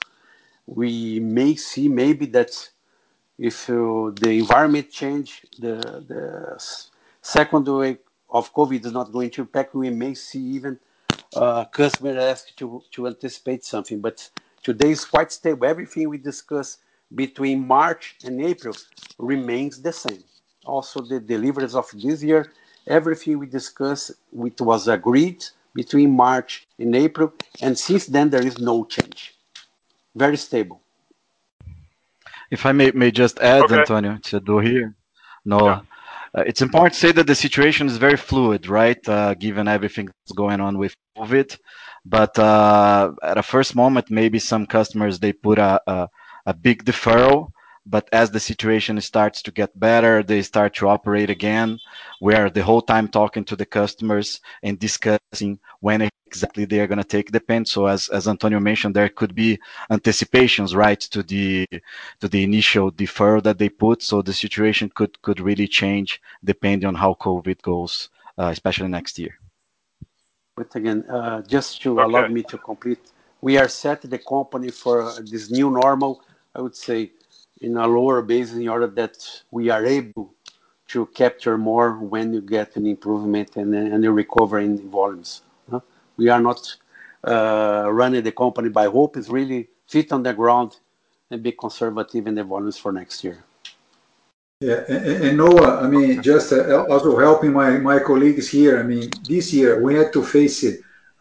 We 0.68 1.20
may 1.20 1.56
see 1.56 1.88
maybe 1.90 2.28
that 2.28 2.52
if 3.40 3.68
uh, 3.68 4.12
the 4.22 4.30
environment 4.38 4.92
change, 4.92 5.48
the, 5.58 5.78
the 6.08 6.64
second 7.24 7.68
wave 7.68 7.98
of 8.30 8.54
COVID 8.54 8.86
is 8.86 8.92
not 8.92 9.12
going 9.12 9.32
to 9.32 9.42
impact, 9.42 9.74
we 9.74 9.90
may 9.90 10.14
see 10.14 10.42
even 10.58 10.78
uh, 11.36 11.66
customer 11.66 12.20
ask 12.20 12.56
to, 12.58 12.84
to 12.92 13.08
anticipate 13.08 13.66
something. 13.66 14.00
But 14.00 14.30
Today 14.66 14.90
is 14.90 15.06
quite 15.06 15.32
stable. 15.32 15.68
Everything 15.68 16.10
we 16.10 16.18
discussed 16.18 16.80
between 17.14 17.68
March 17.68 18.16
and 18.26 18.42
April 18.42 18.76
remains 19.20 19.80
the 19.80 19.94
same. 19.94 20.24
Also, 20.66 21.02
the 21.02 21.20
deliveries 21.20 21.76
of 21.76 21.86
this 21.94 22.24
year, 22.24 22.52
everything 22.88 23.38
we 23.38 23.46
discussed, 23.46 24.10
which 24.32 24.60
was 24.60 24.88
agreed 24.88 25.46
between 25.76 26.10
March 26.16 26.66
and 26.80 26.96
April, 26.96 27.32
and 27.62 27.78
since 27.78 28.08
then 28.08 28.32
there 28.32 28.44
is 28.44 28.58
no 28.58 28.84
change. 28.86 29.36
Very 30.16 30.38
stable. 30.38 30.82
If 32.50 32.66
I 32.66 32.72
may, 32.72 32.90
may 32.90 33.12
just 33.12 33.38
add, 33.42 33.66
okay. 33.66 33.82
Antonio, 33.82 34.14
it's 34.16 34.32
Edu 34.32 34.66
here. 34.68 34.96
No, 35.46 35.60
yeah. 35.64 35.82
uh, 36.34 36.44
it's 36.48 36.64
important 36.64 36.94
to 36.96 37.00
say 37.00 37.12
that 37.12 37.28
the 37.28 37.36
situation 37.36 37.86
is 37.86 37.98
very 37.98 38.18
fluid, 38.18 38.68
right? 38.68 39.02
Uh, 39.08 39.36
given 39.36 39.68
everything 39.68 40.08
that's 40.08 40.32
going 40.32 40.60
on 40.60 40.80
with 40.80 40.96
COVID, 41.20 41.56
but 42.06 42.38
uh, 42.38 43.14
at 43.24 43.38
a 43.40 43.44
first 43.44 43.76
moment, 43.76 44.12
maybe 44.12 44.38
some 44.38 44.68
customers 44.68 45.18
they 45.20 45.34
put 45.34 45.58
a, 45.58 45.82
a, 45.88 46.10
a 46.46 46.54
big 46.54 46.86
deferral. 46.86 47.52
But 47.88 48.08
as 48.12 48.32
the 48.32 48.40
situation 48.40 49.00
starts 49.02 49.44
to 49.44 49.52
get 49.52 49.80
better, 49.80 50.24
they 50.24 50.42
start 50.42 50.76
to 50.76 50.88
operate 50.90 51.30
again. 51.30 51.78
We 52.22 52.34
are 52.34 52.50
the 52.50 52.64
whole 52.64 52.82
time 52.82 53.08
talking 53.08 53.44
to 53.46 53.56
the 53.56 53.66
customers 53.66 54.40
and 54.64 54.78
discussing 54.80 55.60
when 55.82 56.10
exactly 56.26 56.66
they 56.66 56.80
are 56.80 56.88
going 56.88 57.02
to 57.02 57.04
take 57.04 57.32
the 57.32 57.40
pen. 57.40 57.66
So 57.66 57.86
as, 57.86 58.08
as 58.10 58.28
Antonio 58.28 58.60
mentioned, 58.60 58.96
there 58.96 59.10
could 59.10 59.36
be 59.36 59.60
anticipations, 59.92 60.76
right, 60.76 61.00
to 61.14 61.22
the 61.22 61.68
to 62.22 62.28
the 62.28 62.44
initial 62.44 62.92
deferral 62.92 63.44
that 63.44 63.60
they 63.60 63.70
put. 63.70 64.02
So 64.02 64.22
the 64.24 64.34
situation 64.34 64.90
could 64.94 65.22
could 65.22 65.40
really 65.40 65.68
change 65.68 66.22
depending 66.44 66.88
on 66.88 66.96
how 66.96 67.16
COVID 67.20 67.62
goes, 67.62 68.10
uh, 68.40 68.50
especially 68.56 68.88
next 68.88 69.20
year. 69.20 69.36
But 70.56 70.74
again, 70.76 71.04
uh, 71.10 71.42
just 71.42 71.82
to 71.82 72.00
okay. 72.00 72.04
allow 72.04 72.28
me 72.28 72.42
to 72.44 72.58
complete, 72.58 73.12
we 73.42 73.58
are 73.58 73.68
set 73.68 74.02
the 74.04 74.18
company 74.18 74.72
for 74.72 75.12
this 75.22 75.52
new 75.52 75.70
normal, 75.70 76.22
I 76.56 76.62
would 76.62 76.78
say, 76.78 77.12
in 77.60 77.76
a 77.76 77.86
lower 77.86 78.22
base 78.22 78.54
in 78.54 78.68
order 78.70 78.88
that 78.88 79.16
we 79.52 79.70
are 79.70 79.86
able 79.86 80.34
to 80.88 81.06
capture 81.08 81.58
more 81.58 81.98
when 81.98 82.34
you 82.34 82.42
get 82.42 82.76
an 82.78 82.86
improvement 82.86 83.58
and, 83.58 83.76
and 83.76 84.06
a 84.06 84.12
recovery 84.12 84.64
in 84.66 84.90
volumes. 84.90 85.42
Huh? 85.70 85.82
We 86.16 86.30
are 86.30 86.40
not 86.40 86.62
uh, 87.26 87.90
running 87.92 88.24
the 88.24 88.32
company 88.32 88.70
by 88.70 88.86
hope. 88.86 89.18
It's 89.18 89.28
really 89.30 89.68
feet 89.88 90.14
on 90.14 90.24
the 90.24 90.34
ground 90.34 90.78
and 91.30 91.44
be 91.44 91.52
conservative 91.52 92.28
in 92.28 92.36
the 92.36 92.44
volumes 92.46 92.78
for 92.78 92.94
next 92.94 93.24
year. 93.26 93.44
Yeah, 94.62 94.86
and 94.88 95.36
Noah, 95.36 95.82
I 95.84 95.88
mean, 95.90 96.22
just 96.24 96.54
uh, 96.54 96.86
also 96.90 97.18
helping 97.18 97.52
my 97.52 98.00
colleagues 98.00 98.48
here, 98.48 98.80
I 98.80 98.84
mean, 98.84 99.10
this 99.28 99.52
year 99.52 99.82
we 99.84 99.96
had 99.96 100.14
to 100.14 100.24
face 100.24 100.64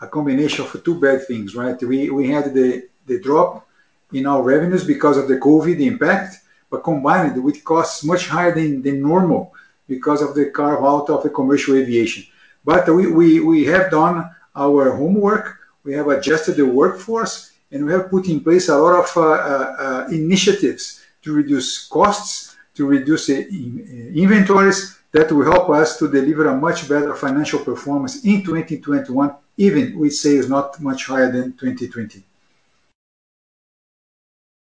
a 0.04 0.06
combination 0.06 0.64
of 0.66 0.84
two 0.84 1.00
bad 1.00 1.26
things, 1.26 1.56
right? 1.56 1.74
We 1.82 2.28
had 2.28 2.54
the 2.54 3.18
drop 3.24 3.66
in 4.12 4.28
our 4.28 4.40
revenues 4.40 4.84
because 4.84 5.16
of 5.18 5.26
the 5.26 5.38
COVID 5.38 5.80
impact, 5.80 6.36
but 6.70 6.84
combined 6.84 7.42
with 7.42 7.64
costs 7.64 8.04
much 8.04 8.28
higher 8.28 8.54
than 8.54 8.82
normal 9.02 9.52
because 9.88 10.22
of 10.22 10.36
the 10.36 10.50
carve-out 10.50 11.10
of 11.10 11.24
the 11.24 11.30
commercial 11.30 11.74
aviation. 11.74 12.22
But 12.64 12.88
We 12.88 13.64
have 13.64 13.90
done 13.90 14.30
our 14.54 14.92
homework, 14.92 15.56
we 15.82 15.92
have 15.94 16.06
adjusted 16.06 16.54
the 16.54 16.66
workforce, 16.66 17.50
and 17.72 17.84
we 17.84 17.90
have 17.94 18.10
put 18.10 18.28
in 18.28 18.38
place 18.44 18.68
a 18.68 18.78
lot 18.78 18.94
of 19.04 19.16
uh, 19.16 19.22
uh, 19.22 20.08
initiatives 20.12 21.00
to 21.22 21.32
reduce 21.32 21.88
costs 21.88 22.53
to 22.74 22.86
reduce 22.86 23.30
eh, 23.30 23.44
eh, 23.50 24.12
inventories 24.14 24.98
that 25.12 25.30
will 25.30 25.44
help 25.50 25.70
us 25.70 25.96
to 25.98 26.10
deliver 26.10 26.48
a 26.48 26.56
much 26.56 26.88
better 26.88 27.14
financial 27.14 27.60
performance 27.60 28.24
in 28.24 28.42
2021, 28.42 29.34
even 29.56 29.98
with 29.98 30.14
sales 30.14 30.48
not 30.48 30.80
much 30.80 31.06
higher 31.06 31.30
than 31.30 31.52
2020. 31.52 32.22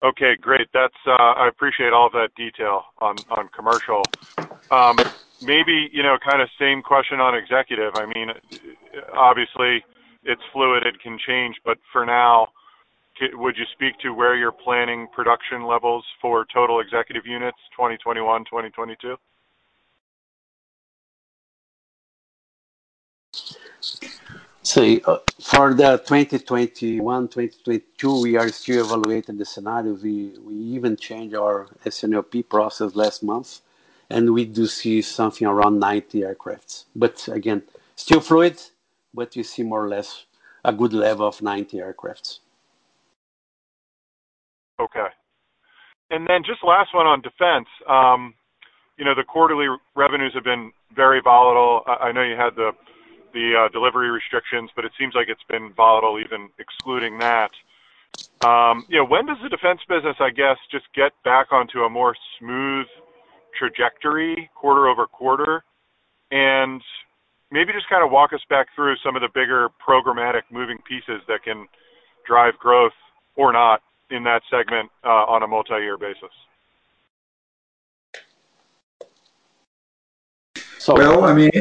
Okay, 0.03 0.35
great. 0.41 0.67
Uh, 0.75 0.87
I 1.09 1.47
appreciate 1.47 1.93
all 1.93 2.09
that 2.11 2.29
detail 2.35 2.83
on 2.99 3.15
commercial. 3.55 4.03
Um, 4.69 4.97
maybe 5.41 5.89
kind 6.29 6.41
of 6.41 6.49
same 6.59 6.81
question 6.81 7.21
on 7.21 7.35
executive. 7.35 7.93
Obviously, 9.13 9.81
it's 10.25 10.41
fluid, 10.51 10.83
it 10.85 10.99
can 11.01 11.17
change, 11.25 11.55
but 11.63 11.77
for 11.93 12.05
now, 12.05 12.49
would 13.33 13.57
you 13.57 13.65
speak 13.73 13.97
to 13.99 14.11
where 14.13 14.35
you're 14.35 14.51
planning 14.51 15.07
production 15.11 15.63
levels 15.65 16.05
for 16.21 16.45
total 16.53 16.79
executive 16.79 17.25
units 17.25 17.57
2021, 17.71 18.45
2022? 18.45 19.15
Uh, 25.05 25.17
for 25.41 25.73
the 25.73 25.97
2021, 26.07 27.27
2022, 27.27 28.21
we 28.21 28.37
are 28.37 28.49
still 28.49 28.85
evaluating 28.85 29.37
the 29.37 29.45
scenario. 29.45 29.93
We 29.93 30.35
even 30.55 30.95
changed 30.95 31.35
our 31.35 31.67
S&OP 31.85 32.33
process 32.49 32.95
last 32.95 33.23
month, 33.23 33.59
and 34.09 34.33
we 34.33 34.45
do 34.45 34.65
see 34.65 35.01
something 35.01 35.45
around 35.47 35.79
90 35.79 36.21
aircrafts. 36.21 36.85
Again, 37.31 37.61
still 37.95 38.21
fluid, 38.21 38.59
but 39.13 39.35
we 39.35 39.43
see 39.43 39.63
more 39.63 39.83
or 39.85 39.89
less 39.89 40.25
a 40.65 40.71
good 40.73 40.93
level 40.93 41.27
of 41.27 41.41
90 41.41 41.77
aircrafts. 41.77 42.39
Okay. 44.79 45.07
And 46.09 46.27
then 46.27 46.43
just 46.45 46.63
last 46.63 46.93
one 46.93 47.05
on 47.05 47.21
defense. 47.21 47.67
Um, 47.87 48.33
you 48.97 49.05
know, 49.05 49.15
the 49.15 49.23
quarterly 49.23 49.67
revenues 49.95 50.33
have 50.33 50.43
been 50.43 50.71
very 50.95 51.19
volatile. 51.21 51.81
I 51.87 52.11
know 52.11 52.21
you 52.23 52.35
had 52.35 52.55
the 52.55 52.71
the 53.33 53.63
uh, 53.65 53.69
delivery 53.69 54.11
restrictions, 54.11 54.69
but 54.75 54.85
it 54.85 54.91
seems 54.99 55.15
like 55.15 55.27
it's 55.27 55.41
been 55.49 55.73
volatile 55.73 56.19
even 56.19 56.49
excluding 56.59 57.17
that. 57.17 57.49
Um, 58.45 58.85
you 58.87 58.99
know, 58.99 59.05
when 59.05 59.25
does 59.25 59.37
the 59.41 59.49
defense 59.49 59.79
business, 59.89 60.15
I 60.19 60.29
guess, 60.29 60.57
just 60.69 60.85
get 60.93 61.13
back 61.23 61.51
onto 61.51 61.79
a 61.81 61.89
more 61.89 62.15
smooth 62.37 62.85
trajectory 63.57 64.51
quarter-over-quarter? 64.53 65.63
And 66.29 66.79
maybe 67.49 67.73
just 67.73 67.89
kind 67.89 68.05
of 68.05 68.11
walk 68.11 68.33
us 68.33 68.41
back 68.51 68.67
through 68.75 68.97
some 69.03 69.15
of 69.15 69.23
the 69.23 69.29
bigger 69.33 69.69
programmatic 69.83 70.43
moving 70.51 70.77
pieces 70.87 71.23
that 71.27 71.41
can 71.41 71.65
drive 72.27 72.59
growth 72.59 72.93
or 73.35 73.51
not 73.51 73.81
in 74.13 74.23
that 74.23 74.43
segment 74.49 74.89
uh, 75.03 75.09
on 75.33 75.43
a 75.43 75.47
multi-year 75.47 75.97
basis? 75.97 76.33
Well, 80.87 81.25
I 81.25 81.33
mean. 81.33 81.51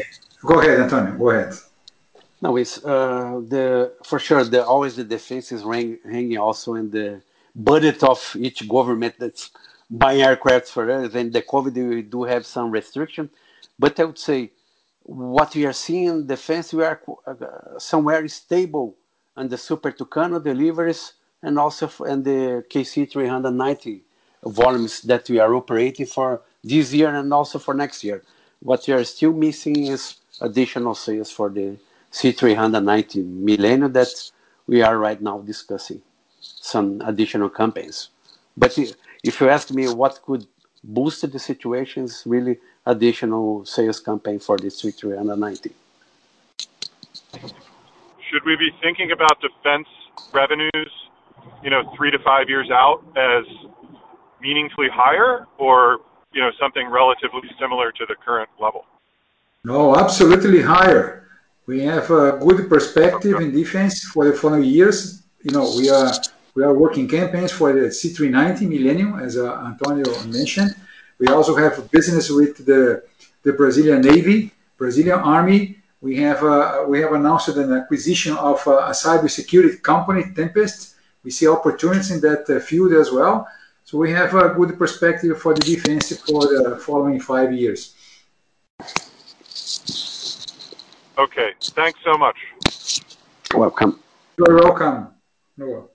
Go 0.44 0.58
ahead, 0.60 0.80
Antonio. 0.80 1.16
Go 1.16 1.30
ahead. 1.30 1.54
No, 2.40 2.56
it's 2.56 2.84
uh, 2.84 3.90
for 4.04 4.18
sure, 4.18 4.40
always 4.64 4.96
the 4.96 5.04
defense 5.04 5.52
is 5.52 5.62
hanging 5.62 6.38
also 6.38 6.74
in 6.74 6.90
the 6.90 7.22
budget 7.54 8.02
of 8.02 8.18
each 8.36 8.68
government 8.68 9.14
that's 9.20 9.50
buying 9.88 10.22
aircraft 10.22 10.66
for 10.66 10.90
us. 10.90 11.14
And 11.14 11.32
the 11.32 11.42
COVID, 11.42 11.74
we 11.88 12.02
do 12.02 12.24
have 12.24 12.44
some 12.44 12.72
restriction. 12.72 13.30
But 13.78 14.00
I 14.00 14.04
would 14.04 14.18
say 14.18 14.50
what 15.04 15.54
we 15.54 15.64
are 15.66 15.72
seeing 15.72 16.08
in 16.08 16.26
defense, 16.26 16.74
we 16.74 16.82
are 16.82 17.00
uh, 17.28 17.78
somewhere 17.78 18.26
stable 18.26 18.96
on 19.36 19.46
the 19.48 19.56
Super 19.58 19.92
Tucano 19.92 20.42
deliveries 20.42 21.12
and 21.42 21.58
also 21.58 21.88
in 22.04 22.22
the 22.22 22.64
KC390 22.70 24.00
volumes 24.44 25.02
that 25.02 25.28
we 25.28 25.38
are 25.40 25.54
operating 25.54 26.06
for 26.06 26.40
this 26.64 26.92
year 26.92 27.14
and 27.14 27.32
also 27.32 27.58
for 27.58 27.74
next 27.74 28.04
year. 28.04 28.22
What 28.60 28.84
we 28.86 28.94
are 28.94 29.04
still 29.04 29.32
missing 29.32 29.86
is 29.88 30.16
additional 30.40 30.94
sales 30.94 31.30
for 31.30 31.50
the 31.50 31.76
C390 32.12 33.24
Millennium 33.42 33.92
that 33.92 34.08
we 34.66 34.82
are 34.82 34.98
right 34.98 35.20
now 35.20 35.40
discussing 35.40 36.00
some 36.40 37.00
additional 37.02 37.48
campaigns. 37.48 38.08
But 38.56 38.78
if 39.24 39.40
you 39.40 39.48
ask 39.48 39.70
me 39.72 39.88
what 39.88 40.20
could 40.24 40.46
boost 40.84 41.30
the 41.30 41.38
situation, 41.38 42.04
it's 42.04 42.24
really 42.26 42.58
additional 42.86 43.64
sales 43.64 43.98
campaign 44.00 44.38
for 44.38 44.56
the 44.58 44.66
C390. 44.68 45.72
Should 48.28 48.44
we 48.44 48.56
be 48.56 48.70
thinking 48.82 49.10
about 49.12 49.40
defense 49.40 49.88
revenues 50.32 50.90
you 51.62 51.70
know, 51.70 51.82
three 51.96 52.10
to 52.10 52.18
five 52.20 52.48
years 52.48 52.70
out 52.70 53.02
as 53.16 53.44
meaningfully 54.40 54.88
higher 54.92 55.46
or, 55.58 55.98
you 56.32 56.40
know, 56.40 56.50
something 56.60 56.88
relatively 56.88 57.42
similar 57.60 57.92
to 57.92 58.04
the 58.08 58.14
current 58.24 58.48
level? 58.60 58.84
No, 59.64 59.96
absolutely 59.96 60.60
higher. 60.62 61.28
We 61.66 61.80
have 61.82 62.10
a 62.10 62.32
good 62.38 62.68
perspective 62.68 63.34
okay. 63.36 63.44
in 63.44 63.52
defense 63.52 64.02
for 64.04 64.24
the 64.24 64.32
following 64.32 64.64
years. 64.64 65.22
You 65.44 65.52
know, 65.52 65.72
we 65.76 65.88
are 65.90 66.10
we 66.54 66.62
are 66.64 66.74
working 66.74 67.08
campaigns 67.08 67.52
for 67.52 67.72
the 67.72 67.86
C390 67.88 68.68
Millennium, 68.68 69.18
as 69.18 69.36
uh, 69.38 69.54
Antonio 69.64 70.04
mentioned. 70.24 70.74
We 71.18 71.28
also 71.28 71.54
have 71.56 71.90
business 71.92 72.28
with 72.30 72.64
the 72.66 73.04
the 73.44 73.52
Brazilian 73.52 74.00
Navy, 74.00 74.52
Brazilian 74.76 75.20
Army. 75.20 75.78
We 76.00 76.16
have 76.16 76.42
uh, 76.42 76.84
we 76.88 77.00
have 77.00 77.12
announced 77.12 77.46
an 77.64 77.72
acquisition 77.72 78.36
of 78.38 78.66
uh, 78.66 78.90
a 78.92 78.94
cybersecurity 79.04 79.80
company, 79.82 80.24
Tempest, 80.34 80.91
we 81.24 81.30
see 81.30 81.46
opportunities 81.46 82.10
in 82.10 82.20
that 82.22 82.50
uh, 82.50 82.58
field 82.58 82.92
as 82.92 83.12
well. 83.12 83.46
so 83.84 83.96
We 83.98 84.10
have 84.12 84.34
a 84.34 84.48
good 84.54 84.76
perspective 84.76 85.40
for 85.40 85.54
the 85.54 85.60
defense 85.60 86.08
for 86.20 86.42
the 86.42 86.78
following 86.84 87.20
five 87.20 87.52
years. 87.52 87.94
Okay. 91.18 91.52
Thanks 91.60 92.00
so 92.04 92.18
much. 92.18 92.36
Welcome. 93.54 94.00
You're 94.38 94.56
welcome, 94.58 95.08
Noah. 95.56 95.86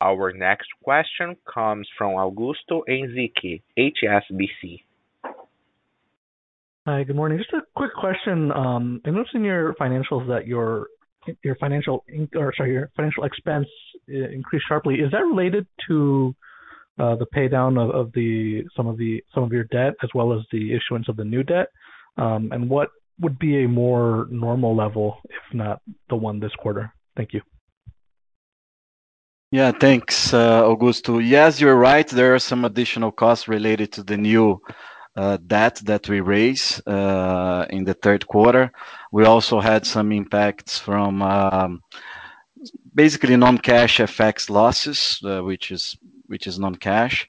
Our 0.00 0.32
next 0.32 0.68
question 0.82 1.36
comes 1.46 1.86
from 1.98 2.12
Augusto 2.12 2.82
Ensiki, 2.88 3.62
HSBC. 3.78 4.80
Hi, 6.86 7.04
good 7.04 7.14
morning. 7.14 7.36
Just 7.36 7.52
a 7.52 7.60
quick 7.76 7.94
question. 7.94 8.50
Um, 8.50 9.02
I 9.04 9.10
noticed 9.10 9.34
in 9.34 9.44
your 9.44 9.74
financials 9.74 10.26
that 10.28 10.46
your 10.46 10.88
your 11.44 11.54
financial 11.56 12.04
or 12.36 12.52
sorry, 12.56 12.72
your 12.72 12.90
financial 12.96 13.24
expense 13.24 13.66
uh, 14.12 14.28
increased 14.28 14.66
sharply. 14.68 15.00
Is 15.00 15.10
that 15.12 15.20
related 15.24 15.66
to 15.88 16.34
uh, 16.98 17.16
the 17.16 17.26
pay 17.26 17.48
down 17.48 17.78
of 17.78 18.12
some 18.76 18.86
of 18.86 19.52
your 19.52 19.64
debt 19.64 19.94
as 20.02 20.10
well 20.14 20.32
as 20.32 20.40
the 20.52 20.72
issuance 20.74 21.08
of 21.08 21.16
the 21.16 21.24
new 21.24 21.42
debt? 21.42 21.68
Um, 22.16 22.50
and 22.52 22.68
What 22.68 22.90
would 23.20 23.38
be 23.38 23.64
a 23.64 23.68
more 23.68 24.26
normal 24.30 24.74
level, 24.74 25.18
if 25.24 25.54
not 25.54 25.80
the 26.08 26.16
one 26.16 26.40
this 26.40 26.52
quarter? 26.58 26.92
Thank 27.16 27.32
you. 27.32 27.42
Yeah, 29.52 29.72
thanks, 29.72 30.32
uh, 30.32 30.62
Augusto. 30.62 31.20
Yes, 31.26 31.60
you're 31.60 31.74
right. 31.76 32.06
There 32.06 32.34
are 32.36 32.38
some 32.38 32.64
additional 32.64 33.10
costs 33.10 33.48
related 33.48 33.90
to 33.94 34.04
the 34.04 34.16
new 34.16 34.60
uh, 35.16 35.36
debt 35.48 35.74
that 35.84 36.08
we 36.08 36.20
raised 36.20 36.86
uh, 36.88 37.66
in 37.70 37.82
the 37.82 37.94
third 37.94 38.24
quarter. 38.28 38.70
We 39.10 39.24
also 39.24 39.58
had 39.58 39.84
some 39.84 40.12
impacts 40.12 40.78
from 40.78 41.20
um, 41.20 41.82
basically 42.94 43.36
non-cash 43.36 43.98
FX 43.98 44.48
losses, 44.48 45.18
uh, 45.24 45.42
which 45.42 45.72
is 45.72 45.96
non-cash. 46.60 47.28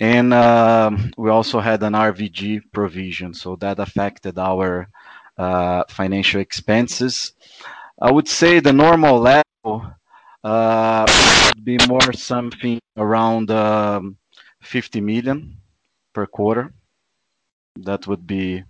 and 0.00 0.34
um, 0.34 1.10
We 1.16 1.30
also 1.30 1.60
had 1.60 1.82
an 1.82 1.94
RVG 1.94 2.70
provision, 2.72 3.32
so 3.32 3.56
that 3.56 3.78
affected 3.78 4.38
our 4.38 4.86
financial 5.88 6.42
expenses. 6.42 7.32
I 8.02 8.12
would 8.12 8.28
say 8.28 8.60
the 8.60 8.74
normal 8.74 9.18
level 9.18 9.94
would 10.44 11.64
be 11.64 11.78
more 11.88 12.12
something 12.12 12.78
around 12.98 13.50
um, 13.50 14.18
50 14.60 15.00
million 15.00 15.56
per 16.12 16.26
quarter. 16.26 16.74
That 17.80 18.06
would 18.06 18.26
be 18.26 18.62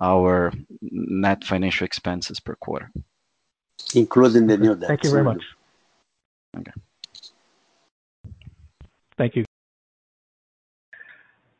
our 0.00 0.52
net 0.82 1.44
financial 1.44 1.84
expenses 1.84 2.40
per 2.40 2.54
quarter. 2.56 2.90
Including 3.94 4.46
the 4.46 4.58
new 4.58 4.74
debt. 4.74 4.88
Thank 4.88 5.04
you 5.04 5.10
very 5.10 5.24
much. 5.24 5.42
Okay. 6.56 6.72
Thank 9.16 9.36
you. 9.36 9.44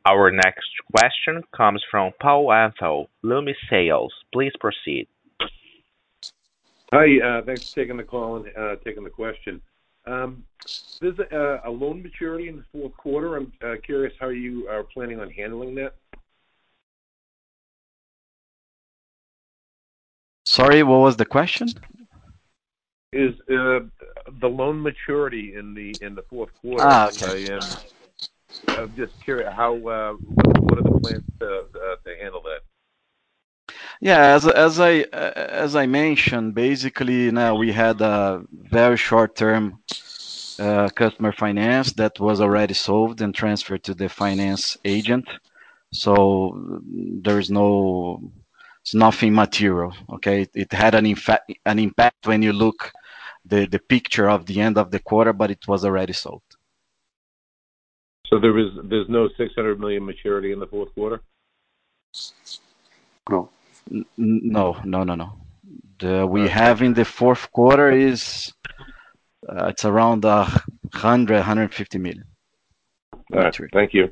Our 0.07 0.31
next 0.31 0.69
question 0.95 1.43
comes 1.57 1.83
from 1.91 2.13
Paul 2.21 2.49
Antho, 2.49 3.07
Loomis 3.23 3.57
Sayles. 3.71 4.13
Please 4.33 4.53
proceed. 4.61 5.09
Hi, 6.93 7.07
uh, 7.21 7.43
thanks 7.43 7.73
for 7.73 7.81
taking 7.81 7.97
the 7.97 8.03
call 8.05 8.37
and 8.45 8.57
uh, 8.57 8.77
taking 8.85 9.03
the 9.03 9.11
question. 9.11 9.61
Um, 10.07 10.45
there's 11.01 11.19
a 11.31 11.71
loan 11.71 12.03
maturity 12.03 12.49
in 12.49 12.57
the 12.57 12.65
fourth 12.79 12.95
quarter. 12.99 13.37
I'm 13.37 13.53
uh, 13.65 13.75
curious 13.83 14.13
how 14.21 14.29
you 14.29 14.69
are 14.69 14.85
planning 14.85 15.19
on 15.21 15.31
handling 15.31 15.75
that. 15.77 15.95
Sorry, 20.61 20.85
what 20.85 21.01
was 21.01 21.17
the 21.17 21.25
question? 21.27 21.67
Is 23.13 23.33
uh, 23.51 23.81
the 24.41 24.49
loan 24.61 24.81
maturity 24.81 25.53
in 25.57 25.75
the 25.75 26.23
fourth 26.31 26.51
quarter? 26.61 26.85
Ah, 26.87 27.09
okay. 27.09 27.59
I'm 28.69 28.95
just 28.95 29.21
curious, 29.25 29.53
uh, 29.53 29.71
what 29.83 29.95
are 30.79 30.85
the 30.91 31.01
plans 31.03 31.25
to 31.41 31.49
uh, 31.49 32.09
handle 32.21 32.41
that? 32.43 32.61
Yeah. 34.01 34.39
As 35.65 35.75
I 35.75 35.87
mentioned, 35.87 36.55
basically, 36.55 37.33
now 37.33 37.57
we 37.57 37.73
had 37.73 38.01
a 38.01 38.45
very 38.53 38.97
short-term 38.97 39.81
customer 40.95 41.33
finance 41.33 41.93
that 41.95 42.21
was 42.21 42.41
already 42.41 42.75
solved 42.75 43.23
and 43.23 43.35
transferred 43.35 43.83
to 43.89 43.93
the 44.01 44.09
finance 44.09 44.77
agent. 44.85 45.27
so 45.91 46.81
There 47.27 47.41
is 47.41 47.51
no 47.51 48.21
it's 48.85 48.95
nothing 48.95 49.35
material, 49.35 49.95
okay? 50.13 50.43
It, 50.43 50.51
it 50.55 50.73
had 50.75 50.95
an, 50.95 51.15
an 51.65 51.79
impact 51.79 52.27
when 52.27 52.43
you 52.43 52.53
look 52.53 52.93
the, 53.47 53.67
the 53.67 53.79
picture 53.79 54.29
of 54.29 54.45
the 54.45 54.61
end 54.61 54.77
of 54.77 54.91
the 54.91 54.99
quarter, 54.99 55.33
but 55.33 55.51
it 55.51 55.67
was 55.67 55.87
already 55.87 56.13
sold. 56.13 56.43
So 58.27 58.39
there's 58.39 59.09
no 59.09 59.31
$600 59.39 60.03
maturity 60.05 60.53
in 60.53 60.59
the 60.61 60.67
fourth 60.67 60.93
quarter? 60.95 61.23
No. 63.31 63.49
No, 64.19 64.79
no, 64.85 65.03
no, 65.03 65.15
no. 65.15 65.33
The 65.99 66.27
we 66.27 66.47
have 66.49 66.83
in 66.83 66.93
the 66.93 67.05
fourth 67.07 67.51
quarter 67.53 67.91
is, 67.91 68.53
uh, 69.49 69.69
it's 69.69 69.87
around 69.87 70.25
100 70.25 71.95
million. 71.99 72.25
right. 73.33 73.57
Thank 73.73 73.95
you. 73.95 74.11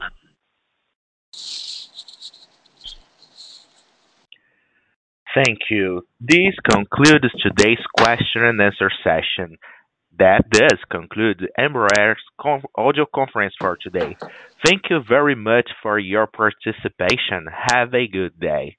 Thank 5.34 5.60
you. 5.70 6.06
This 6.20 6.54
concludes 6.70 7.30
today's 7.40 7.82
question 7.98 8.44
and 8.44 8.60
answer 8.60 8.90
session. 9.02 9.56
That 10.18 10.50
does 10.50 10.78
conclude 10.90 11.48
Embraer's 11.58 12.22
audio 12.76 13.06
conference 13.14 13.54
for 13.58 13.78
today. 13.82 14.16
Thank 14.64 14.82
you 14.90 15.00
very 15.06 15.34
much 15.34 15.70
for 15.82 15.98
your 15.98 16.26
participation. 16.26 17.46
Have 17.50 17.94
a 17.94 18.06
good 18.08 18.38
day. 18.38 18.76